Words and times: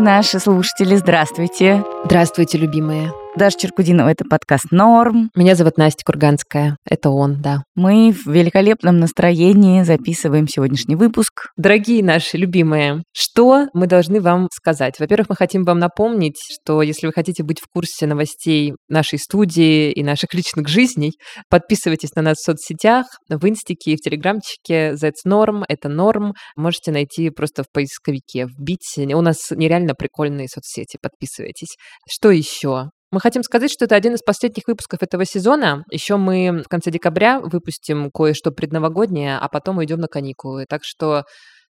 Наши 0.00 0.38
слушатели, 0.38 0.94
здравствуйте. 0.94 1.84
Здравствуйте, 2.04 2.56
любимые. 2.56 3.12
Даша 3.38 3.56
Черкудинова, 3.56 4.08
это 4.08 4.24
подкаст 4.24 4.72
«Норм». 4.72 5.30
Меня 5.36 5.54
зовут 5.54 5.78
Настя 5.78 6.02
Курганская. 6.04 6.76
Это 6.84 7.10
он, 7.10 7.40
да. 7.40 7.62
Мы 7.76 8.10
в 8.10 8.26
великолепном 8.26 8.98
настроении 8.98 9.84
записываем 9.84 10.48
сегодняшний 10.48 10.96
выпуск. 10.96 11.46
Дорогие 11.56 12.02
наши 12.02 12.36
любимые, 12.36 13.04
что 13.12 13.68
мы 13.74 13.86
должны 13.86 14.20
вам 14.20 14.48
сказать? 14.52 14.98
Во-первых, 14.98 15.28
мы 15.28 15.36
хотим 15.36 15.62
вам 15.62 15.78
напомнить, 15.78 16.34
что 16.50 16.82
если 16.82 17.06
вы 17.06 17.12
хотите 17.12 17.44
быть 17.44 17.60
в 17.60 17.68
курсе 17.72 18.08
новостей 18.08 18.72
нашей 18.88 19.20
студии 19.20 19.92
и 19.92 20.02
наших 20.02 20.34
личных 20.34 20.66
жизней, 20.66 21.12
подписывайтесь 21.48 22.16
на 22.16 22.22
нас 22.22 22.38
в 22.38 22.44
соцсетях, 22.44 23.06
в 23.28 23.46
инстике 23.46 23.92
и 23.92 23.96
в 23.96 24.00
телеграмчике 24.00 24.94
That's 24.94 25.24
Norm, 25.24 25.62
это 25.68 25.88
норм. 25.88 26.32
Можете 26.56 26.90
найти 26.90 27.30
просто 27.30 27.62
в 27.62 27.66
поисковике, 27.72 28.46
вбить. 28.46 28.98
У 28.98 29.20
нас 29.20 29.52
нереально 29.52 29.94
прикольные 29.94 30.48
соцсети, 30.48 30.98
подписывайтесь. 31.00 31.76
Что 32.10 32.32
еще? 32.32 32.90
Мы 33.10 33.20
хотим 33.20 33.42
сказать, 33.42 33.72
что 33.72 33.86
это 33.86 33.96
один 33.96 34.14
из 34.14 34.20
последних 34.20 34.64
выпусков 34.66 35.02
этого 35.02 35.24
сезона. 35.24 35.84
Еще 35.90 36.16
мы 36.16 36.62
в 36.62 36.68
конце 36.68 36.90
декабря 36.90 37.40
выпустим 37.40 38.10
кое-что 38.12 38.50
предновогоднее, 38.50 39.38
а 39.38 39.48
потом 39.48 39.78
уйдем 39.78 39.98
на 39.98 40.08
каникулы. 40.08 40.66
Так 40.68 40.82
что 40.84 41.24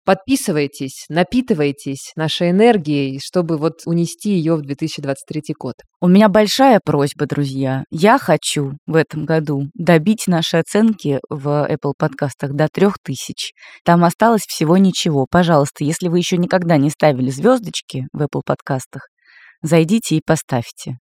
подписывайтесь, 0.05 1.05
напитывайтесь 1.07 2.13
нашей 2.15 2.49
энергией, 2.49 3.19
чтобы 3.23 3.57
вот 3.57 3.81
унести 3.85 4.31
ее 4.31 4.55
в 4.55 4.61
2023 4.61 5.53
год. 5.59 5.75
У 6.01 6.07
меня 6.07 6.29
большая 6.29 6.79
просьба, 6.83 7.27
друзья. 7.27 7.83
Я 7.91 8.17
хочу 8.17 8.71
в 8.87 8.95
этом 8.95 9.25
году 9.25 9.65
добить 9.75 10.23
наши 10.25 10.57
оценки 10.57 11.19
в 11.29 11.69
Apple 11.69 11.93
подкастах 11.95 12.53
до 12.53 12.67
3000. 12.73 13.53
Там 13.85 14.03
осталось 14.03 14.47
всего 14.47 14.77
ничего. 14.77 15.27
Пожалуйста, 15.29 15.83
если 15.83 16.07
вы 16.07 16.17
еще 16.17 16.37
никогда 16.37 16.77
не 16.77 16.89
ставили 16.89 17.29
звездочки 17.29 18.07
в 18.13 18.23
Apple 18.23 18.41
подкастах, 18.43 19.09
зайдите 19.61 20.15
и 20.15 20.21
поставьте. 20.25 20.97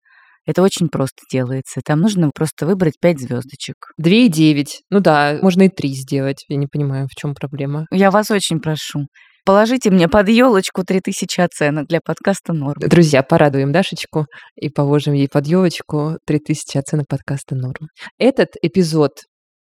Это 0.48 0.62
очень 0.62 0.88
просто 0.88 1.18
делается. 1.30 1.82
Там 1.84 2.00
нужно 2.00 2.30
просто 2.34 2.64
выбрать 2.64 2.94
5 2.98 3.20
звездочек. 3.20 3.92
2,9. 4.00 4.64
Ну 4.88 5.00
да, 5.00 5.38
можно 5.42 5.64
и 5.64 5.68
3 5.68 5.90
сделать. 5.90 6.46
Я 6.48 6.56
не 6.56 6.66
понимаю, 6.66 7.06
в 7.06 7.14
чем 7.14 7.34
проблема. 7.34 7.84
Я 7.92 8.10
вас 8.10 8.30
очень 8.30 8.58
прошу. 8.58 9.08
Положите 9.44 9.90
мне 9.90 10.08
под 10.08 10.30
елочку 10.30 10.84
3000 10.84 11.40
оценок 11.40 11.86
для 11.88 12.00
подкаста 12.02 12.54
«Норм». 12.54 12.80
Друзья, 12.80 13.22
порадуем 13.22 13.72
Дашечку 13.72 14.24
и 14.56 14.70
положим 14.70 15.12
ей 15.12 15.28
под 15.30 15.46
елочку 15.46 16.16
3000 16.26 16.78
оценок 16.78 17.08
подкаста 17.08 17.54
«Норм». 17.54 17.88
Этот 18.18 18.48
эпизод 18.62 19.12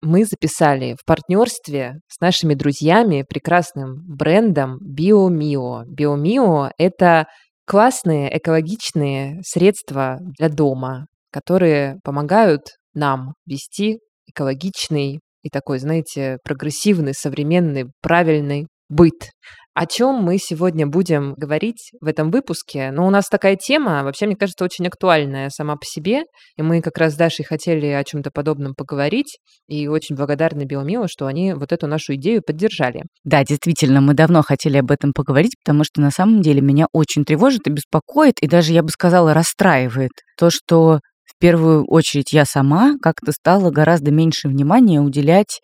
мы 0.03 0.25
записали 0.25 0.95
в 1.00 1.05
партнерстве 1.05 1.95
с 2.06 2.21
нашими 2.21 2.55
друзьями, 2.55 3.25
прекрасным 3.28 4.05
брендом 4.06 4.78
BioMio. 4.78 5.83
BioMio– 5.98 6.71
это 6.78 7.27
классные 7.67 8.36
экологичные 8.36 9.41
средства 9.45 10.19
для 10.39 10.48
дома, 10.48 11.06
которые 11.31 11.98
помогают 12.05 12.62
нам 12.95 13.34
вести 13.47 13.98
экологичный 14.27 15.20
и 15.42 15.50
такой, 15.50 15.78
знаете, 15.78 16.39
прогрессивный, 16.44 17.14
современный, 17.14 17.87
правильный 18.00 18.66
быт. 18.88 19.31
О 19.78 19.84
чем 19.84 20.22
мы 20.22 20.38
сегодня 20.38 20.87
будем 20.87 21.34
говорить 21.34 21.91
в 22.00 22.06
этом 22.06 22.31
выпуске? 22.31 22.91
Ну, 22.92 23.06
у 23.06 23.10
нас 23.10 23.26
такая 23.28 23.56
тема, 23.56 24.04
вообще, 24.04 24.25
мне 24.25 24.34
кажется, 24.34 24.64
очень 24.64 24.87
актуальная 24.87 25.50
сама 25.50 25.76
по 25.76 25.84
себе. 25.84 26.22
И 26.56 26.62
мы 26.62 26.81
как 26.81 26.97
раз 26.97 27.12
с 27.12 27.16
Дашей 27.16 27.44
хотели 27.44 27.88
о 27.88 28.03
чем-то 28.03 28.31
подобном 28.31 28.72
поговорить. 28.75 29.36
И 29.69 29.86
очень 29.86 30.16
благодарны 30.16 30.62
Биомилу, 30.65 31.09
что 31.09 31.26
они 31.26 31.53
вот 31.53 31.72
эту 31.72 31.88
нашу 31.88 32.15
идею 32.15 32.41
поддержали. 32.41 33.03
Да, 33.25 33.44
действительно, 33.44 34.00
мы 34.00 34.15
давно 34.15 34.41
хотели 34.41 34.78
об 34.78 34.91
этом 34.91 35.12
поговорить, 35.12 35.56
потому 35.62 35.84
что 35.84 36.00
на 36.00 36.10
самом 36.10 36.41
деле 36.41 36.62
меня 36.62 36.86
очень 36.94 37.26
тревожит 37.26 37.66
и 37.66 37.70
беспокоит, 37.70 38.38
и 38.41 38.48
даже, 38.48 38.72
я 38.72 38.82
бы 38.82 38.88
сказала, 38.88 39.34
расстраивает 39.34 40.12
то, 40.38 40.48
что 40.48 41.00
в 41.26 41.38
первую 41.38 41.84
очередь 41.84 42.32
я 42.32 42.47
сама 42.47 42.94
как-то 43.03 43.31
стала 43.31 43.70
гораздо 43.70 44.10
меньше 44.10 44.48
внимания 44.48 45.03
уделять 45.03 45.60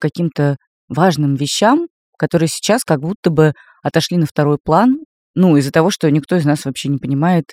каким-то 0.00 0.56
важным 0.88 1.36
вещам, 1.36 1.86
которые 2.22 2.48
сейчас 2.48 2.84
как 2.84 3.00
будто 3.00 3.30
бы 3.30 3.52
отошли 3.82 4.16
на 4.16 4.26
второй 4.26 4.56
план, 4.62 4.98
ну, 5.34 5.56
из-за 5.56 5.72
того, 5.72 5.90
что 5.90 6.08
никто 6.08 6.36
из 6.36 6.44
нас 6.44 6.64
вообще 6.64 6.88
не 6.88 6.98
понимает, 6.98 7.46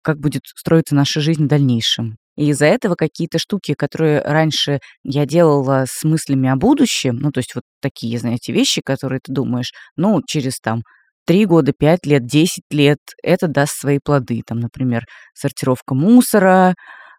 как 0.00 0.20
будет 0.20 0.42
строиться 0.44 0.94
наша 0.94 1.20
жизнь 1.20 1.46
в 1.46 1.48
дальнейшем. 1.48 2.18
И 2.36 2.50
из-за 2.50 2.66
этого 2.66 2.94
какие-то 2.94 3.40
штуки, 3.40 3.74
которые 3.76 4.20
раньше 4.20 4.78
я 5.02 5.26
делала 5.26 5.86
с 5.88 6.04
мыслями 6.04 6.48
о 6.48 6.54
будущем, 6.54 7.16
ну, 7.16 7.32
то 7.32 7.38
есть 7.38 7.56
вот 7.56 7.64
такие, 7.80 8.16
знаете, 8.16 8.52
вещи, 8.52 8.80
которые 8.80 9.18
ты 9.20 9.32
думаешь, 9.32 9.72
ну, 9.96 10.22
через 10.24 10.60
там 10.60 10.82
три 11.26 11.44
года, 11.44 11.72
пять 11.76 12.06
лет, 12.06 12.24
десять 12.24 12.70
лет 12.70 13.00
это 13.24 13.48
даст 13.48 13.72
свои 13.76 13.98
плоды. 13.98 14.42
Там, 14.46 14.60
например, 14.60 15.02
сортировка 15.34 15.96
мусора, 15.96 16.74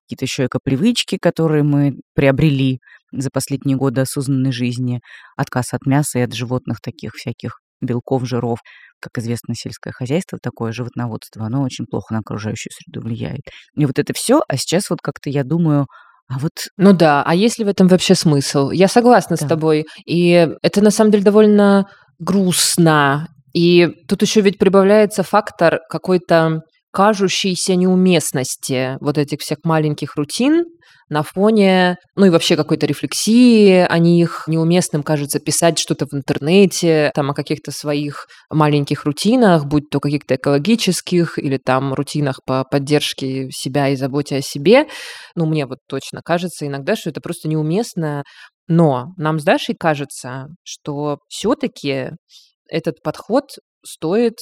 какие-то 0.05 0.23
еще 0.23 0.45
эко-привычки, 0.45 1.17
которые 1.21 1.63
мы 1.63 1.95
приобрели 2.15 2.79
за 3.13 3.29
последние 3.31 3.77
годы 3.77 4.01
осознанной 4.01 4.51
жизни, 4.51 4.99
отказ 5.37 5.73
от 5.73 5.85
мяса 5.85 6.19
и 6.19 6.23
от 6.23 6.33
животных 6.33 6.79
таких 6.81 7.13
всяких 7.13 7.59
белков, 7.81 8.25
жиров. 8.25 8.59
Как 9.01 9.21
известно, 9.21 9.53
сельское 9.55 9.91
хозяйство, 9.91 10.39
такое 10.41 10.71
животноводство, 10.71 11.45
оно 11.45 11.61
очень 11.63 11.85
плохо 11.85 12.13
на 12.13 12.19
окружающую 12.19 12.71
среду 12.71 13.05
влияет. 13.05 13.41
И 13.77 13.85
вот 13.85 13.99
это 13.99 14.13
все, 14.15 14.41
а 14.47 14.57
сейчас 14.57 14.89
вот 14.89 14.99
как-то 15.01 15.29
я 15.29 15.43
думаю, 15.43 15.87
а 16.29 16.39
вот... 16.39 16.51
Ну 16.77 16.93
да, 16.93 17.21
а 17.25 17.35
есть 17.35 17.59
ли 17.59 17.65
в 17.65 17.67
этом 17.67 17.87
вообще 17.87 18.15
смысл? 18.15 18.71
Я 18.71 18.87
согласна 18.87 19.35
да. 19.35 19.45
с 19.45 19.49
тобой. 19.49 19.85
И 20.05 20.47
это 20.61 20.81
на 20.81 20.89
самом 20.89 21.11
деле 21.11 21.23
довольно 21.23 21.85
грустно. 22.19 23.27
И 23.53 23.87
тут 24.07 24.21
еще 24.21 24.41
ведь 24.41 24.57
прибавляется 24.57 25.21
фактор 25.23 25.79
какой-то 25.89 26.61
кажущейся 26.91 27.75
неуместности 27.75 28.97
вот 29.01 29.17
этих 29.17 29.39
всех 29.41 29.59
маленьких 29.63 30.15
рутин, 30.15 30.63
на 31.09 31.23
фоне, 31.23 31.97
ну 32.15 32.25
и 32.25 32.29
вообще 32.29 32.55
какой-то 32.55 32.85
рефлексии 32.85 33.85
о 33.87 33.97
них. 33.97 34.43
Неуместным 34.47 35.03
кажется 35.03 35.39
писать 35.39 35.79
что-то 35.79 36.05
в 36.05 36.13
интернете, 36.13 37.11
там 37.13 37.31
о 37.31 37.33
каких-то 37.33 37.71
своих 37.71 38.27
маленьких 38.49 39.05
рутинах, 39.05 39.65
будь 39.65 39.89
то 39.89 39.99
каких-то 39.99 40.35
экологических 40.35 41.37
или 41.39 41.57
там 41.57 41.93
рутинах 41.93 42.39
по 42.45 42.63
поддержке 42.63 43.49
себя 43.51 43.89
и 43.89 43.95
заботе 43.95 44.37
о 44.37 44.41
себе. 44.41 44.87
Ну, 45.35 45.45
мне 45.45 45.65
вот 45.65 45.79
точно 45.87 46.21
кажется 46.23 46.67
иногда, 46.67 46.95
что 46.95 47.09
это 47.09 47.21
просто 47.21 47.47
неуместно. 47.47 48.23
Но 48.67 49.07
нам 49.17 49.39
с 49.39 49.43
Дашей 49.43 49.75
кажется, 49.75 50.47
что 50.63 51.19
все-таки 51.27 52.11
этот 52.69 53.01
подход 53.03 53.43
стоит 53.85 54.35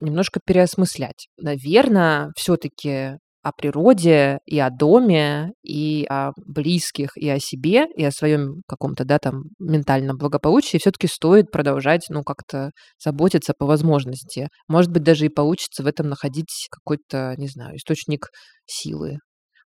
немножко 0.00 0.40
переосмыслять. 0.44 1.28
Наверное, 1.36 2.30
все-таки 2.36 3.18
о 3.42 3.52
природе, 3.52 4.38
и 4.46 4.58
о 4.58 4.70
доме, 4.70 5.52
и 5.62 6.06
о 6.08 6.32
близких, 6.46 7.16
и 7.16 7.28
о 7.28 7.38
себе, 7.38 7.86
и 7.96 8.04
о 8.04 8.10
своем 8.10 8.62
каком-то, 8.66 9.04
да, 9.04 9.18
там, 9.18 9.44
ментальном 9.58 10.16
благополучии 10.18 10.78
все-таки 10.78 11.06
стоит 11.06 11.50
продолжать, 11.50 12.06
ну, 12.10 12.22
как-то 12.24 12.70
заботиться 13.02 13.54
по 13.58 13.66
возможности. 13.66 14.48
Может 14.68 14.90
быть, 14.92 15.02
даже 15.02 15.26
и 15.26 15.28
получится 15.28 15.82
в 15.82 15.86
этом 15.86 16.08
находить 16.08 16.68
какой-то, 16.70 17.34
не 17.38 17.48
знаю, 17.48 17.76
источник 17.76 18.28
силы. 18.66 19.18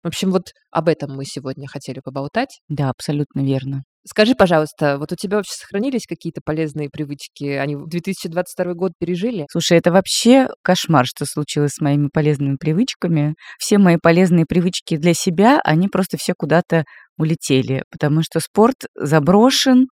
В 0.03 0.09
общем, 0.09 0.31
вот 0.31 0.53
об 0.71 0.89
этом 0.89 1.15
мы 1.15 1.25
сегодня 1.25 1.69
хотели 1.69 2.01
поболтать. 2.01 2.61
Да, 2.69 2.91
абсолютно 2.91 3.41
верно. 3.41 3.83
Скажи, 4.05 4.35
пожалуйста, 4.35 4.99
вот 4.99 5.13
у 5.13 5.17
тебя 5.17 5.37
вообще 5.37 5.53
сохранились 5.55 6.07
какие-то 6.09 6.41
полезные 6.45 6.91
привычки? 6.91 7.45
Они 7.45 7.77
в 7.77 7.87
2022 7.87 8.75
год 8.75 8.93
пережили? 8.99 9.47
Слушай, 9.49 9.79
это 9.79 9.93
вообще 9.93 10.49
кошмар, 10.63 11.07
что 11.07 11.25
случилось 11.25 11.75
с 11.75 11.81
моими 11.81 12.09
полезными 12.13 12.57
привычками. 12.57 13.37
Все 13.61 13.79
мои 13.79 13.99
полезные 14.03 14.45
привычки 14.45 14.97
для 14.97 15.15
себя, 15.15 15.61
они 15.63 15.87
просто 15.87 16.17
все 16.17 16.35
куда-то 16.37 16.85
улетели, 17.17 17.85
потому 17.91 18.23
что 18.23 18.41
спорт 18.41 18.87
заброшен, 18.97 19.87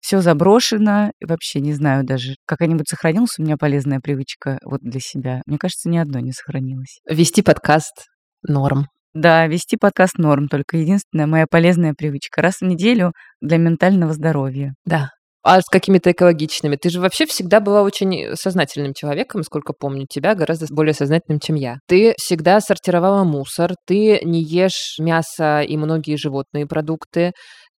все 0.00 0.22
заброшено. 0.22 1.10
И 1.20 1.26
вообще 1.26 1.60
не 1.60 1.74
знаю 1.74 2.04
даже, 2.04 2.36
какая-нибудь 2.46 2.88
сохранилась 2.88 3.38
у 3.38 3.42
меня 3.42 3.58
полезная 3.58 4.00
привычка 4.00 4.60
вот 4.64 4.80
для 4.80 5.00
себя. 5.00 5.42
Мне 5.44 5.58
кажется, 5.58 5.90
ни 5.90 5.98
одно 5.98 6.20
не 6.20 6.32
сохранилось. 6.32 7.00
Вести 7.06 7.42
подкаст 7.42 8.06
норм. 8.48 8.86
Да, 9.14 9.46
вести 9.46 9.76
подкаст 9.76 10.16
норм, 10.16 10.48
только 10.48 10.78
единственная 10.78 11.26
моя 11.26 11.46
полезная 11.50 11.94
привычка. 11.94 12.40
Раз 12.40 12.60
в 12.60 12.64
неделю 12.64 13.12
для 13.40 13.58
ментального 13.58 14.14
здоровья. 14.14 14.74
Да. 14.86 15.10
А 15.44 15.60
с 15.60 15.64
какими-то 15.64 16.12
экологичными? 16.12 16.76
Ты 16.76 16.88
же 16.88 17.00
вообще 17.00 17.26
всегда 17.26 17.58
была 17.58 17.82
очень 17.82 18.36
сознательным 18.36 18.94
человеком, 18.94 19.42
сколько 19.42 19.72
помню 19.72 20.06
тебя, 20.08 20.36
гораздо 20.36 20.66
более 20.72 20.94
сознательным, 20.94 21.40
чем 21.40 21.56
я. 21.56 21.78
Ты 21.88 22.14
всегда 22.16 22.60
сортировала 22.60 23.24
мусор, 23.24 23.74
ты 23.84 24.20
не 24.22 24.40
ешь 24.40 24.96
мясо 25.00 25.60
и 25.62 25.76
многие 25.76 26.16
животные 26.16 26.66
продукты, 26.66 27.32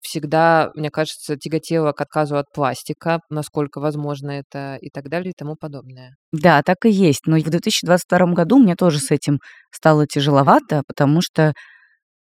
всегда, 0.02 0.70
мне 0.74 0.90
кажется, 0.90 1.36
тяготела 1.36 1.92
к 1.92 2.00
отказу 2.00 2.36
от 2.36 2.46
пластика, 2.52 3.20
насколько 3.30 3.80
возможно 3.80 4.30
это 4.32 4.76
и 4.80 4.90
так 4.90 5.08
далее 5.08 5.30
и 5.30 5.34
тому 5.36 5.56
подобное. 5.56 6.16
Да, 6.32 6.62
так 6.62 6.84
и 6.84 6.90
есть. 6.90 7.26
Но 7.26 7.38
в 7.38 7.44
2022 7.44 8.32
году 8.34 8.58
мне 8.58 8.76
тоже 8.76 8.98
с 8.98 9.10
этим 9.10 9.38
стало 9.70 10.06
тяжеловато, 10.06 10.82
потому 10.86 11.20
что 11.22 11.52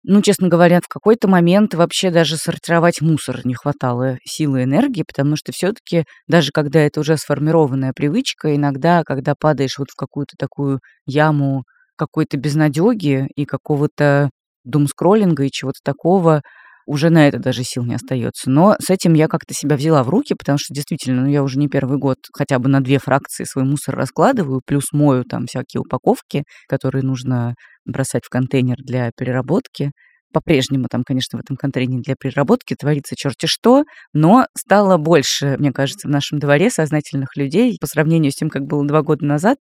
ну, 0.05 0.21
честно 0.21 0.49
говоря, 0.49 0.81
в 0.81 0.89
какой-то 0.89 1.29
момент 1.29 1.73
вообще 1.73 2.11
даже 2.11 2.35
сортировать 2.35 2.99
мусор 2.99 3.39
не 3.45 3.53
хватало 3.53 4.17
силы 4.25 4.61
и 4.61 4.63
энергии, 4.65 5.03
потому 5.03 5.37
что 5.37 5.53
все-таки 5.53 6.03
даже 6.27 6.51
когда 6.53 6.81
это 6.81 6.99
уже 6.99 7.15
сформированная 7.15 7.93
привычка, 7.93 8.53
иногда, 8.53 9.03
когда 9.05 9.33
падаешь 9.33 9.77
вот 9.77 9.91
в 9.91 9.95
какую-то 9.95 10.35
такую 10.37 10.81
яму 11.05 11.63
какой-то 11.95 12.37
безнадеги 12.37 13.27
и 13.35 13.45
какого-то 13.45 14.29
думскроллинга 14.65 15.45
и 15.45 15.51
чего-то 15.51 15.79
такого, 15.83 16.41
уже 16.85 17.09
на 17.09 17.27
это 17.27 17.39
даже 17.39 17.63
сил 17.63 17.83
не 17.83 17.95
остается. 17.95 18.49
Но 18.49 18.75
с 18.79 18.89
этим 18.89 19.13
я 19.13 19.27
как-то 19.27 19.53
себя 19.53 19.75
взяла 19.75 20.03
в 20.03 20.09
руки, 20.09 20.33
потому 20.37 20.57
что 20.57 20.73
действительно, 20.73 21.23
ну, 21.23 21.29
я 21.29 21.43
уже 21.43 21.59
не 21.59 21.67
первый 21.67 21.97
год 21.97 22.17
хотя 22.33 22.59
бы 22.59 22.69
на 22.69 22.81
две 22.81 22.99
фракции 22.99 23.43
свой 23.43 23.65
мусор 23.65 23.95
раскладываю, 23.95 24.61
плюс 24.65 24.85
мою 24.91 25.23
там 25.23 25.45
всякие 25.45 25.81
упаковки, 25.81 26.43
которые 26.67 27.03
нужно 27.03 27.55
бросать 27.85 28.25
в 28.25 28.29
контейнер 28.29 28.77
для 28.77 29.11
переработки. 29.17 29.91
По-прежнему 30.33 30.87
там, 30.89 31.03
конечно, 31.05 31.37
в 31.37 31.41
этом 31.41 31.55
контейнере 31.55 32.01
для 32.01 32.15
переработки 32.19 32.75
творится 32.75 33.15
черти 33.15 33.45
что, 33.45 33.83
но 34.13 34.47
стало 34.57 34.97
больше, 34.97 35.57
мне 35.59 35.71
кажется, 35.71 36.07
в 36.07 36.11
нашем 36.11 36.39
дворе 36.39 36.71
сознательных 36.71 37.37
людей 37.37 37.77
по 37.79 37.85
сравнению 37.85 38.31
с 38.31 38.35
тем, 38.35 38.49
как 38.49 38.63
было 38.63 38.85
два 38.85 39.03
года 39.03 39.23
назад. 39.25 39.59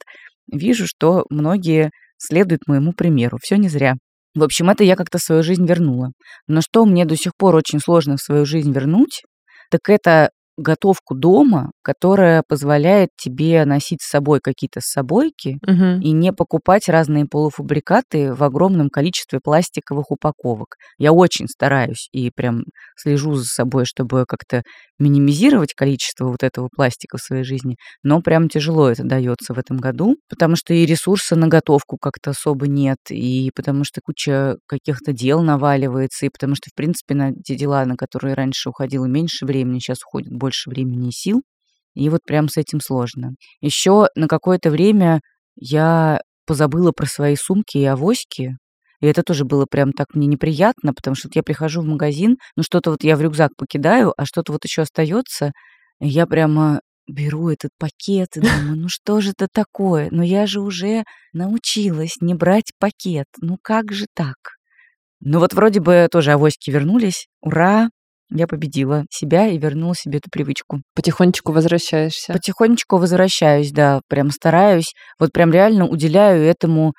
Вижу, 0.50 0.86
что 0.86 1.26
многие 1.28 1.90
следуют 2.16 2.62
моему 2.66 2.92
примеру. 2.92 3.38
Все 3.42 3.56
не 3.56 3.68
зря. 3.68 3.96
В 4.34 4.42
общем, 4.42 4.70
это 4.70 4.84
я 4.84 4.96
как-то 4.96 5.18
свою 5.18 5.42
жизнь 5.42 5.66
вернула. 5.66 6.10
Но 6.46 6.60
что 6.62 6.84
мне 6.86 7.04
до 7.04 7.16
сих 7.16 7.32
пор 7.36 7.54
очень 7.56 7.80
сложно 7.80 8.16
в 8.16 8.22
свою 8.22 8.46
жизнь 8.46 8.72
вернуть, 8.72 9.22
так 9.70 9.80
это 9.88 10.30
готовку 10.62 11.14
дома, 11.14 11.72
которая 11.82 12.42
позволяет 12.46 13.10
тебе 13.16 13.64
носить 13.66 14.02
с 14.02 14.08
собой 14.10 14.40
какие-то 14.40 14.80
собойки 14.82 15.58
Мгм. 15.66 16.00
и 16.00 16.12
не 16.12 16.32
покупать 16.32 16.88
разные 16.88 17.26
полуфабрикаты 17.26 18.32
в 18.34 18.42
огромном 18.44 18.88
количестве 18.90 19.40
пластиковых 19.42 20.10
упаковок. 20.10 20.76
Я 20.98 21.12
очень 21.12 21.48
стараюсь 21.48 22.08
и 22.12 22.30
прям 22.30 22.62
слежу 22.96 23.34
за 23.34 23.44
собой, 23.44 23.84
чтобы 23.84 24.24
как-то 24.26 24.62
минимизировать 24.98 25.74
количество 25.74 26.28
вот 26.28 26.42
этого 26.42 26.68
пластика 26.74 27.16
в 27.18 27.22
своей 27.22 27.42
жизни, 27.44 27.76
но 28.02 28.20
прям 28.22 28.48
тяжело 28.48 28.88
это 28.88 29.02
дается 29.04 29.52
в 29.54 29.58
этом 29.58 29.78
году, 29.78 30.16
потому 30.28 30.54
что 30.56 30.74
и 30.74 30.86
ресурса 30.86 31.34
на 31.36 31.48
готовку 31.48 31.96
как-то 32.00 32.30
особо 32.30 32.68
нет, 32.68 32.98
и 33.10 33.50
потому 33.54 33.84
что 33.84 34.00
куча 34.02 34.56
каких-то 34.66 35.12
дел 35.12 35.42
наваливается, 35.42 36.26
и 36.26 36.30
потому 36.30 36.54
что, 36.54 36.70
в 36.70 36.74
принципе, 36.74 37.14
на 37.14 37.32
те 37.34 37.56
дела, 37.56 37.84
на 37.84 37.96
которые 37.96 38.34
раньше 38.34 38.68
уходило 38.70 39.06
меньше 39.06 39.44
времени, 39.46 39.78
сейчас 39.80 39.98
уходит 40.04 40.32
больше 40.32 40.51
времени 40.66 41.08
и 41.08 41.12
сил, 41.12 41.42
и 41.94 42.08
вот 42.08 42.20
прям 42.24 42.48
с 42.48 42.56
этим 42.56 42.80
сложно. 42.80 43.34
Еще 43.60 44.08
на 44.14 44.28
какое-то 44.28 44.70
время 44.70 45.20
я 45.56 46.20
позабыла 46.46 46.92
про 46.92 47.06
свои 47.06 47.36
сумки 47.36 47.78
и 47.78 47.84
авоськи, 47.84 48.56
и 49.00 49.06
это 49.06 49.22
тоже 49.22 49.44
было 49.44 49.66
прям 49.68 49.92
так 49.92 50.14
мне 50.14 50.26
неприятно, 50.26 50.94
потому 50.94 51.16
что 51.16 51.28
я 51.34 51.42
прихожу 51.42 51.82
в 51.82 51.86
магазин, 51.86 52.36
ну 52.56 52.62
что-то 52.62 52.90
вот 52.90 53.02
я 53.04 53.16
в 53.16 53.20
рюкзак 53.20 53.50
покидаю, 53.56 54.14
а 54.16 54.24
что-то 54.24 54.52
вот 54.52 54.64
еще 54.64 54.82
остается, 54.82 55.52
я 56.00 56.26
прямо 56.26 56.80
беру 57.08 57.48
этот 57.48 57.70
пакет 57.78 58.36
и 58.36 58.40
думаю, 58.40 58.76
ну 58.76 58.88
что 58.88 59.20
же 59.20 59.30
это 59.30 59.48
такое? 59.52 60.08
Но 60.10 60.22
я 60.22 60.46
же 60.46 60.60
уже 60.60 61.04
научилась 61.32 62.16
не 62.20 62.34
брать 62.34 62.72
пакет. 62.78 63.26
Ну 63.40 63.58
как 63.60 63.92
же 63.92 64.06
так? 64.14 64.36
Ну 65.20 65.38
вот 65.38 65.52
вроде 65.52 65.80
бы 65.80 66.08
тоже 66.10 66.32
авоськи 66.32 66.70
вернулись. 66.70 67.28
Ура! 67.40 67.88
Я 68.34 68.46
победила 68.46 69.04
себя 69.10 69.48
и 69.48 69.58
вернула 69.58 69.94
себе 69.94 70.18
эту 70.18 70.30
привычку. 70.30 70.80
Потихонечку 70.94 71.52
возвращаешься. 71.52 72.32
Потихонечку 72.32 72.96
возвращаюсь, 72.96 73.72
да, 73.72 74.00
прям 74.08 74.30
стараюсь, 74.30 74.94
вот 75.18 75.32
прям 75.32 75.52
реально 75.52 75.86
уделяю 75.86 76.42
этому 76.42 76.94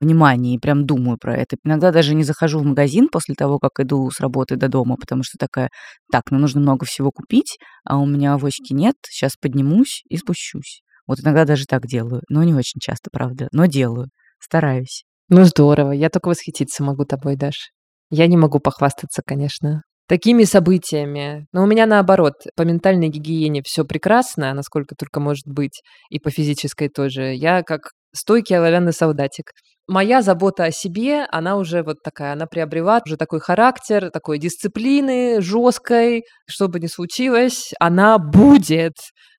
внимание 0.00 0.54
и 0.54 0.58
прям 0.58 0.86
думаю 0.86 1.18
про 1.18 1.36
это. 1.36 1.56
Иногда 1.64 1.90
даже 1.92 2.14
не 2.14 2.22
захожу 2.22 2.60
в 2.60 2.64
магазин 2.64 3.08
после 3.08 3.34
того, 3.34 3.58
как 3.58 3.80
иду 3.80 4.10
с 4.10 4.20
работы 4.20 4.56
до 4.56 4.68
дома, 4.68 4.96
потому 4.96 5.22
что 5.24 5.36
такая, 5.38 5.70
так, 6.10 6.30
ну 6.30 6.38
нужно 6.38 6.60
много 6.60 6.86
всего 6.86 7.10
купить, 7.10 7.58
а 7.84 7.98
у 7.98 8.06
меня 8.06 8.34
авоськи 8.34 8.72
нет, 8.72 8.94
сейчас 9.08 9.32
поднимусь 9.40 10.02
и 10.08 10.16
спущусь. 10.16 10.82
Вот 11.06 11.20
иногда 11.20 11.44
даже 11.44 11.64
так 11.66 11.86
делаю, 11.86 12.22
но 12.28 12.44
не 12.44 12.54
очень 12.54 12.80
часто, 12.80 13.10
правда, 13.12 13.48
но 13.52 13.66
делаю, 13.66 14.08
стараюсь. 14.40 15.04
Ну 15.28 15.44
здорово, 15.44 15.92
я 15.92 16.10
только 16.10 16.28
восхититься 16.28 16.82
могу 16.82 17.04
тобой, 17.04 17.36
Даш. 17.36 17.70
Я 18.10 18.26
не 18.26 18.36
могу 18.38 18.60
похвастаться, 18.60 19.22
конечно, 19.26 19.82
такими 20.08 20.44
событиями. 20.44 21.46
Но 21.52 21.62
у 21.62 21.66
меня 21.66 21.86
наоборот, 21.86 22.34
по 22.56 22.62
ментальной 22.62 23.08
гигиене 23.08 23.62
все 23.64 23.84
прекрасно, 23.84 24.54
насколько 24.54 24.94
только 24.96 25.20
может 25.20 25.46
быть, 25.46 25.82
и 26.10 26.18
по 26.18 26.30
физической 26.30 26.88
тоже. 26.88 27.34
Я 27.34 27.62
как 27.62 27.92
стойкий 28.14 28.56
оловянный 28.56 28.92
солдатик. 28.92 29.52
Моя 29.86 30.20
забота 30.20 30.64
о 30.64 30.70
себе, 30.70 31.24
она 31.30 31.56
уже 31.56 31.82
вот 31.82 31.96
такая, 32.04 32.34
она 32.34 32.46
приобрела 32.46 33.00
уже 33.06 33.16
такой 33.16 33.40
характер, 33.40 34.10
такой 34.10 34.38
дисциплины 34.38 35.40
жесткой, 35.40 36.24
что 36.46 36.68
бы 36.68 36.78
ни 36.78 36.88
случилось, 36.88 37.70
она 37.80 38.18
будет 38.18 38.92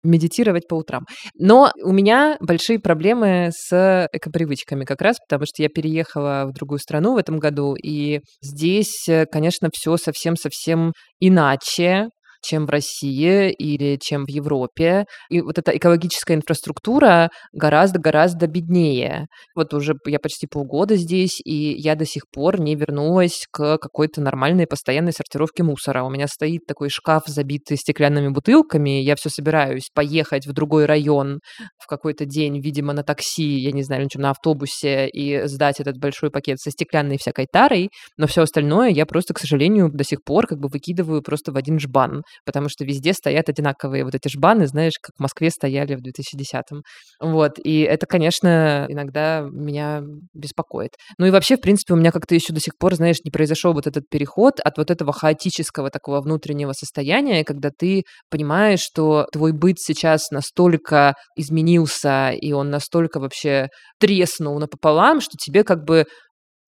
медитировать 0.03 0.67
по 0.67 0.73
утрам. 0.73 1.05
Но 1.37 1.71
у 1.83 1.91
меня 1.91 2.37
большие 2.39 2.79
проблемы 2.79 3.51
с 3.53 4.07
экопривычками 4.11 4.85
как 4.85 5.01
раз, 5.01 5.17
потому 5.19 5.45
что 5.45 5.61
я 5.61 5.69
переехала 5.69 6.45
в 6.47 6.53
другую 6.53 6.79
страну 6.79 7.13
в 7.13 7.17
этом 7.17 7.37
году, 7.37 7.75
и 7.75 8.21
здесь, 8.41 9.07
э, 9.07 9.27
конечно, 9.27 9.69
все 9.71 9.97
совсем-совсем 9.97 10.93
иначе 11.19 12.07
чем 12.41 12.65
в 12.65 12.69
России 12.69 13.51
или 13.51 13.97
чем 14.01 14.25
в 14.25 14.29
Европе. 14.29 15.05
И 15.29 15.41
вот 15.41 15.57
эта 15.57 15.75
экологическая 15.75 16.35
инфраструктура 16.35 17.29
гораздо-гораздо 17.53 18.47
беднее. 18.47 19.27
Вот 19.55 19.73
уже 19.73 19.95
я 20.05 20.19
почти 20.19 20.47
полгода 20.47 20.95
здесь, 20.95 21.39
и 21.43 21.73
я 21.73 21.95
до 21.95 22.05
сих 22.05 22.23
пор 22.31 22.59
не 22.59 22.75
вернулась 22.75 23.45
к 23.51 23.77
какой-то 23.77 24.21
нормальной 24.21 24.67
постоянной 24.67 25.13
сортировке 25.13 25.63
мусора. 25.63 26.03
У 26.03 26.09
меня 26.09 26.27
стоит 26.27 26.65
такой 26.67 26.89
шкаф, 26.89 27.23
забитый 27.27 27.77
стеклянными 27.77 28.29
бутылками. 28.29 29.01
Я 29.01 29.15
все 29.15 29.29
собираюсь 29.29 29.89
поехать 29.93 30.47
в 30.47 30.53
другой 30.53 30.85
район 30.85 31.39
в 31.77 31.87
какой-то 31.87 32.25
день, 32.25 32.59
видимо, 32.59 32.93
на 32.93 33.03
такси, 33.03 33.59
я 33.59 33.71
не 33.71 33.83
знаю, 33.83 34.07
на 34.15 34.31
автобусе, 34.31 35.07
и 35.07 35.47
сдать 35.47 35.79
этот 35.79 35.97
большой 35.97 36.31
пакет 36.31 36.59
со 36.59 36.71
стеклянной 36.71 37.17
всякой 37.17 37.47
тарой. 37.51 37.89
Но 38.17 38.27
все 38.27 38.41
остальное 38.41 38.89
я 38.89 39.05
просто, 39.05 39.33
к 39.33 39.39
сожалению, 39.39 39.89
до 39.91 40.03
сих 40.03 40.23
пор 40.23 40.47
как 40.47 40.59
бы 40.59 40.67
выкидываю 40.67 41.21
просто 41.21 41.51
в 41.51 41.57
один 41.57 41.79
жбан 41.79 42.23
потому 42.45 42.69
что 42.69 42.85
везде 42.85 43.13
стоят 43.13 43.49
одинаковые 43.49 44.03
вот 44.03 44.15
эти 44.15 44.27
жбаны, 44.27 44.67
знаешь, 44.67 44.93
как 45.01 45.15
в 45.17 45.21
Москве 45.21 45.49
стояли 45.49 45.95
в 45.95 46.01
2010-м. 46.01 46.83
Вот, 47.19 47.53
и 47.63 47.81
это, 47.81 48.05
конечно, 48.05 48.85
иногда 48.89 49.41
меня 49.41 50.01
беспокоит. 50.33 50.91
Ну 51.17 51.25
и 51.25 51.31
вообще, 51.31 51.57
в 51.57 51.61
принципе, 51.61 51.93
у 51.93 51.97
меня 51.97 52.11
как-то 52.11 52.35
еще 52.35 52.53
до 52.53 52.59
сих 52.59 52.77
пор, 52.77 52.95
знаешь, 52.95 53.17
не 53.23 53.31
произошел 53.31 53.73
вот 53.73 53.87
этот 53.87 54.09
переход 54.09 54.59
от 54.59 54.77
вот 54.77 54.91
этого 54.91 55.13
хаотического 55.13 55.89
такого 55.89 56.21
внутреннего 56.21 56.73
состояния, 56.73 57.43
когда 57.43 57.69
ты 57.77 58.03
понимаешь, 58.29 58.81
что 58.81 59.27
твой 59.31 59.51
быт 59.53 59.79
сейчас 59.79 60.31
настолько 60.31 61.13
изменился, 61.35 62.31
и 62.31 62.51
он 62.51 62.69
настолько 62.69 63.19
вообще 63.19 63.67
треснул 63.99 64.59
напополам, 64.59 65.21
что 65.21 65.37
тебе 65.37 65.63
как 65.63 65.83
бы 65.83 66.05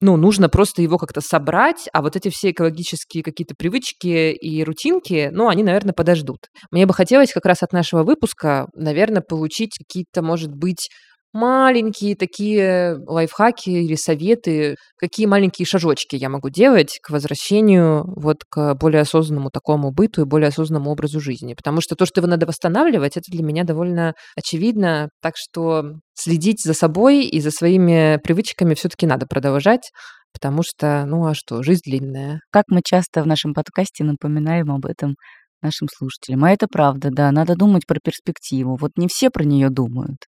ну, 0.01 0.17
нужно 0.17 0.49
просто 0.49 0.81
его 0.81 0.97
как-то 0.97 1.21
собрать, 1.21 1.87
а 1.93 2.01
вот 2.01 2.15
эти 2.15 2.29
все 2.29 2.51
экологические 2.51 3.23
какие-то 3.23 3.55
привычки 3.55 4.31
и 4.31 4.63
рутинки, 4.63 5.29
ну, 5.31 5.47
они, 5.47 5.63
наверное, 5.63 5.93
подождут. 5.93 6.47
Мне 6.71 6.87
бы 6.87 6.93
хотелось 6.93 7.31
как 7.31 7.45
раз 7.45 7.61
от 7.61 7.71
нашего 7.71 8.03
выпуска, 8.03 8.67
наверное, 8.75 9.21
получить 9.21 9.77
какие-то, 9.77 10.23
может 10.23 10.53
быть, 10.53 10.89
маленькие 11.33 12.15
такие 12.15 12.97
лайфхаки 13.07 13.69
или 13.69 13.95
советы, 13.95 14.75
какие 14.97 15.25
маленькие 15.25 15.65
шажочки 15.65 16.15
я 16.15 16.29
могу 16.29 16.49
делать 16.49 16.99
к 17.01 17.09
возвращению 17.09 18.03
вот 18.15 18.43
к 18.49 18.75
более 18.75 19.01
осознанному 19.01 19.49
такому 19.49 19.91
быту 19.91 20.21
и 20.21 20.25
более 20.25 20.49
осознанному 20.49 20.91
образу 20.91 21.19
жизни. 21.19 21.53
Потому 21.53 21.81
что 21.81 21.95
то, 21.95 22.05
что 22.05 22.19
его 22.19 22.29
надо 22.29 22.45
восстанавливать, 22.45 23.17
это 23.17 23.31
для 23.31 23.43
меня 23.43 23.63
довольно 23.63 24.13
очевидно. 24.35 25.09
Так 25.21 25.35
что 25.37 25.95
следить 26.13 26.63
за 26.63 26.73
собой 26.73 27.25
и 27.25 27.39
за 27.39 27.51
своими 27.51 28.19
привычками 28.23 28.73
все-таки 28.73 29.05
надо 29.05 29.25
продолжать. 29.27 29.91
Потому 30.33 30.63
что, 30.63 31.05
ну 31.05 31.25
а 31.27 31.33
что, 31.33 31.63
жизнь 31.63 31.81
длинная. 31.85 32.39
Как 32.51 32.65
мы 32.69 32.81
часто 32.85 33.21
в 33.23 33.27
нашем 33.27 33.53
подкасте 33.53 34.03
напоминаем 34.03 34.71
об 34.71 34.85
этом 34.85 35.15
нашим 35.61 35.87
слушателям. 35.93 36.43
А 36.43 36.51
это 36.51 36.67
правда, 36.67 37.09
да, 37.11 37.31
надо 37.31 37.55
думать 37.55 37.85
про 37.85 37.99
перспективу. 38.03 38.77
Вот 38.79 38.91
не 38.97 39.07
все 39.07 39.29
про 39.29 39.43
нее 39.43 39.69
думают 39.69 40.30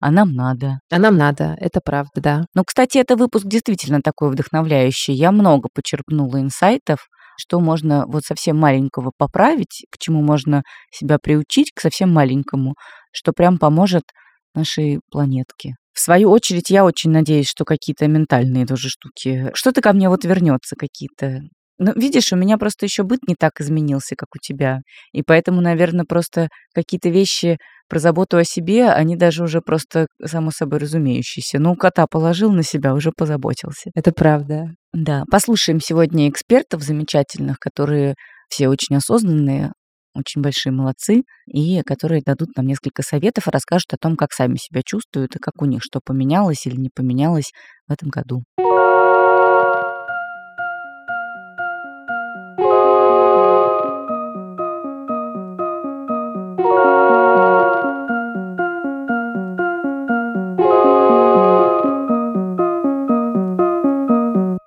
а 0.00 0.10
нам 0.10 0.32
надо. 0.32 0.80
А 0.90 0.98
нам 0.98 1.16
надо, 1.16 1.56
это 1.60 1.80
правда, 1.84 2.20
да. 2.20 2.44
Ну, 2.54 2.64
кстати, 2.64 2.98
это 2.98 3.16
выпуск 3.16 3.46
действительно 3.46 4.00
такой 4.02 4.30
вдохновляющий. 4.30 5.14
Я 5.14 5.30
много 5.30 5.68
почерпнула 5.72 6.40
инсайтов, 6.40 7.06
что 7.38 7.60
можно 7.60 8.06
вот 8.06 8.24
совсем 8.24 8.58
маленького 8.58 9.12
поправить, 9.16 9.84
к 9.90 9.98
чему 9.98 10.22
можно 10.22 10.62
себя 10.90 11.18
приучить, 11.18 11.72
к 11.74 11.80
совсем 11.80 12.12
маленькому, 12.12 12.74
что 13.12 13.32
прям 13.32 13.58
поможет 13.58 14.04
нашей 14.54 15.00
планетке. 15.10 15.74
В 15.92 16.00
свою 16.00 16.30
очередь, 16.30 16.70
я 16.70 16.84
очень 16.84 17.10
надеюсь, 17.10 17.48
что 17.48 17.64
какие-то 17.64 18.06
ментальные 18.08 18.66
тоже 18.66 18.88
штуки, 18.88 19.50
что-то 19.54 19.82
ко 19.82 19.92
мне 19.92 20.08
вот 20.08 20.24
вернется, 20.24 20.76
какие-то 20.76 21.40
Ну, 21.82 21.92
видишь, 21.96 22.30
у 22.30 22.36
меня 22.36 22.58
просто 22.58 22.84
еще 22.84 23.04
быт 23.04 23.20
не 23.26 23.34
так 23.34 23.58
изменился, 23.58 24.14
как 24.14 24.28
у 24.36 24.38
тебя. 24.38 24.80
И 25.12 25.22
поэтому, 25.22 25.62
наверное, 25.62 26.04
просто 26.04 26.48
какие-то 26.74 27.08
вещи 27.08 27.56
про 27.88 27.98
заботу 27.98 28.36
о 28.36 28.44
себе, 28.44 28.90
они 28.90 29.16
даже 29.16 29.42
уже 29.42 29.62
просто 29.62 30.06
само 30.22 30.50
собой 30.50 30.78
разумеющиеся. 30.80 31.58
Ну, 31.58 31.74
кота 31.76 32.06
положил 32.06 32.52
на 32.52 32.62
себя, 32.62 32.92
уже 32.94 33.12
позаботился. 33.16 33.90
Это 33.94 34.12
правда. 34.12 34.66
Да. 34.92 35.24
Послушаем 35.30 35.80
сегодня 35.80 36.28
экспертов 36.28 36.82
замечательных, 36.82 37.58
которые 37.58 38.14
все 38.50 38.68
очень 38.68 38.96
осознанные, 38.96 39.72
очень 40.14 40.42
большие 40.42 40.72
молодцы, 40.74 41.22
и 41.46 41.80
которые 41.80 42.20
дадут 42.22 42.50
нам 42.56 42.66
несколько 42.66 43.02
советов 43.02 43.46
и 43.46 43.50
расскажут 43.50 43.94
о 43.94 43.96
том, 43.98 44.16
как 44.16 44.32
сами 44.32 44.56
себя 44.56 44.82
чувствуют 44.84 45.34
и 45.36 45.38
как 45.38 45.62
у 45.62 45.64
них 45.64 45.80
что 45.82 46.00
поменялось 46.04 46.66
или 46.66 46.76
не 46.76 46.90
поменялось 46.94 47.52
в 47.88 47.92
этом 47.92 48.10
году. 48.10 48.44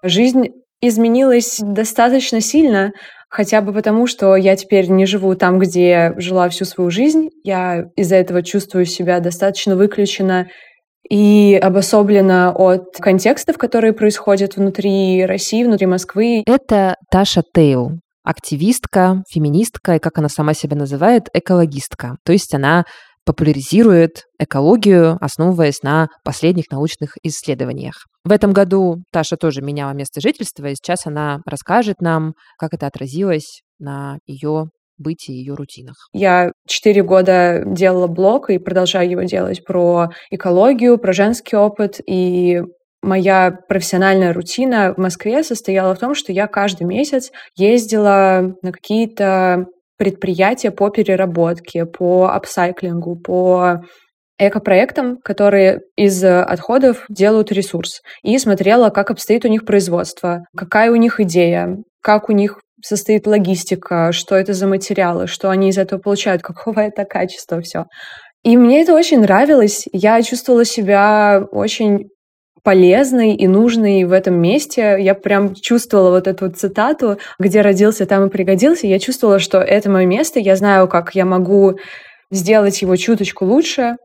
Жизнь 0.03 0.49
изменилась 0.81 1.59
достаточно 1.61 2.41
сильно, 2.41 2.91
хотя 3.29 3.61
бы 3.61 3.71
потому, 3.71 4.05
что 4.05 4.35
я 4.35 4.55
теперь 4.57 4.89
не 4.89 5.05
живу 5.05 5.33
там, 5.35 5.57
где 5.57 6.13
жила 6.17 6.49
всю 6.49 6.65
свою 6.65 6.91
жизнь. 6.91 7.29
Я 7.43 7.85
из-за 7.95 8.17
этого 8.17 8.43
чувствую 8.43 8.85
себя 8.85 9.21
достаточно 9.21 9.77
выключена 9.77 10.47
и 11.09 11.57
обособлена 11.61 12.51
от 12.51 12.97
контекстов, 12.97 13.57
которые 13.57 13.93
происходят 13.93 14.57
внутри 14.57 15.25
России, 15.25 15.63
внутри 15.63 15.87
Москвы. 15.87 16.43
Это 16.45 16.95
Таша 17.09 17.43
Тейл, 17.53 17.99
активистка, 18.23 19.23
феминистка 19.29 19.95
и, 19.95 19.99
как 19.99 20.17
она 20.17 20.29
сама 20.29 20.53
себя 20.53 20.75
называет, 20.75 21.29
экологистка. 21.33 22.17
То 22.25 22.33
есть 22.33 22.53
она 22.53 22.83
популяризирует 23.25 24.23
экологию, 24.39 25.17
основываясь 25.21 25.81
на 25.83 26.07
последних 26.23 26.69
научных 26.71 27.17
исследованиях. 27.23 28.05
В 28.23 28.31
этом 28.31 28.53
году 28.53 29.03
Таша 29.11 29.37
тоже 29.37 29.61
меняла 29.61 29.91
место 29.91 30.21
жительства, 30.21 30.67
и 30.67 30.75
сейчас 30.75 31.05
она 31.05 31.39
расскажет 31.45 32.01
нам, 32.01 32.33
как 32.57 32.73
это 32.73 32.87
отразилось 32.87 33.61
на 33.79 34.17
ее 34.25 34.69
быть 34.97 35.27
и 35.29 35.33
ее 35.33 35.55
рутинах. 35.55 35.95
Я 36.13 36.51
четыре 36.67 37.03
года 37.03 37.63
делала 37.65 38.07
блог 38.07 38.49
и 38.49 38.59
продолжаю 38.59 39.09
его 39.09 39.23
делать 39.23 39.63
про 39.65 40.09
экологию, 40.29 40.97
про 40.97 41.13
женский 41.13 41.55
опыт. 41.55 41.99
И 42.07 42.61
моя 43.01 43.51
профессиональная 43.67 44.33
рутина 44.33 44.93
в 44.93 44.99
Москве 44.99 45.43
состояла 45.43 45.95
в 45.95 45.99
том, 45.99 46.15
что 46.15 46.31
я 46.31 46.47
каждый 46.47 46.83
месяц 46.83 47.31
ездила 47.55 48.55
на 48.61 48.71
какие-то 48.71 49.65
предприятия 50.03 50.71
по 50.71 50.89
переработке, 50.89 51.85
по 51.85 52.27
апсайклингу, 52.27 53.15
по 53.15 53.83
экопроектам, 54.37 55.17
которые 55.23 55.79
из 55.95 56.21
отходов 56.23 57.05
делают 57.07 57.53
ресурс. 57.53 58.01
И 58.21 58.37
смотрела, 58.37 58.89
как 58.89 59.11
обстоит 59.11 59.45
у 59.45 59.47
них 59.47 59.63
производство, 59.63 60.41
какая 60.57 60.91
у 60.91 60.95
них 60.95 61.21
идея, 61.21 61.77
как 62.01 62.27
у 62.27 62.33
них 62.33 62.59
состоит 62.83 63.27
логистика, 63.27 64.11
что 64.11 64.35
это 64.35 64.51
за 64.53 64.67
материалы, 64.67 65.27
что 65.27 65.49
они 65.49 65.69
из 65.69 65.77
этого 65.77 65.99
получают, 65.99 66.41
какого 66.41 66.81
это 66.81 67.05
качества, 67.05 67.61
все. 67.61 67.85
И 68.43 68.57
мне 68.57 68.81
это 68.81 68.93
очень 68.93 69.21
нравилось. 69.21 69.85
Я 69.93 70.21
чувствовала 70.21 70.65
себя 70.65 71.45
очень 71.51 72.09
полезной 72.63 73.35
и 73.35 73.47
нужной 73.47 74.05
в 74.05 74.11
этом 74.11 74.35
месте. 74.35 74.97
Я 74.99 75.15
прям 75.15 75.53
чувствовала 75.53 76.11
вот 76.11 76.27
эту 76.27 76.45
вот 76.45 76.57
цитату, 76.57 77.17
где 77.39 77.61
родился, 77.61 78.05
там 78.05 78.27
и 78.27 78.29
пригодился. 78.29 78.87
Я 78.87 78.99
чувствовала, 78.99 79.39
что 79.39 79.59
это 79.59 79.89
мое 79.89 80.05
место, 80.05 80.39
я 80.39 80.55
знаю, 80.55 80.87
как 80.87 81.13
я 81.13 81.25
могу 81.25 81.77
сделать 82.31 82.81
его 82.81 82.95
чуточку 82.95 83.45
лучше, 83.45 83.95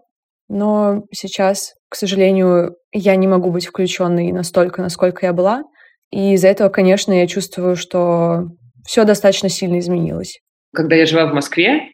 но 0.49 1.05
сейчас, 1.13 1.75
к 1.89 1.95
сожалению, 1.95 2.77
я 2.93 3.17
не 3.17 3.27
могу 3.27 3.51
быть 3.51 3.67
включенной 3.67 4.33
настолько, 4.33 4.83
насколько 4.83 5.27
я 5.27 5.33
была. 5.33 5.63
И 6.11 6.35
из-за 6.35 6.49
этого, 6.49 6.69
конечно, 6.69 7.13
я 7.13 7.27
чувствую, 7.27 7.77
что 7.77 8.47
все 8.87 9.05
достаточно 9.05 9.49
сильно 9.49 9.79
изменилось. 9.79 10.41
Когда 10.75 10.97
я 10.97 11.07
жила 11.07 11.27
в 11.27 11.35
Москве, 11.35 11.93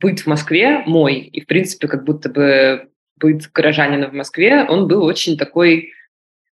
быт 0.00 0.20
в 0.20 0.26
Москве 0.26 0.82
мой, 0.86 1.20
и, 1.20 1.40
в 1.40 1.46
принципе, 1.46 1.88
как 1.88 2.04
будто 2.04 2.28
бы 2.28 2.88
быт 3.16 3.50
горожанина 3.52 4.08
в 4.08 4.12
Москве, 4.12 4.64
он 4.68 4.86
был 4.86 5.02
очень 5.04 5.38
такой 5.38 5.90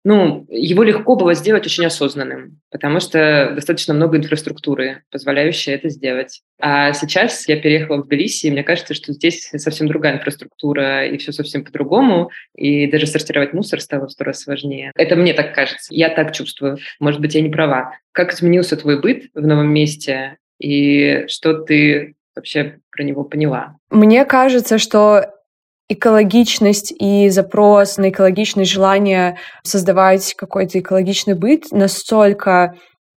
ну, 0.04 0.46
его 0.50 0.84
легко 0.84 1.16
было 1.16 1.34
сделать 1.34 1.66
очень 1.66 1.86
осознанным, 1.86 2.60
потому 2.72 3.00
что 3.00 3.52
достаточно 3.54 3.94
много 3.94 4.18
инфраструктуры, 4.18 5.04
позволяющей 5.12 5.72
это 5.72 5.90
сделать. 5.90 6.42
А 6.60 6.94
сейчас 6.94 7.48
я 7.48 7.60
переехала 7.60 7.98
в 7.98 8.08
Тбилиси, 8.08 8.48
и 8.48 8.52
мне 8.52 8.64
кажется, 8.64 8.94
что 8.94 9.14
здесь 9.14 9.50
совсем 9.56 9.88
другая 9.88 10.18
инфраструктура, 10.18 11.06
и 11.06 11.18
все 11.18 11.32
совсем 11.32 11.64
по-другому, 11.64 12.32
и 12.56 12.88
даже 12.90 13.06
сортировать 13.06 13.54
мусор 13.54 13.80
стало 13.80 14.08
в 14.08 14.12
сто 14.12 14.24
раз 14.24 14.42
сложнее. 14.42 14.92
Это 14.96 15.16
мне 15.16 15.34
так 15.34 15.54
кажется, 15.54 15.94
я 15.94 16.10
так 16.10 16.34
чувствую. 16.34 16.78
Может 17.00 17.22
быть, 17.22 17.36
я 17.36 17.42
не 17.42 17.50
права. 17.50 17.96
Как 18.12 18.34
изменился 18.34 18.78
твой 18.78 19.00
быт 19.00 19.26
в 19.34 19.46
новом 19.46 19.72
месте, 19.72 20.38
и 20.60 21.26
что 21.28 21.54
ты 21.54 22.16
вообще 22.36 22.80
про 22.92 23.04
него 23.04 23.24
поняла? 23.24 23.78
Мне 23.90 24.26
кажется, 24.26 24.78
что 24.78 25.34
экологичность 25.92 26.94
и 26.98 27.30
запрос 27.30 27.98
на 27.98 28.10
экологичность, 28.10 28.72
желание 28.72 29.38
создавать 29.64 30.34
какой-то 30.36 30.80
экологичный 30.80 31.34
быт. 31.34 31.66
Настолько 31.72 32.76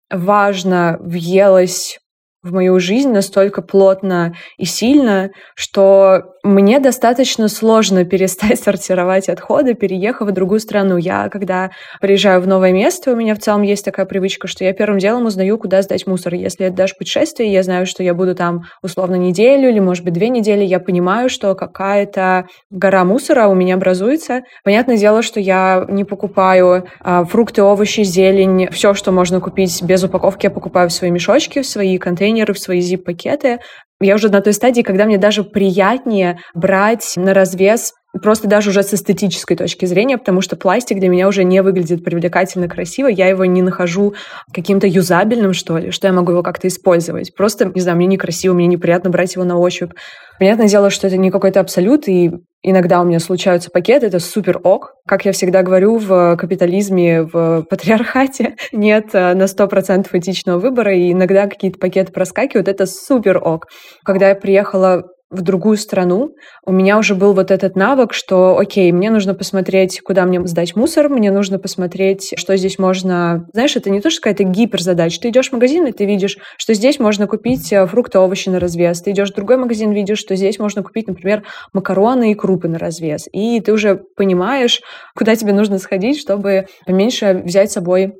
важно 0.09 0.97
въелось 0.99 1.99
в 2.43 2.51
мою 2.51 2.79
жизнь 2.79 3.09
настолько 3.09 3.61
плотно 3.61 4.35
и 4.57 4.65
сильно, 4.65 5.31
что 5.55 6.33
мне 6.43 6.79
достаточно 6.79 7.47
сложно 7.47 8.03
перестать 8.13 8.59
сортировать 8.59 9.29
отходы, 9.29 9.73
переехав 9.73 10.27
в 10.27 10.31
другую 10.31 10.59
страну. 10.59 10.97
Я, 10.97 11.29
когда 11.29 11.71
приезжаю 12.01 12.41
в 12.41 12.47
новое 12.47 12.73
место, 12.73 13.11
у 13.11 13.15
меня 13.15 13.33
в 13.33 13.39
целом 13.39 13.61
есть 13.61 13.85
такая 13.85 14.05
привычка, 14.05 14.47
что 14.47 14.65
я 14.65 14.73
первым 14.73 14.99
делом 14.99 15.25
узнаю, 15.25 15.57
куда 15.57 15.81
сдать 15.81 16.05
мусор. 16.05 16.33
Если 16.33 16.67
это 16.67 16.75
даже 16.75 16.95
путешествие, 16.95 17.51
я 17.51 17.63
знаю, 17.63 17.85
что 17.85 18.03
я 18.03 18.13
буду 18.13 18.35
там 18.35 18.63
условно 18.81 19.15
неделю 19.15 19.69
или, 19.69 19.79
может 19.79 20.03
быть, 20.03 20.13
две 20.13 20.27
недели, 20.29 20.65
я 20.65 20.79
понимаю, 20.79 21.29
что 21.29 21.55
какая-то 21.55 22.47
гора 22.69 23.05
мусора 23.05 23.47
у 23.47 23.55
меня 23.55 23.75
образуется. 23.75 24.41
Понятное 24.65 24.97
дело, 24.97 25.21
что 25.21 25.39
я 25.39 25.85
не 25.87 26.03
покупаю 26.03 26.85
а, 26.99 27.23
фрукты, 27.23 27.63
овощи, 27.63 28.03
зелень, 28.03 28.67
все, 28.71 28.93
что 28.93 29.11
можно 29.11 29.39
купить 29.39 29.81
без 29.81 30.03
упаковки, 30.03 30.47
я 30.47 30.51
покупаю 30.51 30.89
в 30.89 30.93
свои 30.93 31.09
мешочки, 31.09 31.61
в 31.61 31.65
свои 31.65 31.97
контейнеры, 31.97 32.32
в 32.53 32.59
свои 32.59 32.79
zip-пакеты. 32.79 33.59
Я 34.01 34.15
уже 34.15 34.29
на 34.29 34.41
той 34.41 34.53
стадии, 34.53 34.81
когда 34.81 35.05
мне 35.05 35.17
даже 35.17 35.43
приятнее 35.43 36.39
брать 36.53 37.13
на 37.15 37.33
развес 37.33 37.93
просто 38.21 38.47
даже 38.47 38.69
уже 38.69 38.83
с 38.83 38.93
эстетической 38.93 39.55
точки 39.55 39.85
зрения, 39.85 40.17
потому 40.17 40.41
что 40.41 40.55
пластик 40.55 40.99
для 40.99 41.09
меня 41.09 41.27
уже 41.27 41.43
не 41.43 41.61
выглядит 41.61 42.03
привлекательно 42.03 42.67
красиво, 42.67 43.07
я 43.07 43.27
его 43.27 43.45
не 43.45 43.61
нахожу 43.61 44.13
каким-то 44.53 44.87
юзабельным, 44.87 45.53
что 45.53 45.77
ли, 45.77 45.91
что 45.91 46.07
я 46.07 46.13
могу 46.13 46.31
его 46.31 46.43
как-то 46.43 46.67
использовать. 46.67 47.35
Просто, 47.35 47.71
не 47.73 47.81
знаю, 47.81 47.97
мне 47.97 48.07
некрасиво, 48.07 48.53
мне 48.53 48.67
неприятно 48.67 49.09
брать 49.09 49.35
его 49.35 49.43
на 49.43 49.57
ощупь. 49.57 49.91
Понятное 50.39 50.67
дело, 50.67 50.89
что 50.89 51.07
это 51.07 51.17
не 51.17 51.31
какой-то 51.31 51.59
абсолют, 51.59 52.07
и 52.07 52.31
иногда 52.63 53.01
у 53.01 53.05
меня 53.05 53.19
случаются 53.19 53.69
пакеты, 53.69 54.07
это 54.07 54.19
супер 54.19 54.59
ок. 54.63 54.93
Как 55.07 55.25
я 55.25 55.31
всегда 55.31 55.61
говорю, 55.61 55.97
в 55.97 56.37
капитализме, 56.37 57.23
в 57.23 57.65
патриархате 57.69 58.55
нет 58.71 59.09
э, 59.13 59.33
на 59.33 59.43
100% 59.43 60.07
этичного 60.13 60.59
выбора, 60.59 60.95
и 60.95 61.11
иногда 61.11 61.47
какие-то 61.47 61.79
пакеты 61.79 62.11
проскакивают, 62.11 62.67
это 62.67 62.85
супер 62.85 63.37
ок. 63.37 63.67
Когда 64.03 64.29
я 64.29 64.35
приехала 64.35 65.03
в 65.33 65.41
другую 65.41 65.77
страну, 65.77 66.35
у 66.65 66.71
меня 66.71 66.97
уже 66.97 67.15
был 67.15 67.33
вот 67.33 67.51
этот 67.51 67.75
навык, 67.75 68.13
что, 68.13 68.57
окей, 68.57 68.91
мне 68.91 69.09
нужно 69.09 69.33
посмотреть, 69.33 70.01
куда 70.01 70.25
мне 70.25 70.45
сдать 70.47 70.75
мусор, 70.75 71.09
мне 71.09 71.31
нужно 71.31 71.59
посмотреть, 71.59 72.33
что 72.37 72.55
здесь 72.55 72.79
можно... 72.79 73.47
Знаешь, 73.53 73.75
это 73.75 73.89
не 73.89 73.99
то, 73.99 74.09
что 74.09 74.21
какая-то 74.21 74.43
гиперзадача. 74.43 75.19
Ты 75.19 75.29
идешь 75.29 75.49
в 75.49 75.53
магазин, 75.53 75.87
и 75.87 75.91
ты 75.91 76.05
видишь, 76.05 76.37
что 76.57 76.73
здесь 76.73 76.99
можно 76.99 77.27
купить 77.27 77.73
э, 77.73 77.85
фрукты, 77.87 78.19
овощи 78.19 78.49
на 78.49 78.59
развес. 78.59 79.01
Ты 79.01 79.11
идешь 79.11 79.31
в 79.31 79.35
другой 79.35 79.57
магазин, 79.57 79.91
видишь, 79.91 80.19
что 80.19 80.35
здесь 80.35 80.59
можно 80.59 80.83
купить, 80.83 81.07
например, 81.07 81.43
макароны 81.73 82.31
и 82.31 82.35
крупы 82.35 82.67
на 82.67 82.77
развес. 82.77 83.27
И 83.31 83.59
ты 83.59 83.73
уже 83.73 84.01
понимаешь, 84.15 84.81
куда 85.15 85.35
тебе 85.35 85.53
нужно 85.53 85.79
сходить, 85.79 86.19
чтобы 86.19 86.67
поменьше 86.85 87.41
взять 87.43 87.71
с 87.71 87.73
собой 87.73 88.13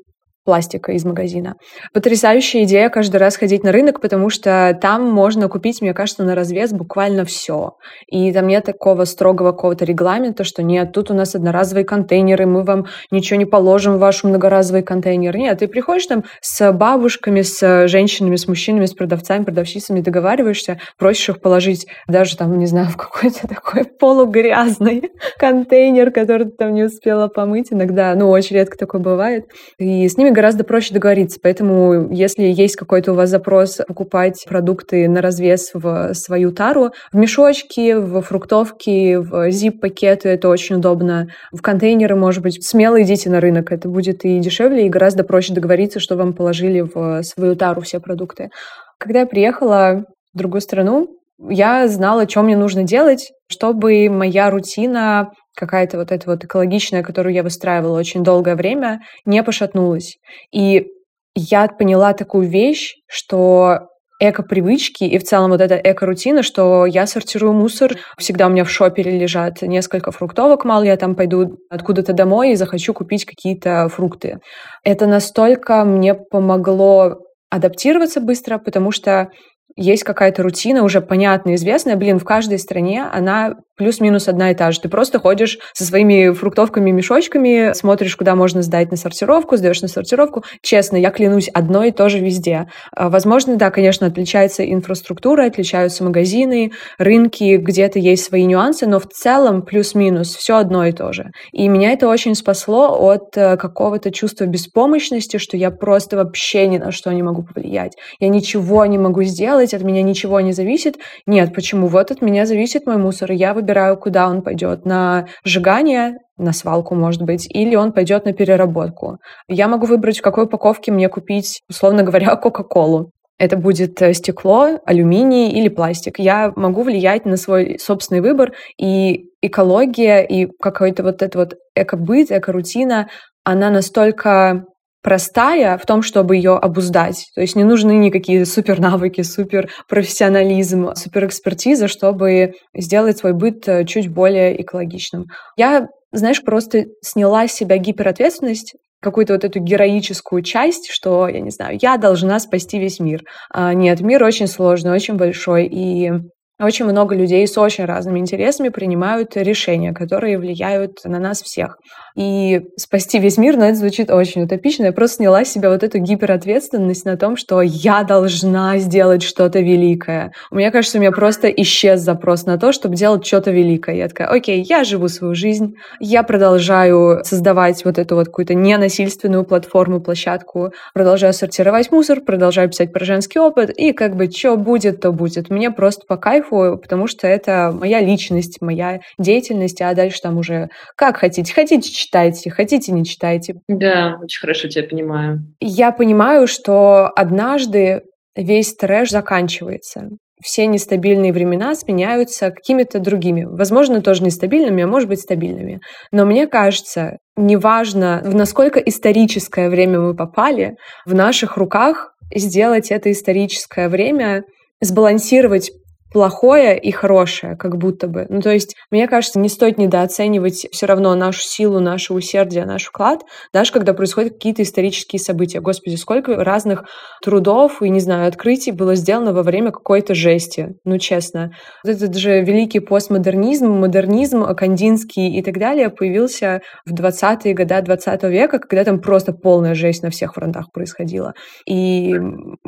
пластика 0.44 0.92
из 0.92 1.04
магазина. 1.04 1.54
Потрясающая 1.92 2.64
идея 2.64 2.88
каждый 2.88 3.16
раз 3.16 3.36
ходить 3.36 3.64
на 3.64 3.72
рынок, 3.72 4.00
потому 4.00 4.30
что 4.30 4.76
там 4.80 5.10
можно 5.10 5.48
купить, 5.48 5.80
мне 5.80 5.94
кажется, 5.94 6.22
на 6.22 6.34
развес 6.34 6.72
буквально 6.72 7.24
все. 7.24 7.76
И 8.06 8.32
там 8.32 8.46
нет 8.46 8.64
такого 8.64 9.04
строгого 9.04 9.52
какого-то 9.52 9.84
регламента, 9.84 10.44
что 10.44 10.62
нет, 10.62 10.92
тут 10.92 11.10
у 11.10 11.14
нас 11.14 11.34
одноразовые 11.34 11.84
контейнеры, 11.84 12.46
мы 12.46 12.62
вам 12.62 12.86
ничего 13.10 13.38
не 13.38 13.46
положим 13.46 13.96
в 13.96 13.98
ваш 13.98 14.24
многоразовый 14.24 14.82
контейнер. 14.82 15.36
Нет, 15.36 15.58
ты 15.58 15.68
приходишь 15.68 16.06
там 16.06 16.24
с 16.40 16.72
бабушками, 16.72 17.42
с 17.42 17.88
женщинами, 17.88 18.36
с 18.36 18.46
мужчинами, 18.46 18.86
с 18.86 18.92
продавцами, 18.92 19.44
продавщицами, 19.44 20.00
договариваешься, 20.00 20.78
просишь 20.98 21.30
их 21.30 21.40
положить 21.40 21.86
даже 22.06 22.36
там, 22.36 22.58
не 22.58 22.66
знаю, 22.66 22.88
в 22.88 22.96
какой-то 22.96 23.48
такой 23.48 23.84
полугрязный 23.84 25.10
контейнер, 25.38 26.10
который 26.10 26.46
ты 26.46 26.52
там 26.52 26.74
не 26.74 26.84
успела 26.84 27.28
помыть. 27.28 27.72
Иногда, 27.72 28.14
ну, 28.14 28.28
очень 28.28 28.56
редко 28.56 28.76
такое 28.76 29.00
бывает. 29.00 29.46
И 29.78 30.08
с 30.08 30.16
ними 30.16 30.30
гораздо 30.34 30.64
проще 30.64 30.92
договориться. 30.92 31.38
Поэтому, 31.42 32.12
если 32.12 32.42
есть 32.42 32.76
какой-то 32.76 33.12
у 33.12 33.14
вас 33.14 33.30
запрос 33.30 33.80
покупать 33.88 34.44
продукты 34.46 35.08
на 35.08 35.22
развес 35.22 35.70
в 35.72 36.12
свою 36.12 36.52
тару, 36.52 36.90
в 37.12 37.16
мешочки, 37.16 37.94
в 37.94 38.20
фруктовки, 38.20 39.16
в 39.16 39.48
zip-пакеты, 39.48 40.28
это 40.28 40.48
очень 40.48 40.76
удобно. 40.76 41.28
В 41.52 41.62
контейнеры, 41.62 42.16
может 42.16 42.42
быть, 42.42 42.62
смело 42.62 43.02
идите 43.02 43.30
на 43.30 43.40
рынок. 43.40 43.72
Это 43.72 43.88
будет 43.88 44.24
и 44.24 44.38
дешевле, 44.40 44.86
и 44.86 44.90
гораздо 44.90 45.24
проще 45.24 45.54
договориться, 45.54 46.00
что 46.00 46.16
вам 46.16 46.34
положили 46.34 46.80
в 46.80 47.22
свою 47.22 47.56
тару 47.56 47.80
все 47.80 48.00
продукты. 48.00 48.50
Когда 48.98 49.20
я 49.20 49.26
приехала 49.26 50.04
в 50.34 50.38
другую 50.38 50.60
страну, 50.60 51.08
я 51.48 51.88
знала, 51.88 52.28
что 52.28 52.42
мне 52.42 52.56
нужно 52.56 52.84
делать, 52.84 53.32
чтобы 53.48 54.08
моя 54.08 54.50
рутина 54.50 55.30
какая-то 55.54 55.98
вот 55.98 56.12
эта 56.12 56.28
вот 56.28 56.44
экологичная, 56.44 57.02
которую 57.02 57.34
я 57.34 57.42
выстраивала 57.42 57.98
очень 57.98 58.22
долгое 58.22 58.56
время, 58.56 59.00
не 59.24 59.42
пошатнулась. 59.42 60.16
И 60.52 60.86
я 61.34 61.66
поняла 61.68 62.12
такую 62.12 62.48
вещь, 62.48 62.94
что 63.08 63.88
эко-привычки 64.20 65.04
и 65.04 65.18
в 65.18 65.24
целом 65.24 65.50
вот 65.50 65.60
эта 65.60 65.74
эко-рутина, 65.76 66.42
что 66.42 66.86
я 66.86 67.06
сортирую 67.06 67.52
мусор, 67.52 67.96
всегда 68.16 68.46
у 68.46 68.50
меня 68.50 68.64
в 68.64 68.70
шопере 68.70 69.18
лежат 69.18 69.62
несколько 69.62 70.12
фруктовок, 70.12 70.64
мало 70.64 70.84
я 70.84 70.96
там 70.96 71.14
пойду 71.14 71.58
откуда-то 71.68 72.12
домой 72.12 72.52
и 72.52 72.56
захочу 72.56 72.94
купить 72.94 73.24
какие-то 73.24 73.88
фрукты. 73.88 74.38
Это 74.84 75.06
настолько 75.06 75.84
мне 75.84 76.14
помогло 76.14 77.18
адаптироваться 77.50 78.20
быстро, 78.20 78.58
потому 78.58 78.92
что 78.92 79.30
есть 79.76 80.04
какая-то 80.04 80.42
рутина 80.42 80.84
уже 80.84 81.00
понятная, 81.00 81.56
известная. 81.56 81.96
Блин, 81.96 82.18
в 82.18 82.24
каждой 82.24 82.58
стране 82.58 83.04
она 83.12 83.56
плюс-минус 83.76 84.28
одна 84.28 84.50
и 84.50 84.54
та 84.54 84.70
же. 84.72 84.80
Ты 84.80 84.88
просто 84.88 85.18
ходишь 85.18 85.58
со 85.72 85.84
своими 85.84 86.32
фруктовками, 86.32 86.90
мешочками, 86.90 87.72
смотришь, 87.74 88.16
куда 88.16 88.34
можно 88.34 88.62
сдать 88.62 88.90
на 88.90 88.96
сортировку, 88.96 89.56
сдаешь 89.56 89.82
на 89.82 89.88
сортировку. 89.88 90.44
Честно, 90.62 90.96
я 90.96 91.10
клянусь, 91.10 91.48
одно 91.48 91.84
и 91.84 91.90
то 91.90 92.08
же 92.08 92.18
везде. 92.18 92.66
А, 92.92 93.08
возможно, 93.08 93.56
да, 93.56 93.70
конечно, 93.70 94.06
отличается 94.06 94.64
инфраструктура, 94.64 95.46
отличаются 95.46 96.04
магазины, 96.04 96.72
рынки, 96.98 97.56
где-то 97.56 97.98
есть 97.98 98.24
свои 98.24 98.44
нюансы, 98.44 98.86
но 98.86 99.00
в 99.00 99.06
целом 99.06 99.62
плюс-минус 99.62 100.34
все 100.34 100.56
одно 100.56 100.84
и 100.86 100.92
то 100.92 101.12
же. 101.12 101.30
И 101.52 101.68
меня 101.68 101.92
это 101.92 102.08
очень 102.08 102.34
спасло 102.34 102.96
от 103.00 103.36
э, 103.36 103.56
какого-то 103.56 104.10
чувства 104.10 104.44
беспомощности, 104.46 105.38
что 105.38 105.56
я 105.56 105.70
просто 105.70 106.16
вообще 106.16 106.66
ни 106.66 106.78
на 106.78 106.92
что 106.92 107.12
не 107.12 107.22
могу 107.22 107.42
повлиять. 107.42 107.92
Я 108.20 108.28
ничего 108.28 108.86
не 108.86 108.98
могу 108.98 109.22
сделать, 109.24 109.74
от 109.74 109.82
меня 109.82 110.02
ничего 110.02 110.40
не 110.40 110.52
зависит. 110.52 110.96
Нет, 111.26 111.54
почему? 111.54 111.88
Вот 111.88 112.10
от 112.10 112.22
меня 112.22 112.46
зависит 112.46 112.86
мой 112.86 112.98
мусор, 112.98 113.32
я 113.32 113.54
выбираю, 113.64 113.96
куда 113.96 114.28
он 114.28 114.42
пойдет. 114.42 114.84
На 114.84 115.26
сжигание, 115.44 116.18
на 116.36 116.52
свалку, 116.52 116.94
может 116.94 117.22
быть, 117.22 117.46
или 117.48 117.74
он 117.74 117.92
пойдет 117.92 118.26
на 118.26 118.32
переработку. 118.32 119.18
Я 119.48 119.68
могу 119.68 119.86
выбрать, 119.86 120.18
в 120.18 120.22
какой 120.22 120.44
упаковке 120.44 120.92
мне 120.92 121.08
купить, 121.08 121.62
условно 121.68 122.02
говоря, 122.02 122.36
Кока-Колу. 122.42 123.10
Это 123.36 123.56
будет 123.56 124.00
э, 124.00 124.12
стекло, 124.12 124.78
алюминий 124.86 125.50
или 125.50 125.68
пластик. 125.68 126.18
Я 126.18 126.52
могу 126.54 126.82
влиять 126.82 127.24
на 127.24 127.36
свой 127.36 127.78
собственный 127.80 128.20
выбор, 128.20 128.52
и 128.78 129.24
экология, 129.42 130.20
и 130.20 130.46
какой-то 130.60 131.02
вот 131.02 131.22
этот 131.22 131.34
вот 131.34 131.54
эко-быт, 131.74 132.30
эко-рутина, 132.30 133.08
она 133.42 133.70
настолько 133.70 134.64
простая 135.04 135.76
в 135.76 135.84
том, 135.84 136.02
чтобы 136.02 136.34
ее 136.34 136.56
обуздать. 136.56 137.26
То 137.34 137.42
есть 137.42 137.54
не 137.54 137.62
нужны 137.62 137.92
никакие 137.92 138.46
супер 138.46 138.80
навыки, 138.80 139.20
супер 139.20 139.70
профессионализм, 139.86 140.94
супер 140.96 141.26
экспертиза, 141.26 141.86
чтобы 141.86 142.54
сделать 142.74 143.18
свой 143.18 143.34
быт 143.34 143.68
э, 143.68 143.84
чуть 143.84 144.08
более 144.08 144.60
экологичным. 144.60 145.26
Я, 145.56 145.88
знаешь, 146.10 146.42
просто 146.42 146.86
сняла 147.02 147.46
с 147.46 147.52
себя 147.52 147.76
гиперответственность 147.76 148.74
какую-то 149.02 149.34
вот 149.34 149.44
эту 149.44 149.60
героическую 149.60 150.40
часть, 150.40 150.90
что, 150.90 151.28
я 151.28 151.40
не 151.40 151.50
знаю, 151.50 151.78
я 151.80 151.98
должна 151.98 152.40
спасти 152.40 152.78
весь 152.78 152.98
мир. 152.98 153.22
А 153.52 153.74
нет, 153.74 154.00
мир 154.00 154.24
очень 154.24 154.46
сложный, 154.46 154.92
очень 154.92 155.16
большой, 155.16 155.66
и 155.66 156.12
очень 156.60 156.84
много 156.84 157.14
людей 157.14 157.46
с 157.46 157.58
очень 157.58 157.84
разными 157.84 158.20
интересами 158.20 158.68
принимают 158.68 159.36
решения, 159.36 159.92
которые 159.92 160.38
влияют 160.38 161.04
на 161.04 161.18
нас 161.18 161.42
всех 161.42 161.78
и 162.16 162.60
спасти 162.76 163.18
весь 163.18 163.38
мир, 163.38 163.56
но 163.56 163.66
это 163.66 163.76
звучит 163.76 164.10
очень 164.10 164.44
утопично. 164.44 164.84
Я 164.84 164.92
просто 164.92 165.16
сняла 165.16 165.44
с 165.44 165.48
себя 165.48 165.68
вот 165.70 165.82
эту 165.82 165.98
гиперответственность 165.98 167.04
на 167.04 167.16
том, 167.16 167.36
что 167.36 167.60
я 167.60 168.04
должна 168.04 168.78
сделать 168.78 169.22
что-то 169.22 169.60
великое. 169.60 170.32
У 170.52 170.56
меня 170.56 170.70
кажется, 170.70 170.98
у 170.98 171.00
меня 171.00 171.10
просто 171.10 171.48
исчез 171.48 172.00
запрос 172.00 172.46
на 172.46 172.56
то, 172.56 172.70
чтобы 172.72 172.94
делать 172.94 173.26
что-то 173.26 173.50
великое. 173.50 173.96
Я 173.96 174.08
такая, 174.08 174.28
окей, 174.28 174.62
я 174.62 174.84
живу 174.84 175.08
свою 175.08 175.34
жизнь, 175.34 175.74
я 175.98 176.22
продолжаю 176.22 177.24
создавать 177.24 177.84
вот 177.84 177.98
эту 177.98 178.14
вот 178.14 178.26
какую-то 178.26 178.54
ненасильственную 178.54 179.44
платформу, 179.44 180.00
площадку, 180.00 180.72
продолжаю 180.92 181.32
сортировать 181.32 181.90
мусор, 181.90 182.20
продолжаю 182.20 182.68
писать 182.68 182.92
про 182.92 183.04
женский 183.04 183.40
опыт, 183.40 183.70
и 183.70 183.92
как 183.92 184.14
бы 184.14 184.30
что 184.30 184.56
будет, 184.56 185.00
то 185.00 185.10
будет. 185.10 185.50
Мне 185.50 185.72
просто 185.72 186.06
по 186.06 186.16
кайфу, 186.16 186.43
потому 186.50 187.06
что 187.06 187.26
это 187.26 187.72
моя 187.72 188.00
личность, 188.00 188.60
моя 188.60 189.00
деятельность, 189.18 189.80
а 189.80 189.94
дальше 189.94 190.20
там 190.22 190.38
уже 190.38 190.68
как 190.96 191.18
хотите. 191.18 191.52
Хотите 191.52 191.90
читайте, 191.90 192.50
хотите, 192.50 192.92
не 192.92 193.04
читайте. 193.04 193.54
Да, 193.68 194.18
очень 194.22 194.40
хорошо 194.40 194.68
тебя 194.68 194.86
понимаю. 194.88 195.40
Я 195.60 195.92
понимаю, 195.92 196.46
что 196.46 197.10
однажды 197.14 198.02
весь 198.36 198.74
трэш 198.74 199.10
заканчивается. 199.10 200.10
Все 200.42 200.66
нестабильные 200.66 201.32
времена 201.32 201.74
сменяются 201.74 202.50
какими-то 202.50 202.98
другими. 202.98 203.44
Возможно, 203.44 204.02
тоже 204.02 204.22
нестабильными, 204.24 204.82
а 204.82 204.86
может 204.86 205.08
быть 205.08 205.20
стабильными. 205.20 205.80
Но 206.10 206.26
мне 206.26 206.46
кажется, 206.46 207.18
неважно, 207.36 208.20
в 208.24 208.34
насколько 208.34 208.78
историческое 208.78 209.70
время 209.70 210.00
мы 210.00 210.14
попали, 210.14 210.76
в 211.06 211.14
наших 211.14 211.56
руках 211.56 212.14
сделать 212.34 212.90
это 212.90 213.10
историческое 213.10 213.88
время, 213.88 214.44
сбалансировать 214.80 215.70
плохое 216.14 216.78
и 216.78 216.92
хорошее, 216.92 217.56
как 217.56 217.76
будто 217.76 218.06
бы. 218.06 218.26
Ну, 218.28 218.40
то 218.40 218.50
есть, 218.50 218.76
мне 218.92 219.08
кажется, 219.08 219.40
не 219.40 219.48
стоит 219.48 219.78
недооценивать 219.78 220.68
все 220.70 220.86
равно 220.86 221.12
нашу 221.16 221.40
силу, 221.40 221.80
наше 221.80 222.14
усердие, 222.14 222.64
наш 222.64 222.84
вклад, 222.84 223.24
даже 223.52 223.72
когда 223.72 223.94
происходят 223.94 224.34
какие-то 224.34 224.62
исторические 224.62 225.18
события. 225.18 225.58
Господи, 225.58 225.96
сколько 225.96 226.36
разных 226.36 226.84
трудов 227.20 227.82
и, 227.82 227.90
не 227.90 227.98
знаю, 227.98 228.28
открытий 228.28 228.70
было 228.70 228.94
сделано 228.94 229.32
во 229.32 229.42
время 229.42 229.72
какой-то 229.72 230.14
жести. 230.14 230.76
Ну, 230.84 230.98
честно. 230.98 231.50
Вот 231.82 231.96
этот 231.96 232.14
же 232.14 232.42
великий 232.42 232.78
постмодернизм, 232.78 233.66
модернизм, 233.66 234.44
кандинский 234.54 235.36
и 235.36 235.42
так 235.42 235.58
далее 235.58 235.90
появился 235.90 236.60
в 236.86 236.94
20-е 236.94 237.54
годы 237.54 237.82
20 237.82 238.22
века, 238.24 238.60
когда 238.60 238.84
там 238.84 239.00
просто 239.00 239.32
полная 239.32 239.74
жесть 239.74 240.04
на 240.04 240.10
всех 240.10 240.34
фронтах 240.34 240.70
происходила. 240.70 241.34
И 241.66 242.14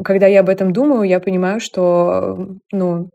когда 0.03 0.27
я 0.27 0.41
об 0.41 0.49
этом 0.49 0.73
думаю, 0.73 1.09
я 1.09 1.21
понимаю, 1.21 1.61
что, 1.61 2.39
ну, 2.73 3.11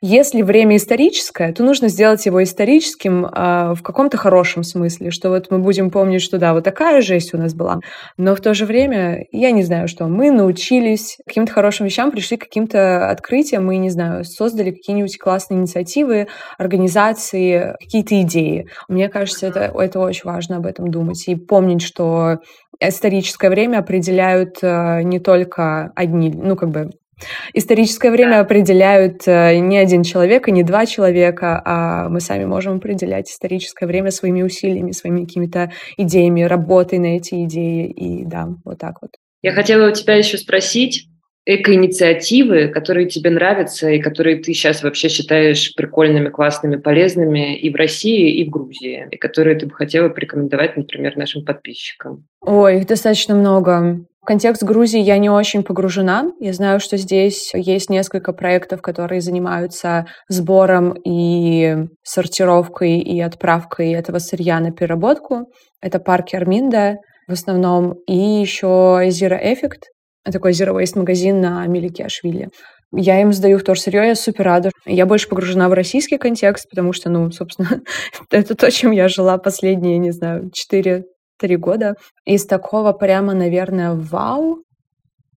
если 0.00 0.42
время 0.42 0.76
историческое, 0.76 1.52
то 1.52 1.62
нужно 1.62 1.88
сделать 1.88 2.24
его 2.26 2.42
историческим 2.42 3.26
э, 3.26 3.74
в 3.74 3.82
каком-то 3.82 4.16
хорошем 4.16 4.62
смысле, 4.62 5.10
что 5.10 5.28
вот 5.28 5.50
мы 5.50 5.58
будем 5.58 5.90
помнить, 5.90 6.22
что 6.22 6.38
да, 6.38 6.54
вот 6.54 6.64
такая 6.64 7.00
жесть 7.02 7.34
у 7.34 7.38
нас 7.38 7.54
была, 7.54 7.80
но 8.16 8.34
в 8.34 8.40
то 8.40 8.54
же 8.54 8.66
время, 8.66 9.26
я 9.30 9.50
не 9.50 9.62
знаю, 9.62 9.88
что 9.88 10.06
мы 10.06 10.30
научились 10.30 11.18
каким-то 11.26 11.52
хорошим 11.52 11.86
вещам, 11.86 12.10
пришли 12.10 12.36
к 12.36 12.44
каким-то 12.44 13.10
открытиям, 13.10 13.66
мы, 13.66 13.76
не 13.76 13.90
знаю, 13.90 14.24
создали 14.24 14.70
какие-нибудь 14.70 15.18
классные 15.18 15.60
инициативы, 15.60 16.28
организации, 16.58 17.74
какие-то 17.80 18.20
идеи. 18.22 18.68
Мне 18.88 19.08
кажется, 19.08 19.46
это, 19.46 19.72
это 19.76 20.00
очень 20.00 20.24
важно 20.24 20.56
об 20.56 20.66
этом 20.66 20.90
думать 20.90 21.28
и 21.28 21.34
помнить, 21.36 21.82
что 21.82 22.38
историческое 22.80 23.50
время 23.50 23.78
определяют 23.78 24.58
э, 24.62 25.02
не 25.02 25.20
только 25.20 25.92
одни, 25.94 26.30
ну, 26.30 26.56
как 26.56 26.70
бы 26.70 26.90
Историческое 27.54 28.10
время 28.10 28.40
определяют 28.40 29.26
э, 29.26 29.58
не 29.58 29.78
один 29.78 30.02
человек 30.02 30.48
и 30.48 30.52
не 30.52 30.62
два 30.62 30.86
человека, 30.86 31.60
а 31.64 32.08
мы 32.08 32.20
сами 32.20 32.44
можем 32.44 32.76
определять 32.76 33.30
историческое 33.30 33.86
время 33.86 34.10
своими 34.10 34.42
усилиями, 34.42 34.92
своими 34.92 35.24
какими-то 35.24 35.72
идеями, 35.96 36.42
работой 36.42 36.98
на 36.98 37.16
эти 37.16 37.44
идеи. 37.44 37.90
И 37.90 38.24
да, 38.24 38.48
вот 38.64 38.78
так 38.78 38.96
вот. 39.02 39.10
Я 39.42 39.52
хотела 39.52 39.88
у 39.88 39.92
тебя 39.92 40.14
еще 40.14 40.36
спросить, 40.36 41.06
эко-инициативы, 41.46 42.68
которые 42.68 43.08
тебе 43.08 43.30
нравятся 43.30 43.90
и 43.90 44.00
которые 44.00 44.36
ты 44.36 44.52
сейчас 44.52 44.82
вообще 44.82 45.08
считаешь 45.08 45.74
прикольными, 45.74 46.28
классными, 46.28 46.76
полезными 46.76 47.58
и 47.58 47.70
в 47.70 47.76
России, 47.76 48.40
и 48.40 48.44
в 48.46 48.50
Грузии, 48.50 49.08
и 49.10 49.16
которые 49.16 49.56
ты 49.58 49.66
бы 49.66 49.74
хотела 49.74 50.08
порекомендовать, 50.10 50.76
например, 50.76 51.16
нашим 51.16 51.44
подписчикам? 51.44 52.26
Ой, 52.40 52.78
их 52.78 52.86
достаточно 52.86 53.34
много. 53.34 54.04
В 54.22 54.26
контекст 54.26 54.62
Грузии 54.62 55.00
я 55.00 55.16
не 55.16 55.30
очень 55.30 55.62
погружена. 55.62 56.30
Я 56.40 56.52
знаю, 56.52 56.78
что 56.78 56.98
здесь 56.98 57.52
есть 57.54 57.88
несколько 57.88 58.34
проектов, 58.34 58.82
которые 58.82 59.22
занимаются 59.22 60.06
сбором 60.28 60.92
и 60.92 61.86
сортировкой 62.02 62.98
и 62.98 63.18
отправкой 63.20 63.92
этого 63.92 64.18
сырья 64.18 64.60
на 64.60 64.72
переработку. 64.72 65.46
Это 65.80 66.00
парки 66.00 66.36
Арминда 66.36 66.96
в 67.28 67.32
основном. 67.32 67.94
И 68.06 68.14
еще 68.14 68.66
Zero 69.08 69.42
Effect, 69.42 69.84
такой 70.30 70.52
Zero 70.52 70.78
Waste 70.78 70.98
магазин 70.98 71.40
на 71.40 71.66
Милике 71.66 72.04
Ашвили. 72.04 72.50
Я 72.92 73.22
им 73.22 73.32
сдаю 73.32 73.58
в 73.58 73.74
сырье, 73.76 74.08
я 74.08 74.14
супер 74.16 74.44
рада. 74.44 74.70
Я 74.84 75.06
больше 75.06 75.28
погружена 75.28 75.68
в 75.68 75.72
российский 75.72 76.18
контекст, 76.18 76.68
потому 76.68 76.92
что, 76.92 77.08
ну, 77.08 77.30
собственно, 77.30 77.80
это 78.30 78.54
то, 78.54 78.70
чем 78.70 78.90
я 78.90 79.08
жила 79.08 79.38
последние, 79.38 79.98
не 79.98 80.10
знаю, 80.10 80.50
4 80.52 81.04
три 81.40 81.56
года. 81.56 81.94
Из 82.24 82.46
такого 82.46 82.92
прямо, 82.92 83.34
наверное, 83.34 83.94
вау, 83.94 84.64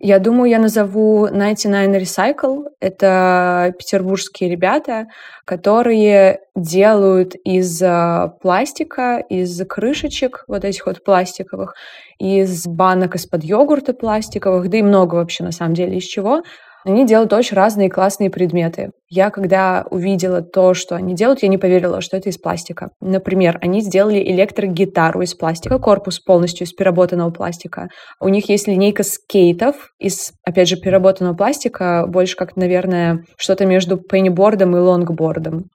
я 0.04 0.18
думаю, 0.18 0.50
я 0.50 0.58
назову 0.58 1.28
99 1.28 2.02
Recycle. 2.02 2.64
Это 2.80 3.72
петербургские 3.78 4.50
ребята, 4.50 5.06
которые 5.46 6.40
делают 6.56 7.36
из 7.36 7.80
а, 7.84 8.30
пластика, 8.42 9.24
из 9.30 9.64
крышечек 9.68 10.44
вот 10.48 10.66
этих 10.66 10.88
вот 10.88 11.04
пластиковых, 11.04 11.76
из 12.18 12.66
банок 12.66 13.16
из-под 13.16 13.44
йогурта 13.44 13.94
пластиковых, 13.94 14.72
да 14.72 14.78
и 14.80 14.82
много 14.82 15.16
вообще 15.16 15.44
на 15.44 15.52
самом 15.52 15.76
деле 15.76 15.98
из 15.98 16.06
чего, 16.06 16.42
они 16.84 17.06
делают 17.06 17.34
очень 17.34 17.56
разные 17.56 17.90
классные 17.90 18.30
предметы. 18.30 18.92
Я, 19.10 19.30
когда 19.30 19.86
увидела 19.90 20.42
то, 20.42 20.74
что 20.74 20.96
они 20.96 21.14
делают, 21.16 21.44
я 21.44 21.50
не 21.50 21.58
поверила, 21.58 22.02
что 22.02 22.18
это 22.18 22.30
из 22.30 22.38
пластика. 22.38 22.90
Например, 23.02 23.58
они 23.62 23.82
сделали 23.82 24.20
электрогитару 24.20 25.22
из 25.22 25.34
пластика, 25.34 25.80
корпус 25.80 26.20
полностью 26.20 26.66
из 26.66 26.74
переработанного 26.74 27.32
пластика. 27.32 27.90
У 28.20 28.30
них 28.30 28.50
есть 28.50 28.68
линейка 28.68 29.04
скейтов 29.04 29.92
из, 30.00 30.32
опять 30.44 30.70
же, 30.70 30.78
переработанного 30.78 31.36
пластика, 31.36 32.06
больше 32.08 32.36
как, 32.36 32.56
наверное, 32.56 33.26
что-то 33.38 33.66
между 33.66 33.98
пейнтбордом 33.98 34.76
и 34.76 34.80
лонгбордом. 34.80 35.66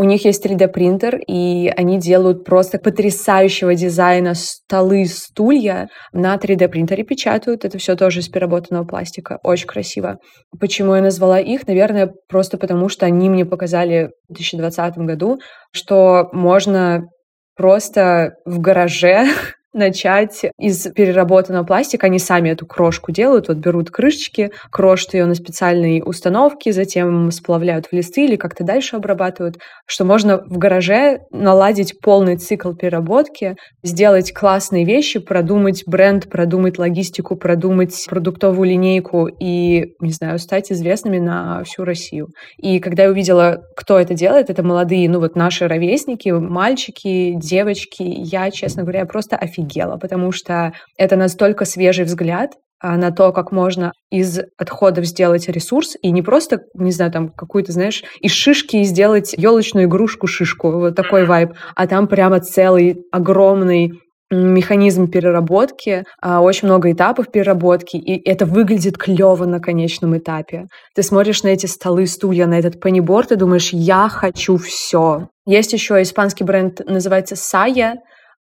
У 0.00 0.04
них 0.04 0.24
есть 0.24 0.46
3D-принтер, 0.46 1.18
и 1.26 1.70
они 1.76 1.98
делают 1.98 2.46
просто 2.46 2.78
потрясающего 2.78 3.74
дизайна 3.74 4.32
столы, 4.34 5.04
стулья 5.04 5.90
на 6.14 6.34
3D-принтере 6.36 7.04
печатают. 7.04 7.66
Это 7.66 7.76
все 7.76 7.96
тоже 7.96 8.20
из 8.20 8.28
переработанного 8.30 8.86
пластика. 8.86 9.38
Очень 9.42 9.66
красиво. 9.66 10.16
Почему 10.58 10.94
я 10.94 11.02
назвала 11.02 11.38
их? 11.38 11.66
Наверное, 11.66 12.10
просто 12.30 12.56
потому, 12.56 12.88
что 12.88 13.04
они 13.04 13.28
мне 13.28 13.44
показали 13.44 14.08
в 14.30 14.32
2020 14.32 14.96
году, 15.00 15.38
что 15.70 16.30
можно 16.32 17.02
просто 17.54 18.36
в 18.46 18.58
гараже 18.58 19.26
начать 19.72 20.44
из 20.58 20.88
переработанного 20.92 21.64
пластика. 21.64 22.06
Они 22.06 22.18
сами 22.18 22.50
эту 22.50 22.66
крошку 22.66 23.12
делают, 23.12 23.48
вот 23.48 23.58
берут 23.58 23.90
крышечки, 23.90 24.50
крошат 24.70 25.14
ее 25.14 25.26
на 25.26 25.34
специальной 25.34 26.02
установке, 26.04 26.72
затем 26.72 27.30
сплавляют 27.30 27.86
в 27.86 27.92
листы 27.92 28.24
или 28.24 28.36
как-то 28.36 28.64
дальше 28.64 28.96
обрабатывают, 28.96 29.58
что 29.86 30.04
можно 30.04 30.38
в 30.38 30.58
гараже 30.58 31.20
наладить 31.30 32.00
полный 32.00 32.36
цикл 32.36 32.72
переработки, 32.72 33.56
сделать 33.84 34.32
классные 34.32 34.84
вещи, 34.84 35.20
продумать 35.20 35.84
бренд, 35.86 36.28
продумать 36.28 36.78
логистику, 36.78 37.36
продумать 37.36 38.06
продуктовую 38.08 38.70
линейку 38.70 39.28
и, 39.28 39.94
не 40.00 40.12
знаю, 40.12 40.38
стать 40.38 40.72
известными 40.72 41.18
на 41.18 41.62
всю 41.64 41.84
Россию. 41.84 42.28
И 42.58 42.80
когда 42.80 43.04
я 43.04 43.10
увидела, 43.10 43.62
кто 43.76 43.98
это 43.98 44.14
делает, 44.14 44.50
это 44.50 44.62
молодые, 44.64 45.08
ну 45.08 45.20
вот 45.20 45.36
наши 45.36 45.68
ровесники, 45.68 46.30
мальчики, 46.30 47.34
девочки, 47.36 48.02
я, 48.02 48.50
честно 48.50 48.82
говоря, 48.82 49.06
просто 49.06 49.36
офигела 49.36 49.59
офигела, 49.60 49.96
потому 49.96 50.32
что 50.32 50.72
это 50.96 51.16
настолько 51.16 51.64
свежий 51.64 52.04
взгляд 52.04 52.52
а, 52.82 52.96
на 52.96 53.10
то, 53.10 53.32
как 53.32 53.52
можно 53.52 53.92
из 54.10 54.40
отходов 54.58 55.04
сделать 55.04 55.48
ресурс, 55.48 55.96
и 56.02 56.10
не 56.10 56.22
просто, 56.22 56.60
не 56.74 56.90
знаю, 56.90 57.12
там 57.12 57.28
какую-то, 57.30 57.72
знаешь, 57.72 58.02
из 58.20 58.32
шишки 58.32 58.82
сделать 58.84 59.34
елочную 59.36 59.86
игрушку-шишку, 59.86 60.72
вот 60.72 60.94
такой 60.94 61.26
вайб, 61.26 61.52
а 61.76 61.86
там 61.86 62.08
прямо 62.08 62.40
целый 62.40 63.02
огромный 63.12 63.92
механизм 64.32 65.10
переработки, 65.10 66.04
а, 66.22 66.40
очень 66.40 66.68
много 66.68 66.92
этапов 66.92 67.32
переработки, 67.32 67.96
и 67.96 68.28
это 68.28 68.46
выглядит 68.46 68.96
клево 68.96 69.44
на 69.44 69.58
конечном 69.58 70.16
этапе. 70.16 70.66
Ты 70.94 71.02
смотришь 71.02 71.42
на 71.42 71.48
эти 71.48 71.66
столы, 71.66 72.06
стулья, 72.06 72.46
на 72.46 72.56
этот 72.58 72.80
паниборд 72.80 73.32
и 73.32 73.36
думаешь, 73.36 73.70
я 73.72 74.08
хочу 74.08 74.56
все. 74.56 75.26
Есть 75.46 75.72
еще 75.72 76.00
испанский 76.00 76.44
бренд, 76.44 76.80
называется 76.86 77.34
Сая, 77.34 77.96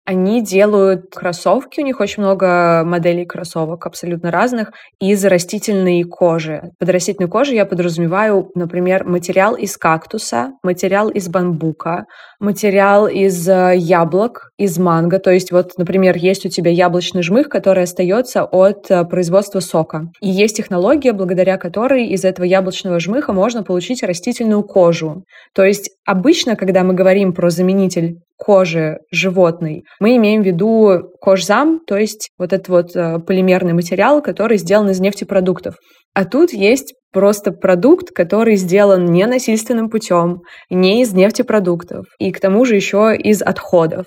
они 0.10 0.42
делают 0.42 1.14
кроссовки, 1.14 1.82
у 1.82 1.84
них 1.84 2.00
очень 2.00 2.24
много 2.24 2.82
моделей 2.84 3.28
кроссовок 3.28 3.86
абсолютно 3.86 4.32
разных, 4.32 4.72
из 5.00 5.24
растительной 5.24 6.02
кожи. 6.02 6.72
Под 6.80 6.90
растительной 6.90 7.30
кожей 7.30 7.58
я 7.58 7.66
подразумеваю, 7.68 8.50
например, 8.56 9.04
материал 9.04 9.54
из 9.54 9.78
кактуса, 9.78 10.54
материал 10.64 11.10
из 11.10 11.30
бамбука, 11.30 12.06
материал 12.40 13.08
из 13.08 13.48
э, 13.48 13.74
яблок, 13.76 14.50
из 14.58 14.80
манго. 14.80 15.20
То 15.20 15.30
есть 15.30 15.52
вот, 15.52 15.78
например, 15.78 16.18
есть 16.18 16.44
у 16.44 16.50
тебя 16.50 16.72
яблочный 16.72 17.22
жмых, 17.22 17.48
который 17.48 17.84
остается 17.84 18.46
от 18.46 18.90
э, 18.90 19.06
производства 19.06 19.60
сока. 19.60 20.10
И 20.22 20.30
есть 20.30 20.58
технология, 20.58 21.14
благодаря 21.14 21.58
которой 21.58 22.08
из 22.08 22.26
этого 22.26 22.46
яблочного 22.46 23.00
жмыха 23.00 23.32
можно 23.32 23.62
получить 23.62 24.02
растительную 24.02 24.64
кожу. 24.64 25.24
То 25.54 25.64
есть 25.64 25.92
обычно, 26.04 26.56
когда 26.56 26.84
мы 26.84 26.96
говорим 26.96 27.32
про 27.32 27.52
заменитель 27.52 28.18
кожи 28.40 29.00
животной, 29.12 29.84
мы 30.00 30.16
имеем 30.16 30.42
в 30.42 30.46
виду 30.46 31.12
кожзам, 31.20 31.82
то 31.86 31.98
есть 31.98 32.30
вот 32.40 32.54
этот 32.54 32.70
вот 32.70 32.96
э, 32.96 33.20
полимерный 33.20 33.74
материал, 33.74 34.22
который 34.22 34.58
сделан 34.58 34.90
из 34.90 35.00
нефтепродуктов. 35.02 35.76
А 36.14 36.26
тут 36.26 36.54
есть 36.54 36.94
просто 37.12 37.52
продукт, 37.52 38.12
который 38.12 38.56
сделан 38.56 39.06
не 39.06 39.26
насильственным 39.26 39.90
путем, 39.90 40.42
не 40.70 41.02
из 41.02 41.14
нефтепродуктов, 41.14 42.06
и 42.18 42.32
к 42.32 42.40
тому 42.40 42.66
же 42.66 42.76
еще 42.76 43.16
из 43.16 43.42
отходов. 43.42 44.06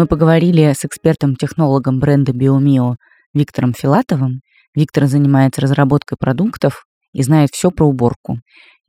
Мы 0.00 0.06
поговорили 0.06 0.72
с 0.72 0.86
экспертом-технологом 0.86 2.00
бренда 2.00 2.32
BioMio 2.32 2.94
Виктором 3.34 3.74
Филатовым. 3.74 4.40
Виктор 4.74 5.04
занимается 5.04 5.60
разработкой 5.60 6.16
продуктов 6.18 6.86
и 7.12 7.22
знает 7.22 7.50
все 7.52 7.70
про 7.70 7.86
уборку. 7.86 8.38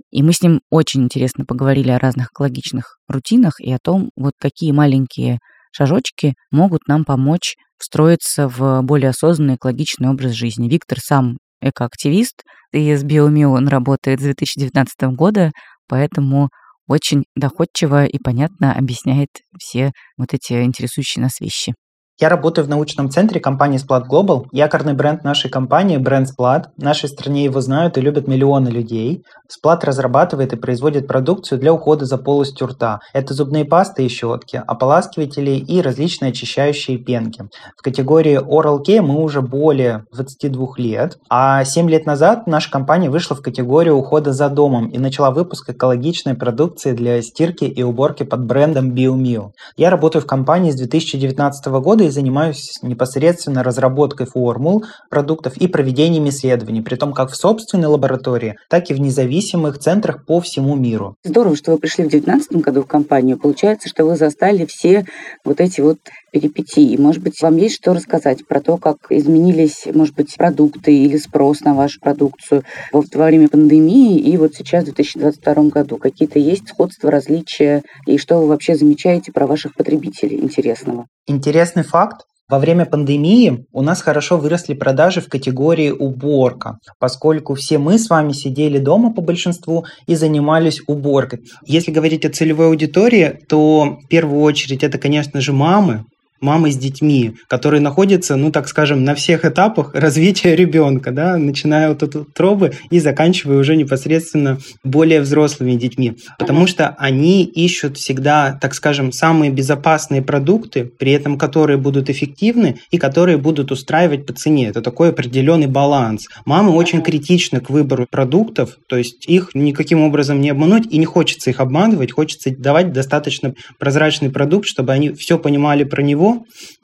И 0.10 0.24
мы 0.24 0.32
с 0.32 0.42
ним 0.42 0.62
очень 0.70 1.04
интересно 1.04 1.44
поговорили 1.44 1.92
о 1.92 2.00
разных 2.00 2.28
экологичных 2.28 2.96
рутинах 3.10 3.60
и 3.60 3.74
о 3.74 3.78
том, 3.84 4.12
вот 4.16 4.36
какие 4.40 4.72
маленькие 4.72 5.40
шажочки 5.74 6.36
могут 6.50 6.88
нам 6.88 7.04
помочь 7.04 7.56
встроиться 7.78 8.48
в 8.48 8.82
более 8.82 9.10
осознанный 9.10 9.56
экологичный 9.56 10.08
образ 10.08 10.32
жизни. 10.32 10.70
Виктор 10.70 11.00
сам 11.02 11.40
экоактивист, 11.60 12.42
и 12.72 12.96
с 12.96 13.04
BioMio 13.04 13.48
он 13.48 13.68
работает 13.68 14.22
с 14.22 14.24
2019 14.24 15.02
года, 15.18 15.52
поэтому 15.90 16.52
очень 16.92 17.24
доходчиво 17.36 18.06
и 18.06 18.18
понятно 18.20 18.74
объясняет 18.74 19.30
все 19.60 19.92
вот 20.18 20.34
эти 20.34 20.64
интересующие 20.64 21.24
нас 21.24 21.40
вещи. 21.42 21.74
Я 22.22 22.30
работаю 22.30 22.68
в 22.68 22.70
научном 22.70 23.10
центре 23.10 23.40
компании 23.40 23.80
Splat 23.80 24.04
Global. 24.08 24.46
Якорный 24.52 24.94
бренд 24.94 25.24
нашей 25.24 25.50
компании– 25.50 25.98
бренд 25.98 26.30
Splat. 26.30 26.66
В 26.78 26.84
нашей 26.84 27.10
стране 27.10 27.46
его 27.46 27.62
знают 27.62 27.98
и 27.98 28.02
любят 28.02 28.28
миллионы 28.28 28.70
людей. 28.70 29.24
Splat 29.50 29.80
разрабатывает 29.84 30.54
и 30.54 30.56
производит 30.56 31.08
продукцию 31.08 31.58
для 31.58 31.74
ухода 31.74 32.06
за 32.06 32.20
полостью 32.20 32.68
рта. 32.68 33.00
Это 33.14 33.34
зубные 33.34 33.66
пасты 33.66 34.06
и 34.06 34.08
щетки, 34.08 34.62
ополаскиватели 34.68 35.52
и 35.52 35.82
различные 35.82 36.30
очищающие 36.30 37.00
пенки. 37.00 37.50
В 37.76 37.82
категории 37.82 38.40
Oral 38.40 38.86
Care 38.88 39.02
мы 39.02 39.24
уже 39.24 39.42
более 39.42 40.06
22 40.14 40.68
лет, 40.78 41.18
а 41.28 41.64
7 41.64 41.90
лет 41.90 42.06
назад 42.06 42.46
наша 42.46 42.70
компания 42.70 43.10
вышла 43.10 43.36
в 43.36 43.42
категорию 43.42 43.96
ухода 43.96 44.32
за 44.32 44.48
домом 44.50 44.90
и 44.90 45.00
начала 45.00 45.32
выпуск 45.32 45.72
экологичной 45.72 46.36
продукции 46.36 46.92
для 46.92 47.20
стирки 47.24 47.64
и 47.66 47.82
уборки 47.82 48.22
под 48.22 48.46
брендом 48.46 48.92
BioMio. 48.92 49.54
Я 49.76 49.90
работаю 49.90 50.22
в 50.22 50.28
компании 50.28 50.70
с 50.70 50.76
2019 50.76 51.66
года 51.66 52.04
и 52.04 52.11
занимаюсь 52.12 52.80
непосредственно 52.82 53.64
разработкой 53.64 54.28
формул 54.28 54.86
продуктов 55.10 55.58
и 55.58 55.68
проведением 55.68 56.30
исследований, 56.30 56.82
при 56.82 56.96
том 56.96 57.14
как 57.14 57.32
в 57.32 57.36
собственной 57.36 57.88
лаборатории, 57.88 58.56
так 58.70 58.90
и 58.90 58.94
в 58.94 59.00
независимых 59.00 59.80
центрах 59.80 60.26
по 60.26 60.40
всему 60.40 60.76
миру. 60.76 61.16
Здорово, 61.24 61.56
что 61.56 61.72
вы 61.72 61.78
пришли 61.78 62.04
в 62.06 62.10
2019 62.10 62.64
году 62.64 62.84
в 62.84 62.88
компанию. 62.88 63.38
Получается, 63.38 63.90
что 63.90 64.06
вы 64.06 64.16
застали 64.16 64.66
все 64.66 65.06
вот 65.44 65.60
эти 65.60 65.82
вот 65.82 65.98
перипетии. 66.32 66.98
Может 66.98 67.22
быть, 67.22 67.42
вам 67.42 67.58
есть 67.58 67.76
что 67.76 67.94
рассказать 67.94 68.46
про 68.48 68.62
то, 68.62 68.78
как 68.78 68.98
изменились, 69.10 69.86
может 69.94 70.16
быть, 70.16 70.36
продукты 70.38 70.96
или 70.96 71.18
спрос 71.18 71.62
на 71.62 71.74
вашу 71.74 72.00
продукцию 72.00 72.64
во 72.92 73.26
время 73.26 73.48
пандемии 73.48 74.18
и 74.18 74.38
вот 74.38 74.56
сейчас, 74.56 74.84
в 74.84 74.94
2022 74.94 75.64
году? 75.66 75.98
Какие-то 75.98 76.40
есть 76.40 76.70
сходства, 76.70 77.12
различия? 77.12 77.84
И 78.08 78.18
что 78.18 78.40
вы 78.40 78.48
вообще 78.48 78.76
замечаете 78.76 79.32
про 79.32 79.48
ваших 79.48 79.76
потребителей 79.76 80.40
интересного? 80.40 81.06
Интересный 81.28 81.84
факт. 81.84 82.22
Во 82.52 82.60
время 82.60 82.86
пандемии 82.86 83.66
у 83.72 83.82
нас 83.82 84.02
хорошо 84.02 84.36
выросли 84.36 84.74
продажи 84.74 85.22
в 85.22 85.30
категории 85.30 85.90
уборка, 85.90 86.80
поскольку 87.00 87.56
все 87.56 87.78
мы 87.78 87.98
с 87.98 88.10
вами 88.10 88.34
сидели 88.34 88.78
дома 88.78 89.14
по 89.14 89.22
большинству 89.22 89.86
и 90.06 90.16
занимались 90.16 90.82
уборкой. 90.86 91.40
Если 91.66 91.92
говорить 91.92 92.26
о 92.26 92.30
целевой 92.30 92.68
аудитории, 92.68 93.40
то 93.48 93.96
в 94.04 94.08
первую 94.10 94.42
очередь 94.42 94.84
это, 94.84 94.98
конечно 94.98 95.40
же, 95.40 95.54
мамы, 95.54 96.04
мамы 96.42 96.72
с 96.72 96.78
детьми, 96.78 97.36
которые 97.48 97.82
находятся, 97.82 98.36
ну, 98.36 98.52
так 98.52 98.68
скажем, 98.68 99.04
на 99.04 99.16
всех 99.16 99.46
этапах 99.46 99.92
развития 99.94 100.56
ребенка, 100.56 101.12
да, 101.12 101.38
начиная 101.38 101.92
от 101.92 102.04
утробы 102.04 102.74
и 102.90 103.00
заканчивая 103.00 103.58
уже 103.58 103.76
непосредственно 103.76 104.58
более 104.84 105.22
взрослыми 105.22 105.74
детьми. 105.74 106.18
Потому 106.38 106.68
что 106.68 106.90
они 106.98 107.44
ищут 107.44 107.98
всегда, 107.98 108.58
так 108.60 108.74
скажем, 108.74 109.12
самые 109.12 109.52
безопасные 109.52 110.22
продукты, 110.22 110.86
при 110.86 111.12
этом 111.12 111.38
которые 111.38 111.78
будут 111.78 112.10
эффективны 112.10 112.80
и 112.90 112.98
которые 112.98 113.38
будут 113.38 113.72
устраивать 113.72 114.26
по 114.26 114.34
цене. 114.34 114.68
Это 114.68 114.82
такой 114.82 115.10
определенный 115.10 115.68
баланс. 115.68 116.28
Мамы 116.46 116.72
очень 116.72 117.02
критичны 117.02 117.60
к 117.60 117.70
выбору 117.70 118.08
продуктов, 118.10 118.78
то 118.88 118.98
есть 118.98 119.28
их 119.28 119.52
никаким 119.54 120.02
образом 120.02 120.42
не 120.42 120.50
обмануть 120.50 120.88
и 120.92 120.98
не 120.98 121.06
хочется 121.06 121.50
их 121.50 121.60
обманывать, 121.60 122.12
хочется 122.12 122.52
давать 122.56 122.92
достаточно 122.92 123.54
прозрачный 123.78 124.30
продукт, 124.30 124.68
чтобы 124.68 124.94
они 124.94 125.12
все 125.14 125.38
понимали 125.38 125.84
про 125.84 126.02
него 126.02 126.31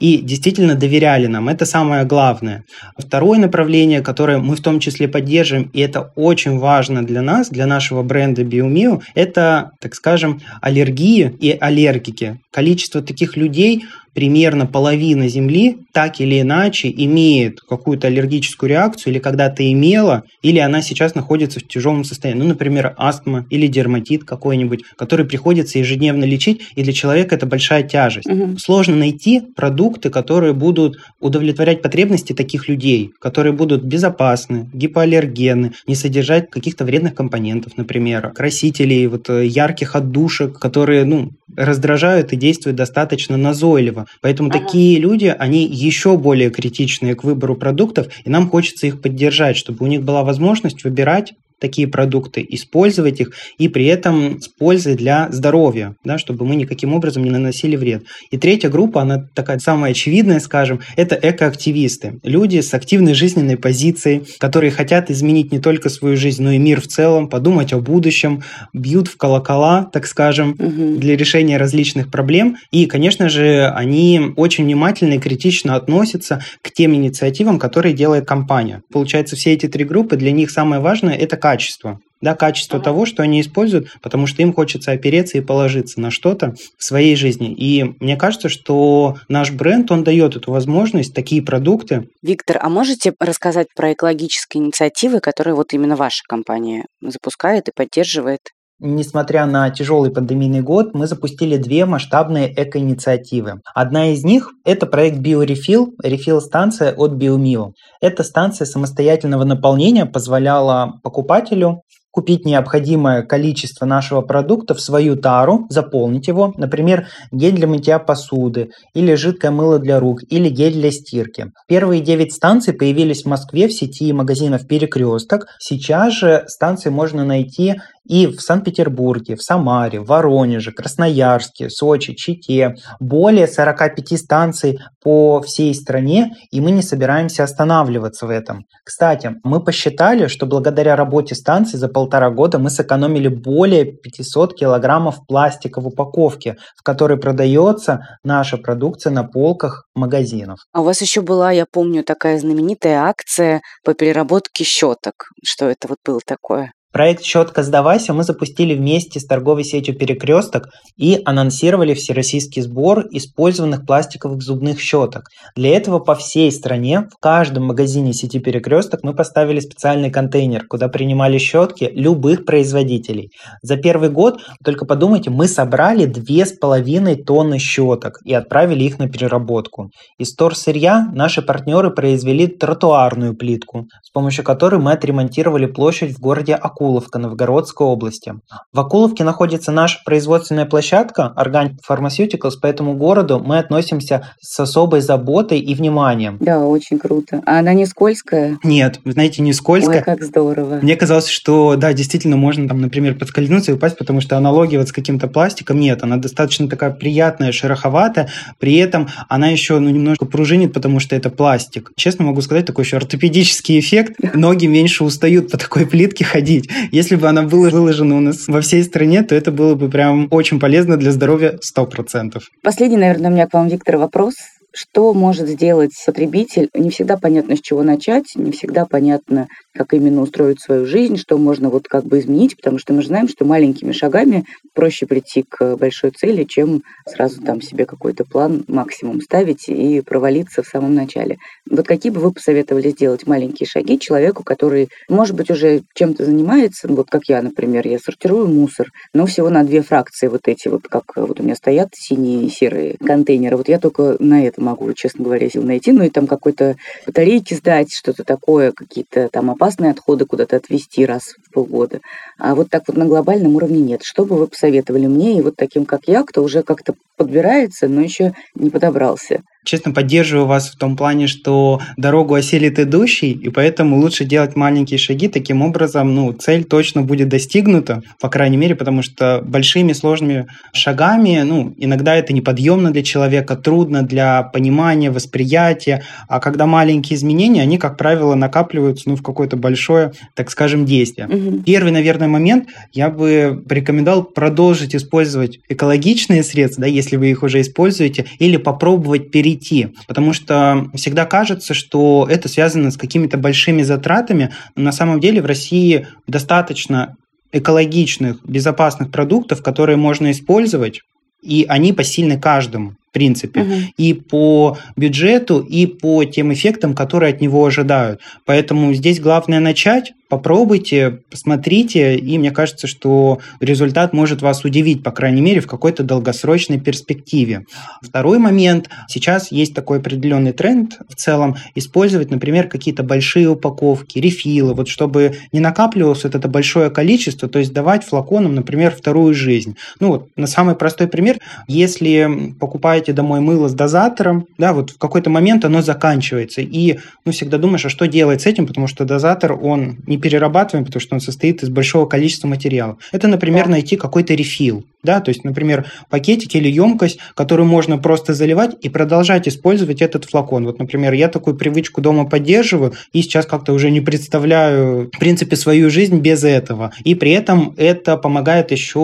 и 0.00 0.18
действительно 0.18 0.74
доверяли 0.74 1.26
нам. 1.26 1.48
Это 1.48 1.64
самое 1.66 2.04
главное. 2.04 2.64
Второе 2.96 3.38
направление, 3.38 4.00
которое 4.00 4.38
мы 4.38 4.56
в 4.56 4.60
том 4.60 4.80
числе 4.80 5.08
поддерживаем, 5.08 5.70
и 5.72 5.80
это 5.80 6.12
очень 6.16 6.58
важно 6.58 7.04
для 7.04 7.22
нас, 7.22 7.48
для 7.50 7.66
нашего 7.66 8.02
бренда 8.02 8.42
BioMio, 8.42 9.00
это, 9.14 9.70
так 9.80 9.94
скажем, 9.94 10.40
аллергии 10.60 11.34
и 11.40 11.56
аллергики. 11.58 12.38
Количество 12.52 13.02
таких 13.02 13.36
людей 13.36 13.84
примерно 14.18 14.66
половина 14.66 15.28
Земли 15.28 15.78
так 15.92 16.20
или 16.20 16.40
иначе 16.40 16.92
имеет 16.96 17.60
какую-то 17.60 18.08
аллергическую 18.08 18.68
реакцию 18.68 19.12
или 19.12 19.20
когда-то 19.20 19.70
имела, 19.70 20.24
или 20.42 20.58
она 20.58 20.82
сейчас 20.82 21.14
находится 21.14 21.60
в 21.60 21.68
тяжелом 21.68 22.02
состоянии. 22.02 22.40
Ну, 22.40 22.48
например, 22.48 22.94
астма 22.96 23.46
или 23.48 23.68
дерматит 23.68 24.24
какой-нибудь, 24.24 24.82
который 24.96 25.24
приходится 25.24 25.78
ежедневно 25.78 26.24
лечить, 26.24 26.62
и 26.74 26.82
для 26.82 26.92
человека 26.92 27.36
это 27.36 27.46
большая 27.46 27.84
тяжесть. 27.84 28.28
Угу. 28.28 28.58
Сложно 28.58 28.96
найти 28.96 29.40
продукты, 29.54 30.10
которые 30.10 30.52
будут 30.52 30.98
удовлетворять 31.20 31.80
потребности 31.80 32.32
таких 32.32 32.68
людей, 32.68 33.12
которые 33.20 33.52
будут 33.52 33.84
безопасны, 33.84 34.68
гипоаллергены, 34.72 35.74
не 35.86 35.94
содержать 35.94 36.50
каких-то 36.50 36.84
вредных 36.84 37.14
компонентов, 37.14 37.76
например, 37.76 38.32
красителей, 38.32 39.06
вот 39.06 39.30
э, 39.30 39.46
ярких 39.46 39.94
отдушек, 39.94 40.58
которые, 40.58 41.04
ну, 41.04 41.30
раздражают 41.56 42.32
и 42.32 42.36
действуют 42.48 42.76
достаточно 42.76 43.36
назойливо. 43.36 44.06
Поэтому 44.22 44.48
ага. 44.48 44.58
такие 44.58 44.98
люди, 44.98 45.34
они 45.38 45.66
еще 45.66 46.16
более 46.16 46.50
критичные 46.50 47.14
к 47.14 47.24
выбору 47.24 47.56
продуктов, 47.56 48.08
и 48.24 48.30
нам 48.30 48.48
хочется 48.48 48.86
их 48.86 49.02
поддержать, 49.02 49.56
чтобы 49.56 49.84
у 49.84 49.88
них 49.88 50.02
была 50.02 50.24
возможность 50.24 50.84
выбирать 50.84 51.34
такие 51.60 51.88
продукты, 51.88 52.44
использовать 52.48 53.20
их 53.20 53.32
и 53.58 53.68
при 53.68 53.86
этом 53.86 54.40
с 54.40 54.48
пользой 54.48 54.94
для 54.94 55.28
здоровья, 55.30 55.94
да, 56.04 56.18
чтобы 56.18 56.44
мы 56.44 56.56
никаким 56.56 56.94
образом 56.94 57.24
не 57.24 57.30
наносили 57.30 57.76
вред. 57.76 58.04
И 58.30 58.38
третья 58.38 58.68
группа, 58.68 59.02
она 59.02 59.26
такая 59.34 59.58
самая 59.58 59.92
очевидная, 59.92 60.40
скажем, 60.40 60.80
это 60.96 61.18
экоактивисты. 61.20 62.20
Люди 62.22 62.60
с 62.60 62.74
активной 62.74 63.14
жизненной 63.14 63.56
позицией, 63.56 64.22
которые 64.38 64.70
хотят 64.70 65.10
изменить 65.10 65.52
не 65.52 65.58
только 65.58 65.88
свою 65.88 66.16
жизнь, 66.16 66.42
но 66.42 66.52
и 66.52 66.58
мир 66.58 66.80
в 66.80 66.86
целом, 66.86 67.28
подумать 67.28 67.72
о 67.72 67.80
будущем, 67.80 68.42
бьют 68.72 69.08
в 69.08 69.16
колокола, 69.16 69.84
так 69.92 70.06
скажем, 70.06 70.50
угу. 70.50 70.96
для 70.98 71.16
решения 71.16 71.56
различных 71.56 72.10
проблем. 72.10 72.56
И, 72.70 72.86
конечно 72.86 73.28
же, 73.28 73.68
они 73.68 74.32
очень 74.36 74.64
внимательно 74.64 75.14
и 75.14 75.18
критично 75.18 75.74
относятся 75.76 76.42
к 76.62 76.72
тем 76.72 76.94
инициативам, 76.94 77.58
которые 77.58 77.94
делает 77.94 78.26
компания. 78.26 78.82
Получается, 78.92 79.36
все 79.36 79.52
эти 79.52 79.66
три 79.66 79.84
группы, 79.84 80.16
для 80.16 80.32
них 80.32 80.50
самое 80.50 80.80
важное– 80.80 81.14
это 81.16 81.36
качество. 81.48 81.98
Да, 82.20 82.34
качество 82.34 82.80
того, 82.80 83.06
что 83.06 83.22
они 83.22 83.40
используют, 83.40 83.88
потому 84.02 84.26
что 84.26 84.42
им 84.42 84.52
хочется 84.52 84.90
опереться 84.90 85.38
и 85.38 85.40
положиться 85.40 86.00
на 86.00 86.10
что-то 86.10 86.54
в 86.76 86.84
своей 86.84 87.14
жизни. 87.14 87.54
И 87.54 87.94
мне 88.00 88.16
кажется, 88.16 88.48
что 88.48 89.16
наш 89.28 89.52
бренд, 89.52 89.90
он 89.92 90.02
дает 90.02 90.36
эту 90.36 90.50
возможность, 90.50 91.14
такие 91.14 91.42
продукты. 91.42 92.08
Виктор, 92.20 92.58
а 92.60 92.68
можете 92.68 93.14
рассказать 93.20 93.68
про 93.74 93.92
экологические 93.92 94.64
инициативы, 94.64 95.20
которые 95.20 95.54
вот 95.54 95.72
именно 95.72 95.96
ваша 95.96 96.22
компания 96.28 96.86
запускает 97.00 97.68
и 97.68 97.72
поддерживает? 97.74 98.40
Несмотря 98.80 99.44
на 99.46 99.68
тяжелый 99.70 100.12
пандемийный 100.12 100.60
год, 100.60 100.94
мы 100.94 101.08
запустили 101.08 101.56
две 101.56 101.84
масштабные 101.84 102.52
эко-инициативы. 102.52 103.60
Одна 103.74 104.12
из 104.12 104.22
них– 104.22 104.50
это 104.64 104.86
проект 104.86 105.18
BioRefill, 105.18 105.94
рефил-станция 106.00 106.94
от 106.94 107.14
BioMio. 107.14 107.72
Эта 108.00 108.22
станция 108.22 108.66
самостоятельного 108.66 109.42
наполнения 109.42 110.06
позволяла 110.06 111.00
покупателю 111.02 111.82
купить 112.10 112.44
необходимое 112.44 113.22
количество 113.22 113.84
нашего 113.84 114.22
продукта 114.22 114.74
в 114.74 114.80
свою 114.80 115.16
тару, 115.16 115.66
заполнить 115.70 116.26
его, 116.26 116.52
например, 116.56 117.06
гель 117.30 117.54
для 117.54 117.68
мытья 117.68 117.98
посуды, 117.98 118.70
или 118.94 119.14
жидкое 119.14 119.50
мыло 119.50 119.78
для 119.78 120.00
рук, 120.00 120.22
или 120.28 120.48
гель 120.48 120.72
для 120.72 120.90
стирки. 120.90 121.52
Первые 121.68 122.00
9 122.00 122.32
станций 122.32 122.74
появились 122.74 123.22
в 123.22 123.28
Москве 123.28 123.68
в 123.68 123.72
сети 123.72 124.12
магазинов 124.12 124.66
«Перекресток». 124.66 125.46
Сейчас 125.60 126.14
же 126.14 126.44
станции 126.48 126.90
можно 126.90 127.24
найти 127.24 127.76
и 128.08 128.26
в 128.26 128.40
Санкт-Петербурге, 128.40 129.36
в 129.36 129.42
Самаре, 129.42 130.00
в 130.00 130.06
Воронеже, 130.06 130.72
Красноярске, 130.72 131.70
Сочи, 131.70 132.14
Чите. 132.14 132.74
Более 132.98 133.46
45 133.46 134.18
станций 134.18 134.80
по 135.02 135.40
всей 135.42 135.74
стране, 135.74 136.34
и 136.50 136.60
мы 136.60 136.70
не 136.70 136.82
собираемся 136.82 137.44
останавливаться 137.44 138.26
в 138.26 138.30
этом. 138.30 138.64
Кстати, 138.84 139.36
мы 139.44 139.62
посчитали, 139.62 140.26
что 140.26 140.46
благодаря 140.46 140.96
работе 140.96 141.34
станции 141.34 141.76
за 141.76 141.88
полтора 141.88 142.30
года 142.30 142.58
мы 142.58 142.70
сэкономили 142.70 143.28
более 143.28 143.84
500 143.84 144.56
килограммов 144.56 145.26
пластика 145.26 145.80
в 145.80 145.86
упаковке, 145.86 146.56
в 146.76 146.82
которой 146.82 147.18
продается 147.18 148.00
наша 148.24 148.56
продукция 148.56 149.12
на 149.12 149.24
полках 149.24 149.84
магазинов. 149.94 150.60
А 150.72 150.80
у 150.80 150.84
вас 150.84 151.02
еще 151.02 151.20
была, 151.20 151.52
я 151.52 151.66
помню, 151.70 152.02
такая 152.02 152.38
знаменитая 152.38 153.02
акция 153.02 153.60
по 153.84 153.92
переработке 153.92 154.64
щеток. 154.64 155.26
Что 155.44 155.66
это 155.66 155.88
вот 155.88 155.98
было 156.04 156.20
такое? 156.24 156.72
Проект 156.90 157.22
«Щетка 157.22 157.62
сдавайся» 157.62 158.14
мы 158.14 158.22
запустили 158.22 158.74
вместе 158.74 159.20
с 159.20 159.26
торговой 159.26 159.62
сетью 159.62 159.94
«Перекресток» 159.94 160.68
и 160.96 161.20
анонсировали 161.26 161.92
всероссийский 161.92 162.62
сбор 162.62 163.04
использованных 163.10 163.84
пластиковых 163.84 164.40
зубных 164.40 164.80
щеток. 164.80 165.24
Для 165.54 165.76
этого 165.76 165.98
по 165.98 166.14
всей 166.14 166.50
стране 166.50 167.02
в 167.14 167.20
каждом 167.20 167.66
магазине 167.66 168.14
сети 168.14 168.38
«Перекресток» 168.38 169.00
мы 169.02 169.14
поставили 169.14 169.60
специальный 169.60 170.10
контейнер, 170.10 170.64
куда 170.66 170.88
принимали 170.88 171.36
щетки 171.36 171.90
любых 171.92 172.46
производителей. 172.46 173.32
За 173.60 173.76
первый 173.76 174.08
год, 174.08 174.40
только 174.64 174.86
подумайте, 174.86 175.28
мы 175.28 175.46
собрали 175.46 176.10
2,5 176.10 177.16
тонны 177.24 177.58
щеток 177.58 178.20
и 178.24 178.32
отправили 178.32 178.84
их 178.84 178.98
на 178.98 179.10
переработку. 179.10 179.90
Из 180.18 180.34
торсырья 180.34 181.06
наши 181.12 181.42
партнеры 181.42 181.90
произвели 181.90 182.46
тротуарную 182.46 183.36
плитку, 183.36 183.88
с 184.02 184.10
помощью 184.10 184.42
которой 184.42 184.80
мы 184.80 184.92
отремонтировали 184.92 185.66
площадь 185.66 186.16
в 186.16 186.18
городе 186.18 186.54
Аккур 186.54 186.77
Акуловка 186.78 187.18
Новгородской 187.18 187.84
области. 187.84 188.34
В 188.72 188.78
Акуловке 188.78 189.24
находится 189.24 189.72
наша 189.72 189.98
производственная 190.04 190.64
площадка 190.64 191.34
Organic 191.36 191.78
Pharmaceuticals, 191.88 192.52
по 192.62 192.68
этому 192.68 192.94
городу 192.94 193.42
мы 193.44 193.58
относимся 193.58 194.28
с 194.40 194.60
особой 194.60 195.00
заботой 195.00 195.58
и 195.58 195.74
вниманием. 195.74 196.38
Да, 196.40 196.60
очень 196.60 197.00
круто. 197.00 197.42
А 197.46 197.58
она 197.58 197.74
не 197.74 197.84
скользкая? 197.84 198.58
Нет, 198.62 199.00
вы 199.04 199.10
знаете, 199.10 199.42
не 199.42 199.52
скользкая. 199.52 199.98
Ой, 199.98 200.04
как 200.04 200.22
здорово. 200.22 200.78
Мне 200.80 200.94
казалось, 200.94 201.26
что 201.26 201.74
да, 201.74 201.92
действительно 201.92 202.36
можно 202.36 202.68
там, 202.68 202.80
например, 202.80 203.18
подскользнуться 203.18 203.72
и 203.72 203.74
упасть, 203.74 203.98
потому 203.98 204.20
что 204.20 204.36
аналогия 204.36 204.78
вот 204.78 204.86
с 204.86 204.92
каким-то 204.92 205.26
пластиком 205.26 205.80
нет. 205.80 206.04
Она 206.04 206.16
достаточно 206.16 206.68
такая 206.68 206.92
приятная, 206.92 207.50
шероховатая, 207.50 208.28
при 208.60 208.76
этом 208.76 209.08
она 209.28 209.48
еще 209.48 209.80
ну, 209.80 209.90
немножко 209.90 210.26
пружинит, 210.26 210.72
потому 210.72 211.00
что 211.00 211.16
это 211.16 211.28
пластик. 211.28 211.90
Честно 211.96 212.26
могу 212.26 212.40
сказать, 212.40 212.66
такой 212.66 212.84
еще 212.84 212.98
ортопедический 212.98 213.80
эффект. 213.80 214.14
Ноги 214.34 214.66
меньше 214.66 215.02
устают 215.02 215.50
по 215.50 215.58
такой 215.58 215.84
плитке 215.84 216.24
ходить. 216.24 216.67
Если 216.90 217.16
бы 217.16 217.28
она 217.28 217.42
была 217.42 217.68
выложена 217.70 218.16
у 218.16 218.20
нас 218.20 218.46
во 218.48 218.60
всей 218.60 218.82
стране, 218.84 219.22
то 219.22 219.34
это 219.34 219.50
было 219.50 219.74
бы 219.74 219.88
прям 219.88 220.28
очень 220.30 220.60
полезно 220.60 220.96
для 220.96 221.12
здоровья 221.12 221.58
100%. 221.76 222.40
Последний, 222.62 222.96
наверное, 222.96 223.30
у 223.30 223.34
меня 223.34 223.46
к 223.46 223.54
вам, 223.54 223.68
Виктор, 223.68 223.96
вопрос 223.96 224.34
что 224.78 225.14
может 225.14 225.48
сделать 225.48 225.90
потребитель. 226.06 226.68
Не 226.74 226.90
всегда 226.90 227.16
понятно, 227.16 227.56
с 227.56 227.60
чего 227.60 227.82
начать, 227.82 228.26
не 228.36 228.52
всегда 228.52 228.84
понятно, 228.84 229.48
как 229.78 229.94
именно 229.94 230.22
устроить 230.22 230.60
свою 230.60 230.86
жизнь, 230.86 231.16
что 231.16 231.38
можно 231.38 231.70
вот 231.70 231.86
как 231.86 232.04
бы 232.04 232.18
изменить, 232.18 232.56
потому 232.56 232.78
что 232.78 232.92
мы 232.92 233.02
же 233.02 233.08
знаем, 233.08 233.28
что 233.28 233.44
маленькими 233.44 233.92
шагами 233.92 234.44
проще 234.74 235.06
прийти 235.06 235.44
к 235.48 235.76
большой 235.76 236.10
цели, 236.10 236.42
чем 236.42 236.82
сразу 237.06 237.40
там 237.40 237.62
себе 237.62 237.86
какой-то 237.86 238.24
план 238.24 238.64
максимум 238.66 239.20
ставить 239.20 239.68
и 239.68 240.00
провалиться 240.00 240.64
в 240.64 240.66
самом 240.66 240.94
начале. 240.94 241.38
Вот 241.70 241.86
какие 241.86 242.10
бы 242.10 242.20
вы 242.20 242.32
посоветовали 242.32 242.90
сделать 242.90 243.28
маленькие 243.28 243.68
шаги 243.68 244.00
человеку, 244.00 244.42
который, 244.42 244.88
может 245.08 245.36
быть, 245.36 245.48
уже 245.48 245.82
чем-то 245.94 246.24
занимается, 246.24 246.88
вот 246.88 247.08
как 247.08 247.26
я, 247.28 247.40
например, 247.40 247.86
я 247.86 248.00
сортирую 248.00 248.48
мусор, 248.48 248.90
но 249.14 249.26
всего 249.26 249.48
на 249.48 249.62
две 249.62 249.82
фракции 249.82 250.26
вот 250.26 250.48
эти 250.48 250.66
вот, 250.66 250.88
как 250.88 251.04
вот 251.14 251.38
у 251.38 251.42
меня 251.44 251.54
стоят 251.54 251.90
синие 251.92 252.46
и 252.46 252.50
серые 252.50 252.96
контейнеры, 252.98 253.56
вот 253.56 253.68
я 253.68 253.78
только 253.78 254.16
на 254.18 254.44
это 254.44 254.60
могу, 254.60 254.92
честно 254.94 255.24
говоря, 255.24 255.48
сил 255.48 255.62
найти, 255.62 255.92
ну 255.92 256.02
и 256.02 256.10
там 256.10 256.26
какой-то 256.26 256.74
батарейки 257.06 257.54
сдать, 257.54 257.92
что-то 257.92 258.24
такое, 258.24 258.72
какие-то 258.72 259.28
там 259.28 259.50
опасные 259.68 259.90
отходы 259.90 260.24
куда-то 260.24 260.56
отвезти 260.56 261.04
раз 261.04 261.34
полгода. 261.52 262.00
А 262.38 262.54
вот 262.54 262.70
так 262.70 262.84
вот 262.86 262.96
на 262.96 263.06
глобальном 263.06 263.56
уровне 263.56 263.80
нет. 263.80 264.02
Что 264.02 264.24
бы 264.24 264.36
вы 264.36 264.46
посоветовали 264.46 265.06
мне 265.06 265.38
и 265.38 265.42
вот 265.42 265.54
таким, 265.56 265.84
как 265.84 266.02
я, 266.06 266.22
кто 266.22 266.42
уже 266.42 266.62
как-то 266.62 266.94
подбирается, 267.16 267.88
но 267.88 268.00
еще 268.00 268.34
не 268.54 268.70
подобрался? 268.70 269.42
честно 269.68 269.92
поддерживаю 269.92 270.46
вас 270.46 270.70
в 270.70 270.78
том 270.78 270.96
плане, 270.96 271.26
что 271.26 271.80
дорогу 271.96 272.34
оселит 272.34 272.78
идущий, 272.78 273.32
и 273.32 273.50
поэтому 273.50 273.98
лучше 273.98 274.24
делать 274.24 274.56
маленькие 274.56 274.98
шаги. 274.98 275.28
Таким 275.28 275.62
образом, 275.62 276.14
ну, 276.14 276.32
цель 276.32 276.64
точно 276.64 277.02
будет 277.02 277.28
достигнута, 277.28 278.02
по 278.20 278.30
крайней 278.30 278.56
мере, 278.56 278.74
потому 278.74 279.02
что 279.02 279.42
большими 279.44 279.92
сложными 279.92 280.46
шагами, 280.72 281.42
ну, 281.44 281.74
иногда 281.76 282.16
это 282.16 282.32
неподъемно 282.32 282.90
для 282.92 283.02
человека, 283.02 283.56
трудно 283.56 284.02
для 284.02 284.42
понимания, 284.42 285.10
восприятия, 285.10 286.02
а 286.28 286.40
когда 286.40 286.66
маленькие 286.66 287.16
изменения, 287.16 287.62
они, 287.62 287.76
как 287.76 287.98
правило, 287.98 288.34
накапливаются, 288.34 289.10
ну, 289.10 289.16
в 289.16 289.22
какое-то 289.22 289.56
большое, 289.56 290.12
так 290.34 290.50
скажем, 290.50 290.86
действие. 290.86 291.28
Угу. 291.38 291.62
Первый, 291.62 291.92
наверное, 291.92 292.28
момент, 292.28 292.68
я 292.92 293.10
бы 293.10 293.62
порекомендовал 293.68 294.24
продолжить 294.24 294.94
использовать 294.94 295.60
экологичные 295.68 296.42
средства, 296.42 296.82
да, 296.82 296.86
если 296.86 297.16
вы 297.16 297.30
их 297.30 297.42
уже 297.42 297.60
используете, 297.60 298.26
или 298.38 298.56
попробовать 298.56 299.30
перейти. 299.30 299.88
Потому 300.06 300.32
что 300.32 300.88
всегда 300.94 301.24
кажется, 301.24 301.74
что 301.74 302.26
это 302.28 302.48
связано 302.48 302.90
с 302.90 302.96
какими-то 302.96 303.38
большими 303.38 303.82
затратами, 303.82 304.52
но 304.76 304.84
на 304.84 304.92
самом 304.92 305.20
деле 305.20 305.42
в 305.42 305.46
России 305.46 306.06
достаточно 306.26 307.16
экологичных, 307.52 308.44
безопасных 308.44 309.10
продуктов, 309.10 309.62
которые 309.62 309.96
можно 309.96 310.30
использовать, 310.30 311.00
и 311.42 311.64
они 311.68 311.92
посильны 311.92 312.38
каждому 312.38 312.94
принципе, 313.18 313.62
угу. 313.62 313.72
и 313.96 314.14
по 314.14 314.78
бюджету, 314.96 315.58
и 315.58 315.86
по 315.86 316.24
тем 316.24 316.52
эффектам, 316.52 316.94
которые 316.94 317.34
от 317.34 317.40
него 317.40 317.66
ожидают. 317.66 318.20
Поэтому 318.44 318.94
здесь 318.94 319.18
главное 319.18 319.58
начать, 319.58 320.12
попробуйте, 320.28 321.20
посмотрите, 321.30 322.16
и 322.16 322.38
мне 322.38 322.50
кажется, 322.50 322.86
что 322.86 323.40
результат 323.60 324.12
может 324.12 324.42
вас 324.42 324.64
удивить, 324.64 325.02
по 325.02 325.10
крайней 325.10 325.40
мере, 325.40 325.60
в 325.60 325.66
какой-то 325.66 326.04
долгосрочной 326.04 326.78
перспективе. 326.78 327.64
Второй 328.02 328.38
момент. 328.38 328.88
Сейчас 329.08 329.50
есть 329.50 329.74
такой 329.74 329.98
определенный 329.98 330.52
тренд 330.52 330.98
в 331.08 331.14
целом 331.14 331.56
использовать, 331.74 332.30
например, 332.30 332.68
какие-то 332.68 333.02
большие 333.02 333.48
упаковки, 333.48 334.18
рефилы, 334.18 334.74
вот 334.74 334.88
чтобы 334.88 335.36
не 335.52 335.60
накапливалось 335.60 336.24
вот 336.24 336.34
это 336.34 336.48
большое 336.48 336.90
количество, 336.90 337.48
то 337.48 337.58
есть 337.58 337.72
давать 337.72 338.04
флаконам, 338.04 338.54
например, 338.54 338.94
вторую 338.94 339.34
жизнь. 339.34 339.76
Ну 339.98 340.08
вот, 340.08 340.28
на 340.36 340.46
самый 340.46 340.74
простой 340.74 341.08
пример, 341.08 341.38
если 341.66 342.54
покупаете 342.60 343.07
покупаете 343.08 343.12
домой 343.12 343.40
мыло 343.40 343.68
с 343.68 343.74
дозатором, 343.74 344.46
да, 344.58 344.72
вот 344.72 344.90
в 344.90 344.98
какой-то 344.98 345.30
момент 345.30 345.64
оно 345.64 345.82
заканчивается, 345.82 346.60
и 346.60 346.98
ну, 347.24 347.32
всегда 347.32 347.58
думаешь, 347.58 347.84
а 347.84 347.88
что 347.88 348.06
делать 348.06 348.40
с 348.40 348.46
этим, 348.46 348.66
потому 348.66 348.88
что 348.88 349.04
дозатор, 349.04 349.52
он 349.52 349.96
не 350.06 350.18
перерабатываем, 350.18 350.84
потому 350.84 351.00
что 351.00 351.14
он 351.14 351.20
состоит 351.20 351.62
из 351.62 351.68
большого 351.68 352.06
количества 352.06 352.48
материалов. 352.48 352.96
Это, 353.12 353.28
например, 353.28 353.64
да. 353.64 353.70
найти 353.70 353.96
какой-то 353.96 354.34
рефил, 354.34 354.84
да, 355.02 355.20
то 355.20 355.28
есть, 355.28 355.44
например, 355.44 355.86
пакетик 356.10 356.54
или 356.56 356.68
емкость, 356.68 357.18
которую 357.34 357.66
можно 357.66 357.98
просто 357.98 358.34
заливать 358.34 358.76
и 358.80 358.88
продолжать 358.88 359.46
использовать 359.46 360.02
этот 360.02 360.24
флакон. 360.24 360.64
Вот, 360.64 360.78
например, 360.78 361.12
я 361.12 361.28
такую 361.28 361.56
привычку 361.56 362.00
дома 362.00 362.24
поддерживаю 362.24 362.94
и 363.12 363.22
сейчас 363.22 363.46
как-то 363.46 363.72
уже 363.72 363.90
не 363.90 364.00
представляю, 364.00 365.10
в 365.14 365.18
принципе, 365.18 365.54
свою 365.56 365.88
жизнь 365.88 366.18
без 366.18 366.42
этого. 366.42 366.92
И 367.04 367.14
при 367.14 367.30
этом 367.30 367.74
это 367.76 368.16
помогает 368.16 368.72
еще, 368.72 368.98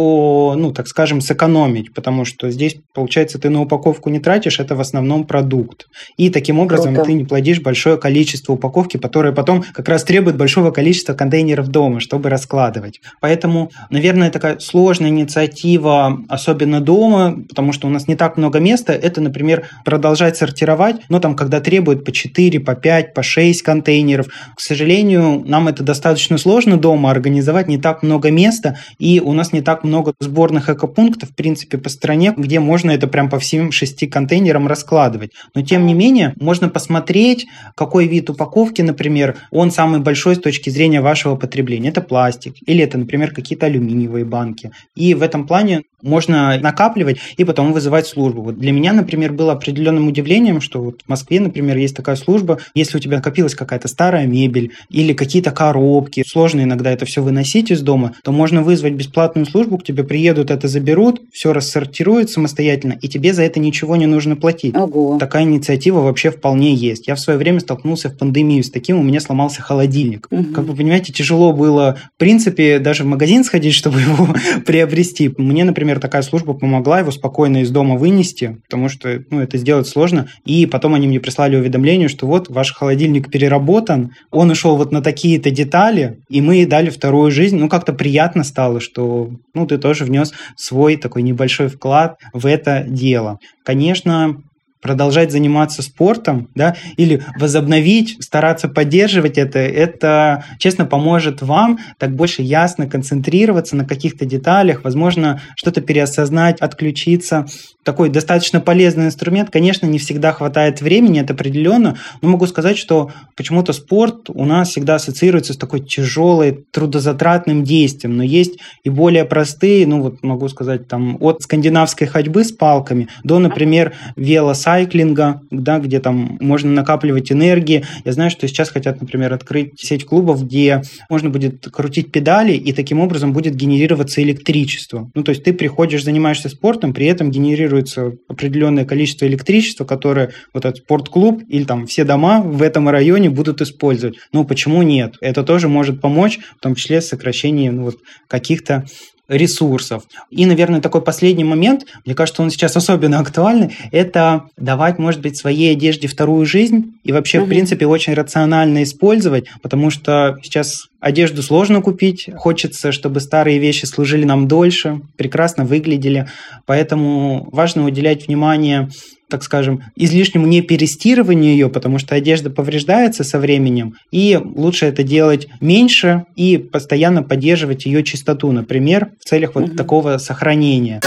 ну, 0.57 0.73
так 0.73 0.89
скажем, 0.89 1.21
сэкономить, 1.21 1.95
потому 1.95 2.25
что 2.25 2.51
здесь, 2.51 2.77
получается, 2.93 3.39
ты 3.39 3.49
на 3.49 3.63
упаковку 3.63 4.11
не 4.11 4.19
тратишь, 4.19 4.59
это 4.59 4.75
в 4.75 4.81
основном 4.81 5.25
продукт. 5.25 5.87
И 6.17 6.29
таким 6.31 6.59
образом 6.59 6.95
Круто. 6.95 7.07
ты 7.07 7.13
не 7.15 7.25
плодишь 7.25 7.61
большое 7.61 7.99
количество 7.99 8.55
упаковки, 8.55 8.97
которое 8.97 9.33
потом 9.33 9.63
как 9.73 9.89
раз 9.89 10.03
требует 10.03 10.37
большого 10.37 10.73
количества 10.73 11.15
контейнеров 11.15 11.69
дома, 11.69 12.01
чтобы 12.01 12.31
раскладывать. 12.31 13.01
Поэтому, 13.21 13.71
наверное, 13.91 14.31
такая 14.31 14.59
сложная 14.59 15.11
инициатива 15.11 15.84
инициатива, 15.85 16.25
особенно 16.29 16.81
дома, 16.81 17.37
потому 17.49 17.73
что 17.73 17.87
у 17.87 17.91
нас 17.91 18.09
не 18.09 18.17
так 18.17 18.37
много 18.37 18.61
места, 18.61 18.93
это, 18.93 19.21
например, 19.21 19.69
продолжать 19.85 20.37
сортировать, 20.37 20.97
но 21.09 21.21
там, 21.21 21.37
когда 21.37 21.61
требуют 21.61 22.05
по 22.05 22.13
4, 22.13 22.61
по 22.61 22.75
5, 22.75 23.15
по 23.15 23.23
6 23.23 23.63
контейнеров. 23.63 24.27
К 24.57 24.61
сожалению, 24.61 25.43
нам 25.47 25.69
это 25.69 25.83
достаточно 25.83 26.39
сложно 26.39 26.77
дома 26.77 27.11
организовать, 27.11 27.69
не 27.69 27.79
так 27.79 28.03
много 28.03 28.31
места, 28.31 28.79
и 28.99 29.21
у 29.21 29.33
нас 29.33 29.53
не 29.53 29.63
так 29.63 29.85
много 29.85 30.15
сборных 30.21 30.69
экопунктов, 30.69 31.31
в 31.31 31.35
принципе, 31.35 31.79
по 31.79 31.89
стране, 31.89 32.35
где 32.37 32.61
можно 32.61 32.91
это 32.91 33.07
прям 33.07 33.29
по 33.29 33.39
всем 33.39 33.73
шести 33.73 34.07
контейнерам 34.07 34.67
раскладывать. 34.67 35.33
Но, 35.55 35.63
тем 35.63 35.87
не 35.87 35.95
менее, 35.95 36.35
можно 36.41 36.69
посмотреть, 36.69 37.47
какой 37.77 38.07
вид 38.07 38.31
упаковки, 38.31 38.83
например, 38.83 39.37
он 39.51 39.71
самый 39.71 40.01
большой 40.01 40.37
с 40.37 40.41
точки 40.41 40.71
зрения 40.71 41.01
вашего 41.01 41.37
потребления. 41.37 41.91
Это 41.91 42.01
пластик, 42.01 42.55
или 42.67 42.83
это, 42.83 42.99
например, 42.99 43.33
какие-то 43.33 43.67
алюминиевые 43.67 44.25
банки. 44.25 44.71
И 44.95 45.15
в 45.15 45.23
этом 45.23 45.47
плане 45.47 45.74
можно 46.05 46.59
накапливать 46.61 47.17
и 47.37 47.45
потом 47.45 47.73
вызывать 47.73 48.07
службу. 48.07 48.43
Вот 48.43 48.59
для 48.59 48.73
меня, 48.73 48.93
например, 48.93 49.33
было 49.33 49.53
определенным 49.53 50.07
удивлением, 50.09 50.61
что 50.61 50.81
вот 50.81 51.03
в 51.05 51.09
Москве, 51.09 51.41
например, 51.41 51.77
есть 51.77 51.97
такая 51.97 52.17
служба, 52.17 52.59
если 52.75 52.99
у 52.99 53.01
тебя 53.01 53.17
накопилась 53.17 53.55
какая-то 53.55 53.89
старая 53.89 54.27
мебель 54.27 54.73
или 54.91 55.15
какие-то 55.15 55.51
коробки, 55.51 56.23
сложно 56.27 56.63
иногда 56.63 56.91
это 56.91 57.07
все 57.07 57.23
выносить 57.23 57.71
из 57.71 57.81
дома, 57.81 58.15
то 58.23 58.33
можно 58.33 58.63
вызвать 58.63 58.93
бесплатную 58.93 59.47
службу, 59.47 59.79
к 59.79 59.85
тебе 59.85 60.05
приедут, 60.05 60.51
это 60.51 60.69
заберут, 60.69 61.23
все 61.33 61.53
рассортируют 61.53 62.31
самостоятельно, 62.31 62.99
и 63.01 63.09
тебе 63.09 63.33
за 63.33 63.43
это 63.43 63.59
ничего 63.59 63.97
не 63.97 64.07
нужно 64.07 64.37
платить. 64.37 64.77
Ого. 64.77 65.19
Такая 65.19 65.45
инициатива 65.45 66.01
вообще 66.01 66.31
вполне 66.31 66.75
есть. 66.75 67.09
Я 67.09 67.15
в 67.15 67.21
свое 67.21 67.39
время 67.39 67.61
столкнулся 67.61 68.11
в 68.11 68.19
пандемию 68.19 68.63
с 68.63 68.71
таким, 68.71 68.99
у 68.99 69.03
меня 69.03 69.21
сломался 69.21 69.63
холодильник. 69.63 70.27
Угу. 70.31 70.53
Как 70.53 70.65
вы 70.65 70.77
понимаете, 70.77 71.13
тяжело 71.13 71.53
было, 71.53 71.97
в 72.17 72.19
принципе, 72.19 72.79
даже 72.79 73.05
в 73.05 73.07
магазин 73.07 73.45
сходить, 73.45 73.75
чтобы 73.85 74.01
его 74.01 74.29
приобрести. 74.67 75.33
Мне 75.39 75.64
например, 75.65 76.01
такая 76.01 76.23
служба 76.23 76.55
помогла 76.55 77.01
его 77.01 77.11
спокойно 77.11 77.63
из 77.63 77.71
дома 77.71 77.97
вынести, 77.97 78.59
потому 78.65 78.89
что 78.89 79.23
ну, 79.31 79.41
это 79.41 79.59
сделать 79.59 79.87
сложно. 79.89 80.29
И 80.45 80.67
потом 80.67 80.95
они 80.95 81.07
мне 81.07 81.21
прислали 81.21 81.57
уведомление, 81.57 82.09
что 82.09 82.27
вот 82.27 82.49
ваш 82.49 82.73
холодильник 82.73 83.31
переработан, 83.31 84.13
он 84.31 84.51
ушел 84.51 84.77
вот 84.77 84.93
на 84.93 85.03
такие-то 85.03 85.51
детали, 85.51 86.19
и 86.29 86.41
мы 86.41 86.67
дали 86.67 86.91
вторую 86.91 87.31
жизнь. 87.31 87.57
Ну, 87.57 87.69
как-то 87.69 87.93
приятно 87.93 88.45
стало, 88.45 88.81
что 88.81 89.31
ну, 89.55 89.67
ты 89.67 89.79
тоже 89.79 90.05
внес 90.05 90.33
свой 90.57 90.97
такой 90.97 91.23
небольшой 91.23 91.69
вклад 91.69 92.19
в 92.33 92.47
это 92.47 92.85
дело. 92.87 93.39
Конечно, 93.65 94.43
продолжать 94.85 95.33
заниматься 95.33 95.81
спортом, 95.81 96.51
да, 96.55 96.77
или 96.99 97.23
возобновить, 97.41 98.23
стараться 98.23 98.69
поддерживать 98.69 99.39
это, 99.39 99.59
это, 99.59 100.45
честно, 100.59 100.85
поможет 100.85 101.41
вам 101.41 101.79
так 101.97 102.15
больше 102.15 102.43
ясно 102.43 102.87
концентрироваться 102.87 103.77
на 103.77 103.87
каких-то 103.87 104.27
деталях, 104.27 104.85
возможно, 104.85 105.41
что-то 105.57 105.81
переосознать, 105.81 106.61
отключиться. 106.61 107.47
Такой 107.85 108.09
достаточно 108.09 108.61
полезный 108.61 109.07
инструмент. 109.07 109.51
Конечно, 109.51 109.87
не 109.87 109.99
всегда 109.99 110.33
хватает 110.33 110.81
времени, 110.81 111.21
это 111.21 111.35
определенно, 111.35 111.97
но 112.23 112.29
могу 112.29 112.47
сказать, 112.47 112.79
что 112.79 113.11
почему-то 113.37 113.73
спорт 113.73 114.29
у 114.29 114.45
нас 114.45 114.71
всегда 114.71 114.97
ассоциируется 114.97 115.53
с 115.53 115.57
такой 115.57 115.81
тяжелой, 115.81 116.65
трудозатратным 116.71 117.65
действием, 117.65 118.17
но 118.17 118.23
есть 118.23 118.59
и 118.85 118.91
более 118.91 119.25
простые, 119.25 119.87
ну 119.87 120.03
вот 120.03 120.23
могу 120.23 120.49
сказать, 120.49 120.89
там 120.89 121.17
от 121.21 121.43
скандинавской 121.43 122.07
ходьбы 122.07 122.45
с 122.45 122.53
палками 122.53 123.09
до, 123.23 123.39
например, 123.39 123.95
велосайклинга, 124.17 125.05
сайклинга, 125.15 125.41
да, 125.51 125.79
где 125.79 126.01
там 126.01 126.37
можно 126.41 126.71
накапливать 126.71 127.31
энергии. 127.31 127.85
Я 128.05 128.13
знаю, 128.13 128.31
что 128.31 128.47
сейчас 128.49 128.71
хотят, 128.71 129.01
например, 129.01 129.33
открыть 129.33 129.73
сеть 129.77 130.05
клубов, 130.05 130.45
где 130.45 130.83
можно 131.09 131.31
будет 131.31 131.67
крутить 131.71 132.13
педали, 132.13 132.53
и 132.53 132.73
таким 132.73 133.01
образом 133.01 133.33
будет 133.33 133.55
генерироваться 133.55 134.23
электричество. 134.23 135.11
Ну, 135.15 135.23
то 135.23 135.31
есть 135.31 135.45
ты 135.45 135.53
приходишь, 135.53 136.05
занимаешься 136.05 136.49
спортом, 136.49 136.93
при 136.93 137.07
этом 137.07 137.31
генерируется 137.75 138.13
определенное 138.29 138.85
количество 138.85 139.27
электричества, 139.27 139.85
которое 139.85 140.33
вот 140.53 140.65
этот 140.65 140.83
спортклуб 140.85 141.43
или 141.49 141.65
там 141.65 141.87
все 141.87 142.05
дома 142.05 142.41
в 142.41 142.63
этом 142.63 142.89
районе 142.89 143.31
будут 143.31 143.61
использовать. 143.61 144.17
Ну, 144.33 144.45
почему 144.45 144.83
нет? 144.83 145.15
Это 145.21 145.43
тоже 145.43 145.69
может 145.69 146.01
помочь, 146.01 146.39
в 146.59 146.61
том 146.61 146.75
числе 146.75 147.01
в 147.01 147.05
сокращении 147.05 147.69
ну, 147.69 147.85
вот, 147.85 147.97
каких-то 148.29 148.85
ресурсов. 149.29 150.05
И, 150.31 150.45
наверное, 150.47 150.81
такой 150.81 151.03
последний 151.03 151.45
момент, 151.45 151.87
мне 152.05 152.15
кажется, 152.15 152.43
он 152.43 152.51
сейчас 152.51 152.77
особенно 152.77 153.19
актуальный, 153.21 153.77
это 153.91 154.45
давать, 154.57 154.99
может 154.99 155.21
быть, 155.23 155.37
своей 155.37 155.73
одежде 155.73 156.09
вторую 156.09 156.45
жизнь 156.45 156.95
и 157.05 157.13
вообще, 157.13 157.39
угу. 157.39 157.47
в 157.47 157.49
принципе, 157.49 157.87
очень 157.87 158.15
рационально 158.15 158.83
использовать, 158.83 159.47
потому 159.63 159.91
что 159.91 160.37
сейчас 160.43 160.89
одежду 161.01 161.43
сложно 161.43 161.81
купить, 161.81 162.29
хочется, 162.37 162.93
чтобы 162.93 163.21
старые 163.21 163.59
вещи 163.59 163.87
служили 163.87 164.25
нам 164.25 164.47
дольше, 164.47 165.01
прекрасно 165.17 165.65
выглядели, 165.65 166.29
поэтому 166.67 167.49
важно 167.51 167.85
уделять 167.87 168.27
внимание 168.27 168.89
так 169.29 169.43
скажем, 169.43 169.83
излишнему 169.97 170.47
не 170.47 170.63
перестированию 170.63 171.53
ее, 171.53 171.69
потому 171.69 171.99
что 171.99 172.15
одежда 172.15 172.51
повреждается 172.51 173.25
со 173.25 173.39
временем, 173.39 173.95
и 174.11 174.37
лучше 174.37 174.87
это 174.87 175.03
делать 175.03 175.49
меньше 175.61 176.27
и 176.37 176.59
постоянно 176.59 177.23
поддерживать 177.23 177.87
ее 177.87 178.03
чистоту, 178.05 178.53
например, 178.53 179.13
в 179.21 179.29
целях 179.29 179.55
вот 179.55 179.69
угу. 179.69 179.77
такого 179.77 180.19
сохранения. 180.19 181.01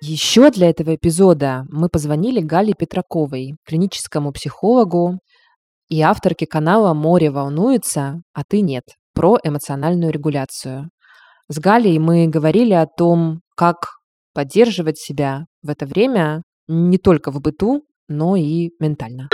Еще 0.00 0.50
для 0.50 0.70
этого 0.70 0.94
эпизода 0.94 1.66
мы 1.68 1.88
позвонили 1.88 2.40
Гале 2.40 2.72
Петраковой, 2.72 3.56
клиническому 3.66 4.32
психологу, 4.32 5.18
и 5.88 6.00
авторки 6.02 6.44
канала 6.44 6.94
«Море 6.94 7.30
волнуется, 7.30 8.22
а 8.32 8.42
ты 8.48 8.60
нет» 8.60 8.84
про 9.14 9.38
эмоциональную 9.42 10.12
регуляцию. 10.12 10.90
С 11.48 11.58
Галей 11.58 11.98
мы 11.98 12.28
говорили 12.28 12.72
о 12.72 12.86
том, 12.86 13.40
как 13.56 13.97
поддерживать 14.38 14.98
себя 14.98 15.46
в 15.62 15.68
это 15.68 15.84
время 15.84 16.44
не 16.68 16.96
только 16.96 17.32
в 17.32 17.40
быту, 17.40 17.82
но 18.06 18.36
и 18.36 18.70
ментально. 18.78 19.28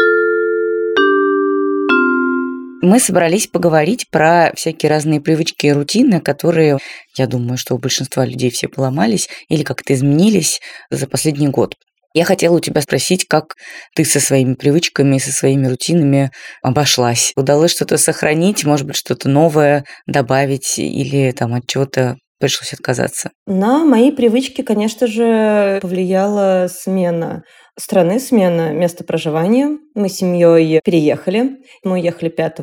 Мы 2.80 2.98
собрались 2.98 3.46
поговорить 3.46 4.06
про 4.10 4.50
всякие 4.56 4.88
разные 4.88 5.20
привычки 5.20 5.66
и 5.66 5.72
рутины, 5.72 6.22
которые, 6.22 6.78
я 7.18 7.26
думаю, 7.26 7.58
что 7.58 7.74
у 7.74 7.78
большинства 7.78 8.24
людей 8.24 8.48
все 8.48 8.66
поломались 8.66 9.28
или 9.50 9.62
как-то 9.62 9.92
изменились 9.92 10.62
за 10.88 11.06
последний 11.06 11.48
год. 11.48 11.74
Я 12.14 12.24
хотела 12.24 12.56
у 12.56 12.60
тебя 12.60 12.80
спросить, 12.80 13.26
как 13.26 13.56
ты 13.94 14.06
со 14.06 14.20
своими 14.20 14.54
привычками, 14.54 15.18
со 15.18 15.32
своими 15.32 15.66
рутинами 15.66 16.30
обошлась. 16.62 17.34
Удалось 17.36 17.72
что-то 17.72 17.98
сохранить, 17.98 18.64
может 18.64 18.86
быть, 18.86 18.96
что-то 18.96 19.28
новое 19.28 19.84
добавить 20.06 20.78
или 20.78 21.30
там 21.32 21.52
от 21.52 21.66
чего-то 21.66 22.16
пришлось 22.44 22.74
отказаться? 22.74 23.30
На 23.46 23.86
мои 23.86 24.10
привычки, 24.10 24.60
конечно 24.60 25.06
же, 25.06 25.78
повлияла 25.80 26.68
смена 26.68 27.42
страны, 27.78 28.20
смена 28.20 28.70
места 28.70 29.02
проживания. 29.02 29.78
Мы 29.94 30.10
с 30.10 30.16
семьей 30.16 30.82
переехали. 30.84 31.56
Мы 31.84 31.92
уехали 31.92 32.28
5 32.28 32.58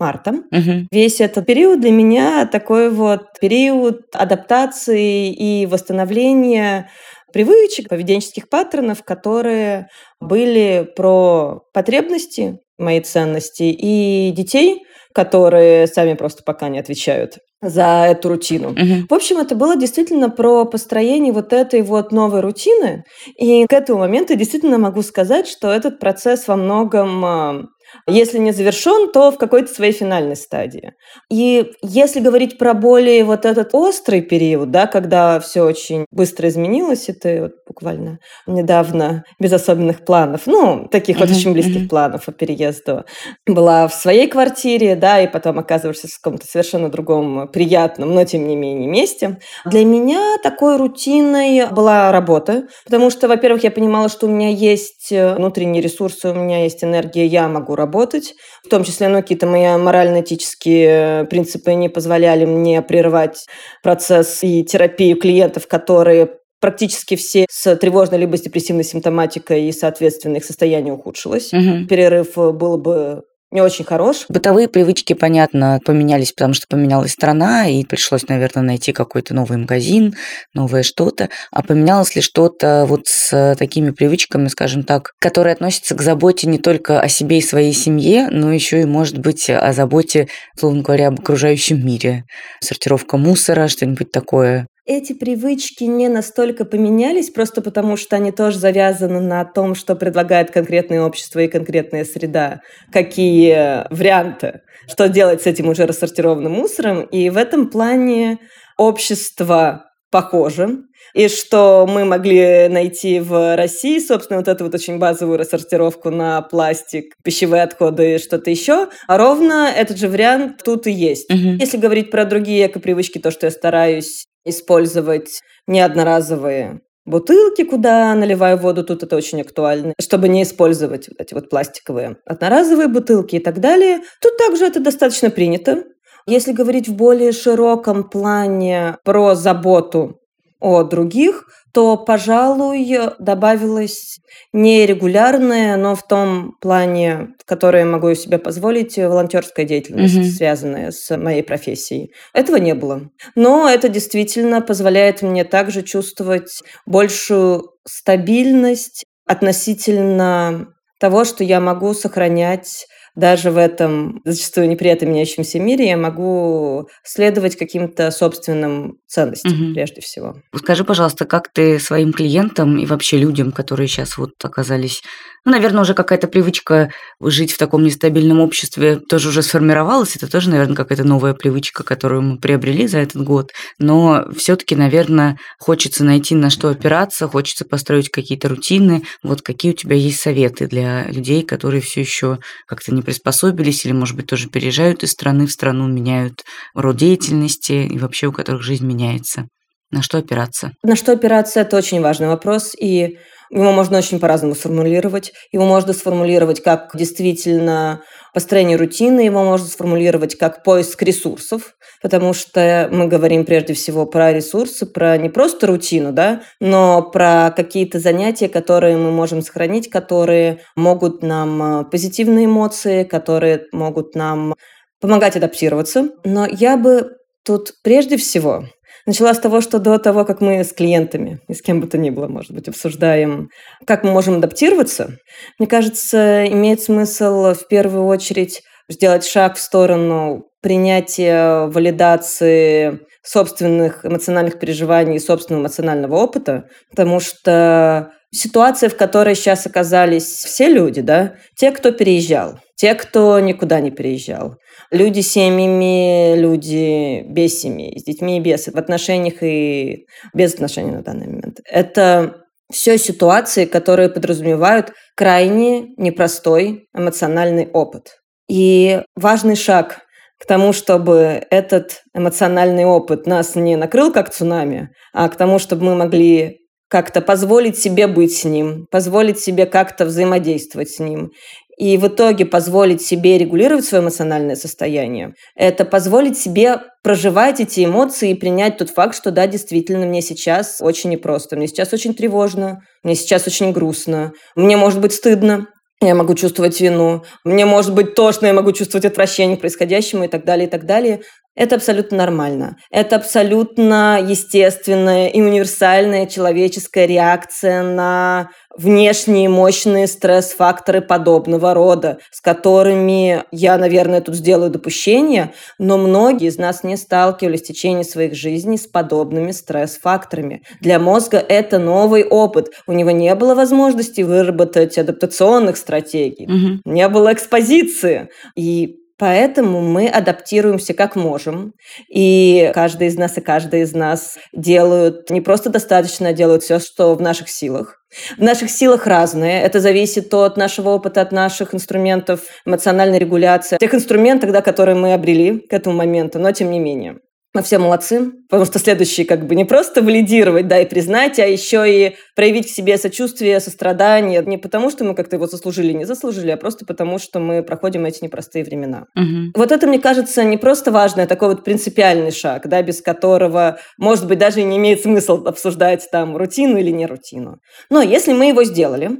марта. 0.00 0.30
Угу. 0.30 0.88
Весь 0.90 1.20
этот 1.20 1.46
период 1.46 1.80
для 1.80 1.92
меня 1.92 2.44
такой 2.46 2.90
вот 2.90 3.38
период 3.40 4.00
адаптации 4.14 5.32
и 5.32 5.66
восстановления 5.66 6.90
привычек, 7.32 7.88
поведенческих 7.88 8.48
паттернов, 8.48 9.04
которые 9.04 9.86
были 10.18 10.90
про 10.96 11.60
потребности, 11.72 12.58
мои 12.78 13.00
ценности, 13.00 13.62
и 13.62 14.32
детей, 14.32 14.82
которые 15.14 15.86
сами 15.86 16.14
просто 16.14 16.42
пока 16.44 16.68
не 16.68 16.80
отвечают 16.80 17.38
за 17.62 18.06
эту 18.08 18.30
рутину. 18.30 18.70
Uh-huh. 18.70 19.06
В 19.08 19.14
общем, 19.14 19.38
это 19.38 19.54
было 19.54 19.76
действительно 19.76 20.30
про 20.30 20.64
построение 20.64 21.32
вот 21.32 21.52
этой 21.52 21.82
вот 21.82 22.10
новой 22.10 22.40
рутины. 22.40 23.04
И 23.36 23.66
к 23.66 23.72
этому 23.72 24.00
моменту 24.00 24.34
действительно 24.34 24.78
могу 24.78 25.02
сказать, 25.02 25.46
что 25.46 25.70
этот 25.70 25.98
процесс 25.98 26.48
во 26.48 26.56
многом 26.56 27.24
а, 27.24 27.66
если 28.06 28.38
не 28.38 28.52
завершен, 28.52 29.10
то 29.12 29.30
в 29.30 29.38
какой-то 29.38 29.72
своей 29.72 29.92
финальной 29.92 30.36
стадии. 30.36 30.94
И 31.30 31.72
если 31.82 32.20
говорить 32.20 32.58
про 32.58 32.74
более 32.74 33.24
вот 33.24 33.44
этот 33.44 33.74
острый 33.74 34.20
период, 34.20 34.70
да, 34.70 34.86
когда 34.86 35.40
все 35.40 35.62
очень 35.62 36.06
быстро 36.10 36.48
изменилось, 36.48 37.08
это 37.08 37.42
вот 37.42 37.52
буквально 37.66 38.18
недавно 38.46 39.24
без 39.38 39.52
особенных 39.52 40.04
планов, 40.04 40.42
ну, 40.46 40.88
таких 40.90 41.16
mm-hmm. 41.16 41.20
вот 41.20 41.30
очень 41.30 41.52
близких 41.52 41.82
mm-hmm. 41.82 41.88
планов 41.88 42.24
по 42.24 42.32
переезду, 42.32 43.04
была 43.46 43.88
в 43.88 43.94
своей 43.94 44.26
квартире, 44.28 44.96
да, 44.96 45.20
и 45.20 45.26
потом 45.26 45.58
оказываешься 45.58 46.08
в 46.08 46.20
каком-то 46.20 46.46
совершенно 46.46 46.88
другом 46.88 47.48
приятном, 47.48 48.14
но 48.14 48.24
тем 48.24 48.46
не 48.46 48.56
менее 48.56 48.88
месте. 48.88 49.38
Для 49.64 49.84
меня 49.84 50.36
такой 50.42 50.76
рутиной 50.76 51.68
была 51.70 52.12
работа, 52.12 52.64
потому 52.84 53.10
что, 53.10 53.28
во-первых, 53.28 53.64
я 53.64 53.70
понимала, 53.70 54.08
что 54.08 54.26
у 54.26 54.30
меня 54.30 54.48
есть 54.48 55.10
внутренние 55.10 55.82
ресурсы, 55.82 56.28
у 56.28 56.34
меня 56.34 56.64
есть 56.64 56.82
энергия, 56.84 57.26
я 57.26 57.48
могу 57.48 57.76
работать. 57.80 58.34
В 58.64 58.68
том 58.68 58.84
числе, 58.84 59.08
ну, 59.08 59.20
какие-то 59.20 59.46
мои 59.46 59.76
морально-этические 59.76 61.24
принципы 61.24 61.74
не 61.74 61.88
позволяли 61.88 62.44
мне 62.44 62.82
прерывать 62.82 63.46
процесс 63.82 64.42
и 64.42 64.62
терапию 64.64 65.18
клиентов, 65.18 65.66
которые 65.66 66.30
практически 66.60 67.16
все 67.16 67.46
с 67.50 67.74
тревожной 67.76 68.18
либо 68.18 68.36
с 68.36 68.42
депрессивной 68.42 68.84
симптоматикой, 68.84 69.64
и, 69.64 69.72
соответственно, 69.72 70.36
их 70.36 70.44
состояние 70.44 70.94
ухудшилось. 70.94 71.52
Угу. 71.52 71.86
Перерыв 71.88 72.34
был 72.36 72.78
бы 72.78 73.22
не 73.50 73.60
очень 73.60 73.84
хорош. 73.84 74.26
Бытовые 74.28 74.68
привычки, 74.68 75.12
понятно, 75.12 75.80
поменялись, 75.84 76.32
потому 76.32 76.54
что 76.54 76.66
поменялась 76.68 77.12
страна, 77.12 77.68
и 77.68 77.84
пришлось, 77.84 78.28
наверное, 78.28 78.62
найти 78.62 78.92
какой-то 78.92 79.34
новый 79.34 79.58
магазин, 79.58 80.14
новое 80.54 80.82
что-то. 80.82 81.28
А 81.50 81.62
поменялось 81.62 82.14
ли 82.14 82.22
что-то 82.22 82.84
вот 82.86 83.06
с 83.06 83.56
такими 83.58 83.90
привычками, 83.90 84.48
скажем 84.48 84.84
так, 84.84 85.12
которые 85.18 85.54
относятся 85.54 85.94
к 85.94 86.02
заботе 86.02 86.46
не 86.46 86.58
только 86.58 87.00
о 87.00 87.08
себе 87.08 87.38
и 87.38 87.42
своей 87.42 87.72
семье, 87.72 88.28
но 88.30 88.52
еще 88.52 88.82
и, 88.82 88.86
может 88.86 89.18
быть, 89.18 89.50
о 89.50 89.72
заботе, 89.72 90.28
словно 90.56 90.82
говоря, 90.82 91.08
об 91.08 91.20
окружающем 91.20 91.84
мире? 91.84 92.24
Сортировка 92.60 93.16
мусора, 93.16 93.68
что-нибудь 93.68 94.12
такое? 94.12 94.66
Эти 94.90 95.12
привычки 95.12 95.84
не 95.84 96.08
настолько 96.08 96.64
поменялись, 96.64 97.30
просто 97.30 97.62
потому 97.62 97.96
что 97.96 98.16
они 98.16 98.32
тоже 98.32 98.58
завязаны 98.58 99.20
на 99.20 99.44
том, 99.44 99.76
что 99.76 99.94
предлагает 99.94 100.50
конкретное 100.50 101.02
общество 101.02 101.38
и 101.38 101.48
конкретная 101.48 102.04
среда, 102.04 102.60
какие 102.92 103.86
варианты, 103.94 104.62
что 104.88 105.08
делать 105.08 105.42
с 105.42 105.46
этим 105.46 105.68
уже 105.68 105.86
рассортированным 105.86 106.52
мусором. 106.52 107.02
И 107.02 107.30
в 107.30 107.36
этом 107.36 107.70
плане 107.70 108.38
общество 108.76 109.89
похоже, 110.10 110.84
и 111.14 111.28
что 111.28 111.86
мы 111.88 112.04
могли 112.04 112.68
найти 112.68 113.20
в 113.20 113.56
России, 113.56 113.98
собственно, 113.98 114.38
вот 114.38 114.48
эту 114.48 114.64
вот 114.64 114.74
очень 114.74 114.98
базовую 114.98 115.38
рассортировку 115.38 116.10
на 116.10 116.42
пластик, 116.42 117.14
пищевые 117.24 117.62
отходы 117.62 118.14
и 118.14 118.18
что-то 118.18 118.50
еще, 118.50 118.88
а 119.06 119.18
ровно 119.18 119.68
этот 119.74 119.98
же 119.98 120.08
вариант 120.08 120.62
тут 120.64 120.86
и 120.86 120.92
есть. 120.92 121.30
Угу. 121.30 121.58
Если 121.60 121.76
говорить 121.76 122.10
про 122.10 122.24
другие 122.24 122.66
эко-привычки, 122.66 123.18
то, 123.18 123.30
что 123.30 123.46
я 123.46 123.50
стараюсь 123.50 124.26
использовать 124.44 125.40
не 125.66 125.80
одноразовые 125.80 126.80
бутылки, 127.04 127.64
куда 127.64 128.14
наливаю 128.14 128.56
воду, 128.58 128.84
тут 128.84 129.02
это 129.02 129.16
очень 129.16 129.40
актуально, 129.40 129.94
чтобы 130.00 130.28
не 130.28 130.42
использовать 130.42 131.08
вот 131.08 131.20
эти 131.20 131.34
вот 131.34 131.50
пластиковые 131.50 132.16
одноразовые 132.24 132.88
бутылки 132.88 133.36
и 133.36 133.40
так 133.40 133.60
далее. 133.60 134.00
Тут 134.20 134.36
также 134.36 134.66
это 134.66 134.80
достаточно 134.80 135.30
принято. 135.30 135.84
Если 136.26 136.52
говорить 136.52 136.88
в 136.88 136.94
более 136.94 137.32
широком 137.32 138.04
плане 138.04 138.96
про 139.04 139.34
заботу 139.34 140.20
о 140.60 140.82
других, 140.82 141.46
то, 141.72 141.96
пожалуй, 141.96 142.98
добавилось 143.18 144.18
нерегулярное, 144.52 145.76
но 145.76 145.94
в 145.94 146.06
том 146.06 146.56
плане, 146.60 147.28
которое 147.46 147.84
могу 147.84 148.14
себе 148.14 148.38
позволить, 148.38 148.96
волонтерская 148.96 149.64
деятельность, 149.64 150.16
угу. 150.16 150.24
связанная 150.24 150.90
с 150.90 151.16
моей 151.16 151.42
профессией. 151.42 152.12
Этого 152.34 152.56
не 152.56 152.74
было. 152.74 153.08
Но 153.36 153.68
это 153.68 153.88
действительно 153.88 154.60
позволяет 154.60 155.22
мне 155.22 155.44
также 155.44 155.82
чувствовать 155.82 156.62
большую 156.86 157.70
стабильность 157.86 159.04
относительно 159.26 160.68
того, 160.98 161.24
что 161.24 161.44
я 161.44 161.60
могу 161.60 161.94
сохранять 161.94 162.86
даже 163.14 163.50
в 163.50 163.56
этом 163.56 164.20
зачастую 164.24 164.68
неприятно 164.68 165.06
меняющемся 165.06 165.58
мире 165.58 165.88
я 165.88 165.96
могу 165.96 166.88
следовать 167.04 167.56
каким-то 167.56 168.10
собственным 168.10 168.98
ценностям 169.06 169.52
угу. 169.52 169.74
прежде 169.74 170.00
всего. 170.00 170.36
Скажи, 170.54 170.84
пожалуйста, 170.84 171.24
как 171.24 171.52
ты 171.52 171.78
своим 171.78 172.12
клиентам 172.12 172.78
и 172.78 172.86
вообще 172.86 173.18
людям, 173.18 173.52
которые 173.52 173.88
сейчас 173.88 174.16
вот 174.16 174.32
оказались 174.42 175.02
ну, 175.44 175.52
наверное, 175.52 175.82
уже 175.82 175.94
какая-то 175.94 176.28
привычка 176.28 176.92
жить 177.18 177.52
в 177.52 177.58
таком 177.58 177.82
нестабильном 177.82 178.40
обществе 178.40 178.96
тоже 178.96 179.30
уже 179.30 179.42
сформировалась. 179.42 180.14
Это 180.16 180.30
тоже, 180.30 180.50
наверное, 180.50 180.76
какая-то 180.76 181.04
новая 181.04 181.32
привычка, 181.32 181.82
которую 181.82 182.22
мы 182.22 182.38
приобрели 182.38 182.86
за 182.86 182.98
этот 182.98 183.22
год. 183.22 183.52
Но 183.78 184.26
все-таки, 184.36 184.76
наверное, 184.76 185.38
хочется 185.58 186.04
найти 186.04 186.34
на 186.34 186.50
что 186.50 186.68
опираться, 186.68 187.26
хочется 187.26 187.64
построить 187.64 188.10
какие-то 188.10 188.48
рутины. 188.48 189.02
Вот 189.22 189.40
какие 189.40 189.72
у 189.72 189.74
тебя 189.74 189.96
есть 189.96 190.20
советы 190.20 190.66
для 190.66 191.06
людей, 191.06 191.42
которые 191.42 191.80
все 191.80 192.00
еще 192.00 192.38
как-то 192.66 192.92
не 192.94 192.99
приспособились 193.02 193.84
или, 193.84 193.92
может 193.92 194.16
быть, 194.16 194.26
тоже 194.26 194.48
переезжают 194.48 195.02
из 195.02 195.12
страны 195.12 195.46
в 195.46 195.52
страну, 195.52 195.88
меняют 195.88 196.42
род 196.74 196.96
деятельности 196.96 197.72
и 197.72 197.98
вообще 197.98 198.28
у 198.28 198.32
которых 198.32 198.62
жизнь 198.62 198.86
меняется? 198.86 199.46
На 199.90 200.02
что 200.02 200.18
опираться? 200.18 200.72
На 200.84 200.94
что 200.94 201.12
опираться– 201.12 201.60
это 201.60 201.76
очень 201.76 202.00
важный 202.00 202.28
вопрос. 202.28 202.74
И 202.78 203.18
его 203.50 203.72
можно 203.72 203.98
очень 203.98 204.20
по-разному 204.20 204.54
сформулировать. 204.54 205.32
Его 205.50 205.66
можно 205.66 205.92
сформулировать 205.92 206.62
как 206.62 206.90
действительно 206.94 208.02
построение 208.32 208.76
рутины, 208.76 209.20
его 209.20 209.42
можно 209.44 209.66
сформулировать 209.66 210.36
как 210.36 210.62
поиск 210.62 211.02
ресурсов, 211.02 211.74
потому 212.02 212.32
что 212.32 212.88
мы 212.92 213.06
говорим 213.06 213.44
прежде 213.44 213.74
всего 213.74 214.06
про 214.06 214.32
ресурсы, 214.32 214.86
про 214.86 215.16
не 215.16 215.28
просто 215.28 215.66
рутину, 215.66 216.12
да, 216.12 216.42
но 216.60 217.02
про 217.02 217.52
какие-то 217.54 217.98
занятия, 217.98 218.48
которые 218.48 218.96
мы 218.96 219.10
можем 219.10 219.42
сохранить, 219.42 219.90
которые 219.90 220.60
могут 220.76 221.22
нам 221.22 221.80
э, 221.80 221.84
позитивные 221.84 222.46
эмоции, 222.46 223.04
которые 223.04 223.66
могут 223.72 224.14
нам 224.14 224.54
помогать 225.00 225.36
адаптироваться. 225.36 226.10
Но 226.24 226.46
я 226.46 226.76
бы 226.76 227.16
тут 227.44 227.74
прежде 227.82 228.16
всего 228.16 228.64
Начала 229.10 229.34
с 229.34 229.40
того, 229.40 229.60
что 229.60 229.80
до 229.80 229.98
того, 229.98 230.24
как 230.24 230.40
мы 230.40 230.62
с 230.62 230.72
клиентами 230.72 231.40
и 231.48 231.54
с 231.54 231.62
кем 231.62 231.80
бы 231.80 231.88
то 231.88 231.98
ни 231.98 232.10
было, 232.10 232.28
может 232.28 232.52
быть, 232.52 232.68
обсуждаем, 232.68 233.48
как 233.84 234.04
мы 234.04 234.12
можем 234.12 234.36
адаптироваться, 234.36 235.16
мне 235.58 235.66
кажется, 235.66 236.46
имеет 236.46 236.80
смысл 236.80 237.54
в 237.54 237.66
первую 237.66 238.04
очередь 238.04 238.62
сделать 238.88 239.26
шаг 239.26 239.56
в 239.56 239.60
сторону 239.60 240.44
принятия, 240.62 241.66
валидации 241.66 243.00
собственных 243.22 244.04
эмоциональных 244.04 244.58
переживаний 244.58 245.16
и 245.16 245.20
собственного 245.20 245.62
эмоционального 245.62 246.16
опыта, 246.16 246.68
потому 246.90 247.20
что 247.20 248.12
ситуация, 248.32 248.88
в 248.88 248.96
которой 248.96 249.34
сейчас 249.34 249.66
оказались 249.66 250.24
все 250.24 250.68
люди, 250.68 251.00
да, 251.00 251.34
те, 251.56 251.70
кто 251.70 251.92
переезжал, 251.92 252.58
те, 252.76 252.94
кто 252.94 253.38
никуда 253.40 253.80
не 253.80 253.90
переезжал, 253.90 254.56
люди 254.90 255.20
с 255.20 255.32
семьями, 255.32 256.38
люди 256.38 257.22
без 257.22 257.60
семьи, 257.60 257.98
с 257.98 258.04
детьми 258.04 258.38
и 258.38 258.40
без, 258.40 258.66
в 258.66 258.76
отношениях 258.76 259.42
и 259.42 260.06
без 260.32 260.54
отношений 260.54 260.92
на 260.92 261.02
данный 261.02 261.26
момент. 261.26 261.60
Это 261.64 262.36
все 262.72 262.98
ситуации, 262.98 263.64
которые 263.64 264.08
подразумевают 264.08 264.92
крайне 265.16 265.88
непростой 265.96 266.88
эмоциональный 266.94 267.68
опыт. 267.68 268.20
И 268.48 269.02
важный 269.16 269.56
шаг 269.56 270.00
к 270.40 270.46
тому, 270.46 270.72
чтобы 270.72 271.44
этот 271.50 272.02
эмоциональный 272.14 272.86
опыт 272.86 273.26
нас 273.26 273.54
не 273.54 273.76
накрыл 273.76 274.10
как 274.10 274.32
цунами, 274.32 274.88
а 275.12 275.28
к 275.28 275.36
тому, 275.36 275.58
чтобы 275.58 275.84
мы 275.84 275.94
могли 275.94 276.60
как-то 276.88 277.20
позволить 277.20 277.78
себе 277.78 278.06
быть 278.08 278.34
с 278.36 278.44
ним, 278.44 278.86
позволить 278.90 279.38
себе 279.38 279.66
как-то 279.66 280.06
взаимодействовать 280.06 280.90
с 280.90 280.98
ним. 280.98 281.30
И 281.78 281.96
в 281.96 282.08
итоге 282.08 282.44
позволить 282.44 283.00
себе 283.00 283.38
регулировать 283.38 283.84
свое 283.84 284.02
эмоциональное 284.02 284.56
состояние, 284.56 285.34
это 285.56 285.84
позволить 285.84 286.36
себе 286.36 286.80
проживать 287.02 287.60
эти 287.60 287.84
эмоции 287.84 288.30
и 288.30 288.34
принять 288.34 288.76
тот 288.76 288.90
факт, 288.90 289.14
что 289.16 289.30
да, 289.30 289.46
действительно, 289.46 290.04
мне 290.04 290.20
сейчас 290.20 290.78
очень 290.80 291.10
непросто, 291.10 291.56
мне 291.56 291.68
сейчас 291.68 291.92
очень 291.92 292.12
тревожно, 292.12 292.80
мне 293.02 293.14
сейчас 293.14 293.46
очень 293.46 293.72
грустно, 293.72 294.32
мне 294.56 294.76
может 294.76 295.00
быть 295.00 295.14
стыдно, 295.14 295.68
я 296.06 296.14
могу 296.14 296.34
чувствовать 296.34 296.80
вину, 296.80 297.24
мне 297.44 297.66
может 297.66 297.94
быть 297.94 298.14
тошно, 298.14 298.46
я 298.46 298.54
могу 298.54 298.72
чувствовать 298.72 299.04
отвращение 299.04 299.56
к 299.56 299.60
происходящему 299.60 300.24
и 300.24 300.28
так 300.28 300.44
далее, 300.44 300.66
и 300.66 300.70
так 300.70 300.86
далее. 300.86 301.20
Это 301.56 301.76
абсолютно 301.76 302.16
нормально. 302.16 302.76
Это 302.90 303.16
абсолютно 303.16 304.20
естественная 304.22 305.28
и 305.28 305.40
универсальная 305.40 306.26
человеческая 306.26 307.06
реакция 307.06 307.82
на 307.82 308.50
внешние 308.76 309.48
мощные 309.48 310.06
стресс-факторы 310.06 311.00
подобного 311.00 311.74
рода, 311.74 312.18
с 312.30 312.40
которыми 312.40 313.42
я, 313.50 313.76
наверное, 313.78 314.20
тут 314.20 314.36
сделаю 314.36 314.70
допущение, 314.70 315.52
но 315.78 315.98
многие 315.98 316.46
из 316.46 316.56
нас 316.56 316.84
не 316.84 316.96
сталкивались 316.96 317.62
в 317.62 317.66
течение 317.66 318.04
своих 318.04 318.34
жизней 318.36 318.78
с 318.78 318.86
подобными 318.86 319.50
стресс-факторами. 319.50 320.62
Для 320.80 321.00
мозга 321.00 321.38
это 321.38 321.80
новый 321.80 322.24
опыт. 322.24 322.68
У 322.86 322.92
него 322.92 323.10
не 323.10 323.34
было 323.34 323.56
возможности 323.56 324.20
выработать 324.20 324.96
адаптационных 324.98 325.76
стратегий, 325.76 326.46
угу. 326.46 326.80
не 326.84 327.08
было 327.08 327.32
экспозиции. 327.32 328.28
И 328.54 328.99
Поэтому 329.20 329.82
мы 329.82 330.08
адаптируемся 330.08 330.94
как 330.94 331.14
можем. 331.14 331.74
И 332.08 332.72
каждый 332.74 333.08
из 333.08 333.18
нас 333.18 333.36
и 333.36 333.42
каждая 333.42 333.82
из 333.82 333.92
нас 333.92 334.38
делают 334.54 335.28
не 335.28 335.42
просто 335.42 335.68
достаточно, 335.68 336.30
а 336.30 336.32
делают 336.32 336.62
все, 336.62 336.78
что 336.78 337.14
в 337.14 337.20
наших 337.20 337.50
силах. 337.50 337.98
В 338.38 338.42
наших 338.42 338.70
силах 338.70 339.06
разные. 339.06 339.60
Это 339.60 339.78
зависит 339.78 340.32
от 340.32 340.56
нашего 340.56 340.88
опыта, 340.88 341.20
от 341.20 341.32
наших 341.32 341.74
инструментов 341.74 342.40
эмоциональной 342.64 343.18
регуляции, 343.18 343.76
тех 343.76 343.94
инструментов, 343.94 344.52
да, 344.52 344.62
которые 344.62 344.96
мы 344.96 345.12
обрели 345.12 345.58
к 345.60 345.72
этому 345.74 345.96
моменту, 345.96 346.38
но 346.38 346.50
тем 346.52 346.70
не 346.70 346.78
менее. 346.78 347.18
Мы 347.52 347.62
все 347.62 347.78
молодцы, 347.78 348.30
потому 348.48 348.64
что 348.64 348.78
следующий 348.78 349.24
как 349.24 349.46
бы 349.46 349.56
не 349.56 349.64
просто 349.64 350.02
валидировать, 350.02 350.68
да, 350.68 350.78
и 350.80 350.88
признать, 350.88 351.40
а 351.40 351.46
еще 351.46 351.84
и 351.86 352.16
проявить 352.36 352.68
к 352.68 352.70
себе 352.70 352.96
сочувствие, 352.96 353.58
сострадание. 353.58 354.42
Не 354.46 354.56
потому, 354.56 354.88
что 354.88 355.04
мы 355.04 355.16
как-то 355.16 355.34
его 355.34 355.46
заслужили, 355.46 355.92
не 355.92 356.04
заслужили, 356.04 356.50
а 356.50 356.56
просто 356.56 356.86
потому, 356.86 357.18
что 357.18 357.40
мы 357.40 357.64
проходим 357.64 358.04
эти 358.06 358.22
непростые 358.22 358.64
времена. 358.64 359.06
Угу. 359.16 359.52
Вот 359.56 359.72
это, 359.72 359.88
мне 359.88 359.98
кажется, 359.98 360.44
не 360.44 360.58
просто 360.58 360.92
важный, 360.92 361.24
а 361.24 361.26
такой 361.26 361.48
вот 361.48 361.64
принципиальный 361.64 362.30
шаг, 362.30 362.68
да, 362.68 362.82
без 362.82 363.02
которого, 363.02 363.80
может 363.98 364.28
быть, 364.28 364.38
даже 364.38 364.60
и 364.60 364.64
не 364.64 364.76
имеет 364.76 365.00
смысла 365.00 365.42
обсуждать 365.44 366.08
там 366.12 366.36
рутину 366.36 366.78
или 366.78 366.90
не 366.90 367.06
рутину. 367.06 367.58
Но 367.90 368.00
если 368.00 368.32
мы 368.32 368.46
его 368.46 368.62
сделали, 368.62 369.10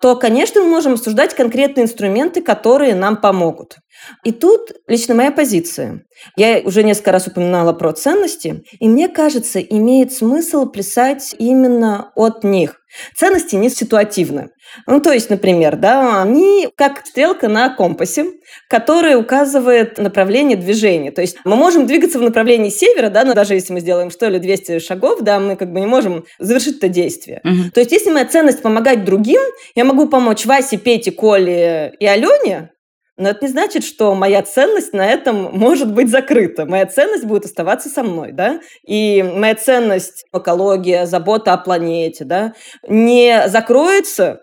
то, 0.00 0.16
конечно, 0.16 0.62
мы 0.62 0.68
можем 0.68 0.94
обсуждать 0.94 1.34
конкретные 1.34 1.84
инструменты, 1.84 2.42
которые 2.42 2.94
нам 2.94 3.16
помогут. 3.16 3.76
И 4.24 4.32
тут 4.32 4.72
лично 4.86 5.14
моя 5.14 5.32
позиция. 5.32 6.04
Я 6.36 6.60
уже 6.64 6.82
несколько 6.82 7.12
раз 7.12 7.26
упоминала 7.26 7.72
про 7.72 7.92
ценности, 7.92 8.62
и 8.78 8.88
мне 8.88 9.08
кажется, 9.08 9.60
имеет 9.60 10.12
смысл 10.12 10.66
плясать 10.66 11.34
именно 11.38 12.12
от 12.14 12.44
них. 12.44 12.80
Ценности 13.14 13.56
не 13.56 13.70
ситуативны. 13.70 14.50
Ну, 14.86 15.00
то 15.00 15.12
есть, 15.12 15.30
например, 15.30 15.76
да, 15.76 16.22
они 16.22 16.68
как 16.76 17.06
стрелка 17.06 17.48
на 17.48 17.70
компасе, 17.70 18.26
которая 18.68 19.16
указывает 19.16 19.98
направление 19.98 20.56
движения. 20.56 21.10
То 21.10 21.20
есть 21.20 21.38
мы 21.44 21.56
можем 21.56 21.86
двигаться 21.86 22.18
в 22.18 22.22
направлении 22.22 22.70
севера, 22.70 23.10
да, 23.10 23.24
но 23.24 23.34
даже 23.34 23.54
если 23.54 23.72
мы 23.72 23.80
сделаем 23.80 24.10
что 24.10 24.28
ли 24.28 24.38
200 24.38 24.80
шагов, 24.80 25.20
да, 25.20 25.38
мы 25.38 25.56
как 25.56 25.72
бы 25.72 25.80
не 25.80 25.86
можем 25.86 26.24
завершить 26.38 26.78
это 26.78 26.88
действие. 26.88 27.40
Угу. 27.44 27.70
То 27.74 27.80
есть 27.80 27.92
если 27.92 28.10
моя 28.10 28.26
ценность 28.26 28.62
помогать 28.62 29.04
другим, 29.04 29.40
я 29.74 29.84
могу 29.84 30.08
помочь 30.08 30.46
Васе, 30.46 30.76
Пете, 30.76 31.12
Коле 31.12 31.94
и 31.98 32.06
Алене, 32.06 32.70
но 33.16 33.30
это 33.30 33.44
не 33.46 33.50
значит, 33.50 33.84
что 33.84 34.14
моя 34.14 34.42
ценность 34.42 34.92
на 34.92 35.06
этом 35.06 35.50
может 35.52 35.92
быть 35.92 36.10
закрыта. 36.10 36.66
Моя 36.66 36.86
ценность 36.86 37.24
будет 37.24 37.44
оставаться 37.44 37.88
со 37.88 38.02
мной, 38.02 38.32
да? 38.32 38.60
И 38.86 39.22
моя 39.22 39.54
ценность 39.54 40.26
экология, 40.32 41.06
забота 41.06 41.52
о 41.52 41.58
планете, 41.58 42.24
да, 42.24 42.52
не 42.88 43.48
закроется 43.48 44.40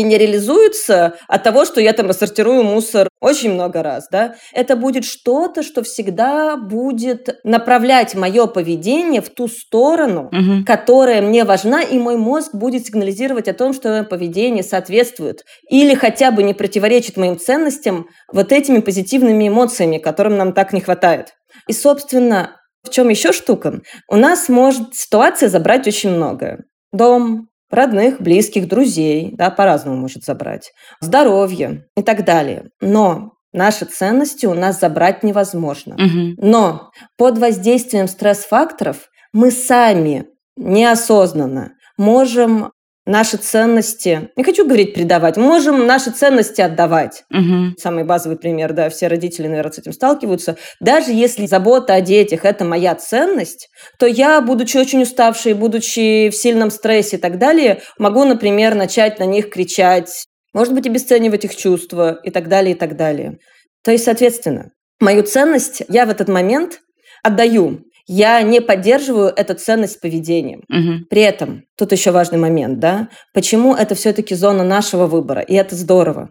и 0.00 0.02
не 0.02 0.18
реализуется 0.18 1.14
от 1.28 1.42
того, 1.42 1.64
что 1.64 1.80
я 1.80 1.92
там 1.92 2.06
рассортирую 2.06 2.62
мусор 2.62 3.08
очень 3.20 3.52
много 3.52 3.82
раз, 3.82 4.08
да, 4.10 4.34
это 4.52 4.76
будет 4.76 5.04
что-то, 5.04 5.62
что 5.62 5.82
всегда 5.82 6.56
будет 6.56 7.40
направлять 7.42 8.14
мое 8.14 8.46
поведение 8.46 9.22
в 9.22 9.30
ту 9.30 9.48
сторону, 9.48 10.26
угу. 10.26 10.64
которая 10.66 11.22
мне 11.22 11.44
важна, 11.44 11.82
и 11.82 11.98
мой 11.98 12.16
мозг 12.16 12.54
будет 12.54 12.86
сигнализировать 12.86 13.48
о 13.48 13.54
том, 13.54 13.72
что 13.72 13.88
мое 13.88 14.02
поведение 14.04 14.62
соответствует 14.62 15.44
или 15.70 15.94
хотя 15.94 16.30
бы 16.30 16.42
не 16.42 16.54
противоречит 16.54 17.16
моим 17.16 17.38
ценностям 17.38 18.08
вот 18.32 18.52
этими 18.52 18.80
позитивными 18.80 19.48
эмоциями, 19.48 19.98
которым 19.98 20.36
нам 20.36 20.52
так 20.52 20.72
не 20.72 20.80
хватает. 20.80 21.34
И, 21.66 21.72
собственно, 21.72 22.60
в 22.82 22.90
чем 22.90 23.08
еще 23.08 23.32
штука? 23.32 23.80
У 24.08 24.16
нас 24.16 24.48
может 24.48 24.94
ситуация 24.94 25.48
забрать 25.48 25.86
очень 25.86 26.10
многое. 26.10 26.64
Дом, 26.92 27.48
родных, 27.74 28.20
близких, 28.20 28.68
друзей, 28.68 29.34
да, 29.36 29.50
по-разному 29.50 29.96
может 29.96 30.24
забрать, 30.24 30.72
здоровье 31.00 31.84
и 31.96 32.02
так 32.02 32.24
далее. 32.24 32.70
Но 32.80 33.32
наши 33.52 33.84
ценности 33.84 34.46
у 34.46 34.54
нас 34.54 34.80
забрать 34.80 35.22
невозможно. 35.22 35.94
Угу. 35.94 36.46
Но 36.46 36.90
под 37.16 37.38
воздействием 37.38 38.08
стресс-факторов 38.08 39.08
мы 39.32 39.50
сами 39.50 40.26
неосознанно 40.56 41.72
можем 41.96 42.70
наши 43.06 43.36
ценности, 43.36 44.30
не 44.36 44.44
хочу 44.44 44.64
говорить 44.64 44.94
предавать, 44.94 45.36
можем 45.36 45.86
наши 45.86 46.10
ценности 46.10 46.60
отдавать. 46.60 47.24
Угу. 47.30 47.76
Самый 47.78 48.04
базовый 48.04 48.38
пример, 48.38 48.72
да, 48.72 48.88
все 48.88 49.08
родители, 49.08 49.46
наверное, 49.46 49.72
с 49.72 49.78
этим 49.78 49.92
сталкиваются. 49.92 50.56
Даже 50.80 51.12
если 51.12 51.46
забота 51.46 51.94
о 51.94 52.00
детях– 52.00 52.40
это 52.44 52.64
моя 52.64 52.94
ценность, 52.94 53.68
то 53.98 54.06
я, 54.06 54.40
будучи 54.40 54.76
очень 54.76 55.02
уставшей, 55.02 55.54
будучи 55.54 56.30
в 56.30 56.34
сильном 56.34 56.70
стрессе 56.70 57.16
и 57.16 57.20
так 57.20 57.38
далее, 57.38 57.82
могу, 57.98 58.24
например, 58.24 58.74
начать 58.74 59.18
на 59.18 59.24
них 59.24 59.50
кричать, 59.50 60.24
может 60.52 60.72
быть, 60.72 60.86
обесценивать 60.86 61.44
их 61.44 61.54
чувства 61.56 62.18
и 62.22 62.30
так 62.30 62.48
далее, 62.48 62.74
и 62.74 62.78
так 62.78 62.96
далее. 62.96 63.38
То 63.82 63.90
есть, 63.90 64.04
соответственно, 64.04 64.70
мою 65.00 65.22
ценность 65.24 65.82
я 65.88 66.06
в 66.06 66.10
этот 66.10 66.28
момент 66.28 66.80
отдаю 67.22 67.80
я 68.06 68.42
не 68.42 68.60
поддерживаю 68.60 69.28
эту 69.28 69.54
ценность 69.54 70.00
поведения. 70.00 70.58
Угу. 70.68 71.06
При 71.08 71.22
этом, 71.22 71.64
тут 71.76 71.92
еще 71.92 72.10
важный 72.10 72.38
момент, 72.38 72.78
да, 72.78 73.08
почему 73.32 73.74
это 73.74 73.94
все-таки 73.94 74.34
зона 74.34 74.64
нашего 74.64 75.06
выбора, 75.06 75.40
и 75.40 75.54
это 75.54 75.74
здорово. 75.74 76.30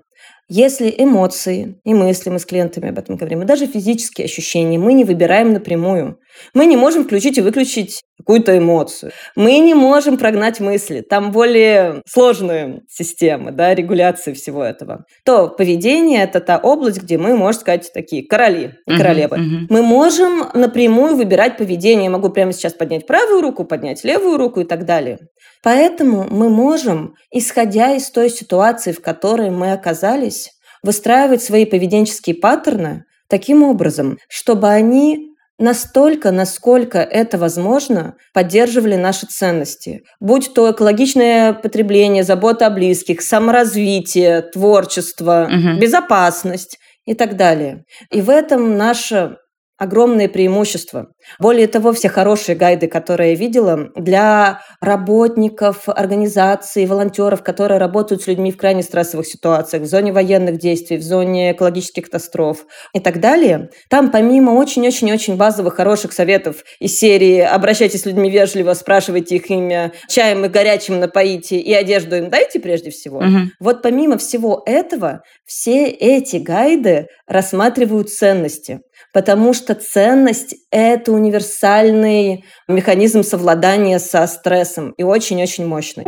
Если 0.49 0.93
эмоции 0.97 1.80
и 1.86 1.93
мысли, 1.93 2.30
мы 2.30 2.38
с 2.38 2.45
клиентами 2.45 2.89
об 2.89 2.99
этом 2.99 3.15
говорим, 3.15 3.41
и 3.41 3.45
даже 3.45 3.65
физические 3.65 4.26
ощущения 4.26 4.78
мы 4.78 4.93
не 4.93 5.05
выбираем 5.05 5.53
напрямую. 5.53 6.19
Мы 6.53 6.65
не 6.65 6.77
можем 6.77 7.03
включить 7.03 7.38
и 7.38 7.41
выключить 7.41 8.01
какую-то 8.17 8.57
эмоцию. 8.57 9.11
Мы 9.36 9.59
не 9.59 9.73
можем 9.73 10.17
прогнать 10.17 10.59
мысли. 10.59 11.01
Там 11.01 11.31
более 11.31 12.01
сложные 12.07 12.81
системы 12.89 13.51
да, 13.51 13.73
регуляции 13.73 14.34
всего 14.34 14.63
этого. 14.63 15.05
То 15.25 15.49
поведение– 15.49 16.23
это 16.23 16.39
та 16.39 16.57
область, 16.57 17.01
где 17.01 17.17
мы, 17.17 17.36
можно 17.36 17.59
сказать, 17.59 17.91
такие 17.93 18.25
короли 18.25 18.75
и 18.88 18.97
королевы. 18.97 19.38
Uh-huh, 19.38 19.41
uh-huh. 19.41 19.65
Мы 19.69 19.81
можем 19.81 20.45
напрямую 20.53 21.15
выбирать 21.15 21.57
поведение. 21.57 22.05
Я 22.05 22.11
могу 22.11 22.29
прямо 22.29 22.53
сейчас 22.53 22.73
поднять 22.73 23.05
правую 23.07 23.41
руку, 23.41 23.65
поднять 23.65 24.03
левую 24.03 24.38
руку 24.38 24.61
и 24.61 24.65
так 24.65 24.86
далее. 24.86 25.19
Поэтому 25.63 26.27
мы 26.29 26.49
можем, 26.49 27.15
исходя 27.31 27.95
из 27.95 28.09
той 28.11 28.29
ситуации, 28.29 28.91
в 28.91 29.01
которой 29.01 29.49
мы 29.49 29.71
оказались, 29.71 30.51
выстраивать 30.84 31.41
свои 31.41 31.65
поведенческие 31.65 32.36
паттерны 32.36 33.05
таким 33.29 33.63
образом, 33.63 34.17
чтобы 34.29 34.67
они 34.67 35.32
настолько, 35.59 36.31
насколько 36.31 36.99
это 36.99 37.37
возможно, 37.37 38.15
поддерживали 38.33 38.95
наши 38.95 39.25
ценности. 39.27 40.03
Будь 40.19 40.53
то 40.53 40.71
экологичное 40.71 41.53
потребление, 41.53 42.23
забота 42.23 42.67
о 42.67 42.69
близких, 42.69 43.21
саморазвитие, 43.21 44.41
творчество, 44.41 45.49
угу. 45.49 45.79
безопасность 45.79 46.79
и 47.05 47.13
так 47.13 47.35
далее. 47.35 47.85
И 48.11 48.21
в 48.21 48.29
этом 48.29 48.77
наша 48.77 49.37
огромные 49.78 50.30
преимущества. 50.30 51.07
Более 51.39 51.67
того, 51.67 51.93
все 51.93 52.07
хорошие 52.07 52.55
гайды, 52.55 52.88
которые 52.88 53.32
я 53.32 53.36
видела, 53.36 53.89
для 53.95 54.61
работников, 54.82 55.89
организаций, 55.89 56.86
волонтеров, 56.86 57.43
которые 57.43 57.80
работают 57.80 58.21
с 58.21 58.28
людьми 58.28 58.51
в 58.51 58.57
крайне 58.57 58.84
стрессовых 58.84 59.26
ситуациях, 59.26 59.84
в 59.84 59.88
зоне 59.88 60.13
военных 60.13 60.59
действий, 60.59 60.97
в 60.97 61.03
зоне 61.03 61.53
экологических 61.53 62.05
катастроф 62.05 62.65
и 62.93 62.99
так 62.99 63.19
далее, 63.19 63.69
там 63.89 64.11
помимо 64.11 64.51
очень-очень-очень 64.51 65.38
базовых 65.38 65.76
хороших 65.76 66.13
советов 66.13 66.63
из 66.80 66.97
серии 66.97 67.39
«обращайтесь 67.39 68.01
с 68.01 68.05
людьми 68.05 68.30
вежливо, 68.30 68.74
спрашивайте 68.74 69.38
их 69.38 69.49
имя, 69.49 69.91
чаем 70.07 70.45
и 70.45 70.49
горячим 70.49 70.99
напоите 70.99 71.57
и 71.57 71.74
одежду 71.74 72.15
им 72.15 72.30
дайте 72.30 72.59
прежде 72.59 72.91
всего», 72.91 73.17
угу. 73.17 73.49
вот 73.59 73.82
помимо 73.82 74.17
всего 74.17 74.61
этого, 74.65 75.24
все 75.45 75.88
эти 75.88 76.38
гайды 76.38 77.07
рассматривают 77.28 78.09
ценности 78.09 78.82
потому 79.11 79.53
что 79.53 79.75
ценность– 79.75 80.55
это 80.71 81.11
универсальный 81.11 82.45
механизм 82.67 83.23
совладания 83.23 83.99
со 83.99 84.25
стрессом 84.27 84.91
и 84.91 85.03
очень-очень 85.03 85.65
мощный. 85.65 86.05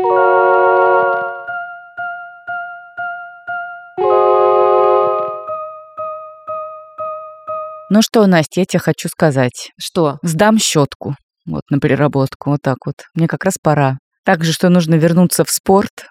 Ну 7.89 8.01
что, 8.01 8.25
Настя, 8.25 8.61
я 8.61 8.65
тебе 8.65 8.79
хочу 8.79 9.09
сказать. 9.09 9.71
Что? 9.79 10.17
Сдам 10.23 10.57
щетку 10.57 11.15
вот 11.45 11.61
на 11.69 11.79
переработку, 11.79 12.49
вот 12.49 12.59
так 12.61 12.77
вот. 12.85 12.95
Мне 13.13 13.27
как 13.27 13.45
раз 13.45 13.55
пора. 13.61 13.97
Также, 14.23 14.53
что 14.53 14.69
нужно 14.69 14.95
вернуться 14.95 15.45
в 15.45 15.51
спорт 15.51 16.07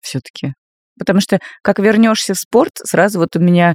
все-таки. 0.00 0.54
Потому 0.98 1.20
что 1.20 1.38
как 1.62 1.78
вернешься 1.78 2.34
в 2.34 2.38
спорт, 2.38 2.72
сразу 2.84 3.18
вот 3.18 3.36
у 3.36 3.40
меня 3.40 3.74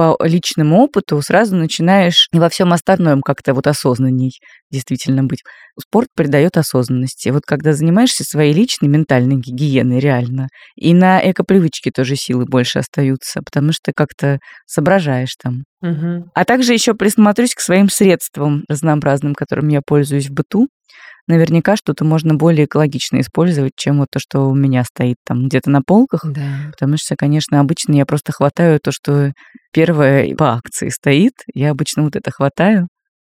по 0.00 0.16
личному 0.24 0.80
опыту 0.82 1.20
сразу 1.20 1.54
начинаешь 1.56 2.28
во 2.32 2.48
всем 2.48 2.72
остальном 2.72 3.20
как-то 3.20 3.52
вот 3.52 3.66
осознанней 3.66 4.40
действительно 4.70 5.24
быть. 5.24 5.42
Спорт 5.78 6.08
придает 6.14 6.56
осознанности. 6.56 7.28
Вот 7.30 7.42
когда 7.46 7.72
занимаешься 7.72 8.24
своей 8.24 8.52
личной 8.52 8.88
ментальной 8.88 9.36
гигиеной 9.36 9.98
реально, 9.98 10.48
и 10.76 10.94
на 10.94 11.20
эко-привычке 11.20 11.90
тоже 11.90 12.16
силы 12.16 12.44
больше 12.44 12.78
остаются, 12.78 13.40
потому 13.42 13.72
что 13.72 13.92
как-то 13.94 14.38
соображаешь 14.66 15.34
там. 15.42 15.64
Угу. 15.82 16.30
А 16.34 16.44
также 16.44 16.72
еще 16.72 16.94
присмотрюсь 16.94 17.54
к 17.54 17.60
своим 17.60 17.88
средствам 17.88 18.64
разнообразным, 18.68 19.34
которыми 19.34 19.72
я 19.74 19.80
пользуюсь 19.84 20.28
в 20.28 20.32
быту 20.32 20.68
наверняка 21.30 21.76
что-то 21.76 22.04
можно 22.04 22.34
более 22.34 22.66
экологично 22.66 23.20
использовать, 23.20 23.72
чем 23.76 23.98
вот 23.98 24.08
то, 24.10 24.18
что 24.18 24.48
у 24.48 24.54
меня 24.54 24.84
стоит 24.84 25.16
там 25.24 25.46
где-то 25.46 25.70
на 25.70 25.80
полках. 25.80 26.24
Да. 26.24 26.70
Потому 26.72 26.96
что, 26.98 27.16
конечно, 27.16 27.60
обычно 27.60 27.94
я 27.94 28.04
просто 28.04 28.32
хватаю 28.32 28.80
то, 28.82 28.92
что 28.92 29.32
первое 29.72 30.34
по 30.34 30.54
акции 30.54 30.88
стоит. 30.88 31.32
Я 31.54 31.70
обычно 31.70 32.02
вот 32.02 32.16
это 32.16 32.30
хватаю. 32.30 32.88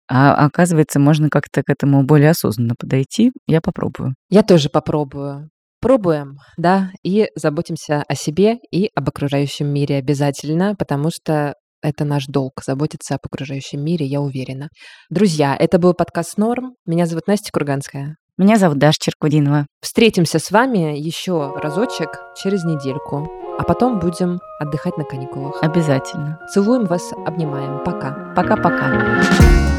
А 0.09 0.35
оказывается, 0.35 1.01
можно 1.01 1.29
как-то 1.31 1.63
к 1.63 1.71
этому 1.71 2.05
более 2.05 2.31
осознанно 2.31 2.75
подойти. 2.79 3.33
Я 3.47 3.61
попробую. 3.61 4.15
Я 4.29 4.43
тоже 4.43 4.69
попробую. 4.69 5.49
Пробуем, 5.81 6.39
да, 6.57 6.91
и 7.03 7.29
заботимся 7.35 8.05
о 8.09 8.15
себе 8.15 8.57
и 8.71 8.89
об 8.95 9.09
окружающем 9.09 9.67
мире 9.67 9.97
обязательно, 9.97 10.75
потому 10.79 11.11
что 11.11 11.55
это 11.83 12.07
наш 12.07 12.25
долг– 12.27 12.63
заботиться 12.65 13.15
об 13.17 13.21
окружающем 13.31 13.85
мире, 13.85 14.07
я 14.07 14.23
уверена. 14.23 14.69
Друзья, 15.11 15.55
это 15.59 15.79
был 15.79 15.93
подкаст 15.93 16.39
«Норм». 16.39 16.75
Меня 16.87 17.05
зовут 17.05 17.27
Настя 17.27 17.51
Курганская. 17.53 18.17
Меня 18.39 18.57
зовут 18.57 18.79
Даша 18.79 18.99
Черкудинова. 18.99 19.67
Встретимся 19.83 20.39
с 20.39 20.51
вами 20.51 20.99
еще 20.99 21.55
разочек 21.57 22.09
через 22.43 22.65
недельку, 22.65 23.29
а 23.59 23.63
потом 23.63 24.01
будем 24.01 24.41
отдыхать 24.59 24.97
на 24.97 25.05
каникулах. 25.05 25.63
Обязательно. 25.63 26.41
Целуем 26.53 26.87
вас, 26.87 27.13
обнимаем. 27.27 27.85
Пока. 27.85 28.33
Пока-пока. 28.35 29.74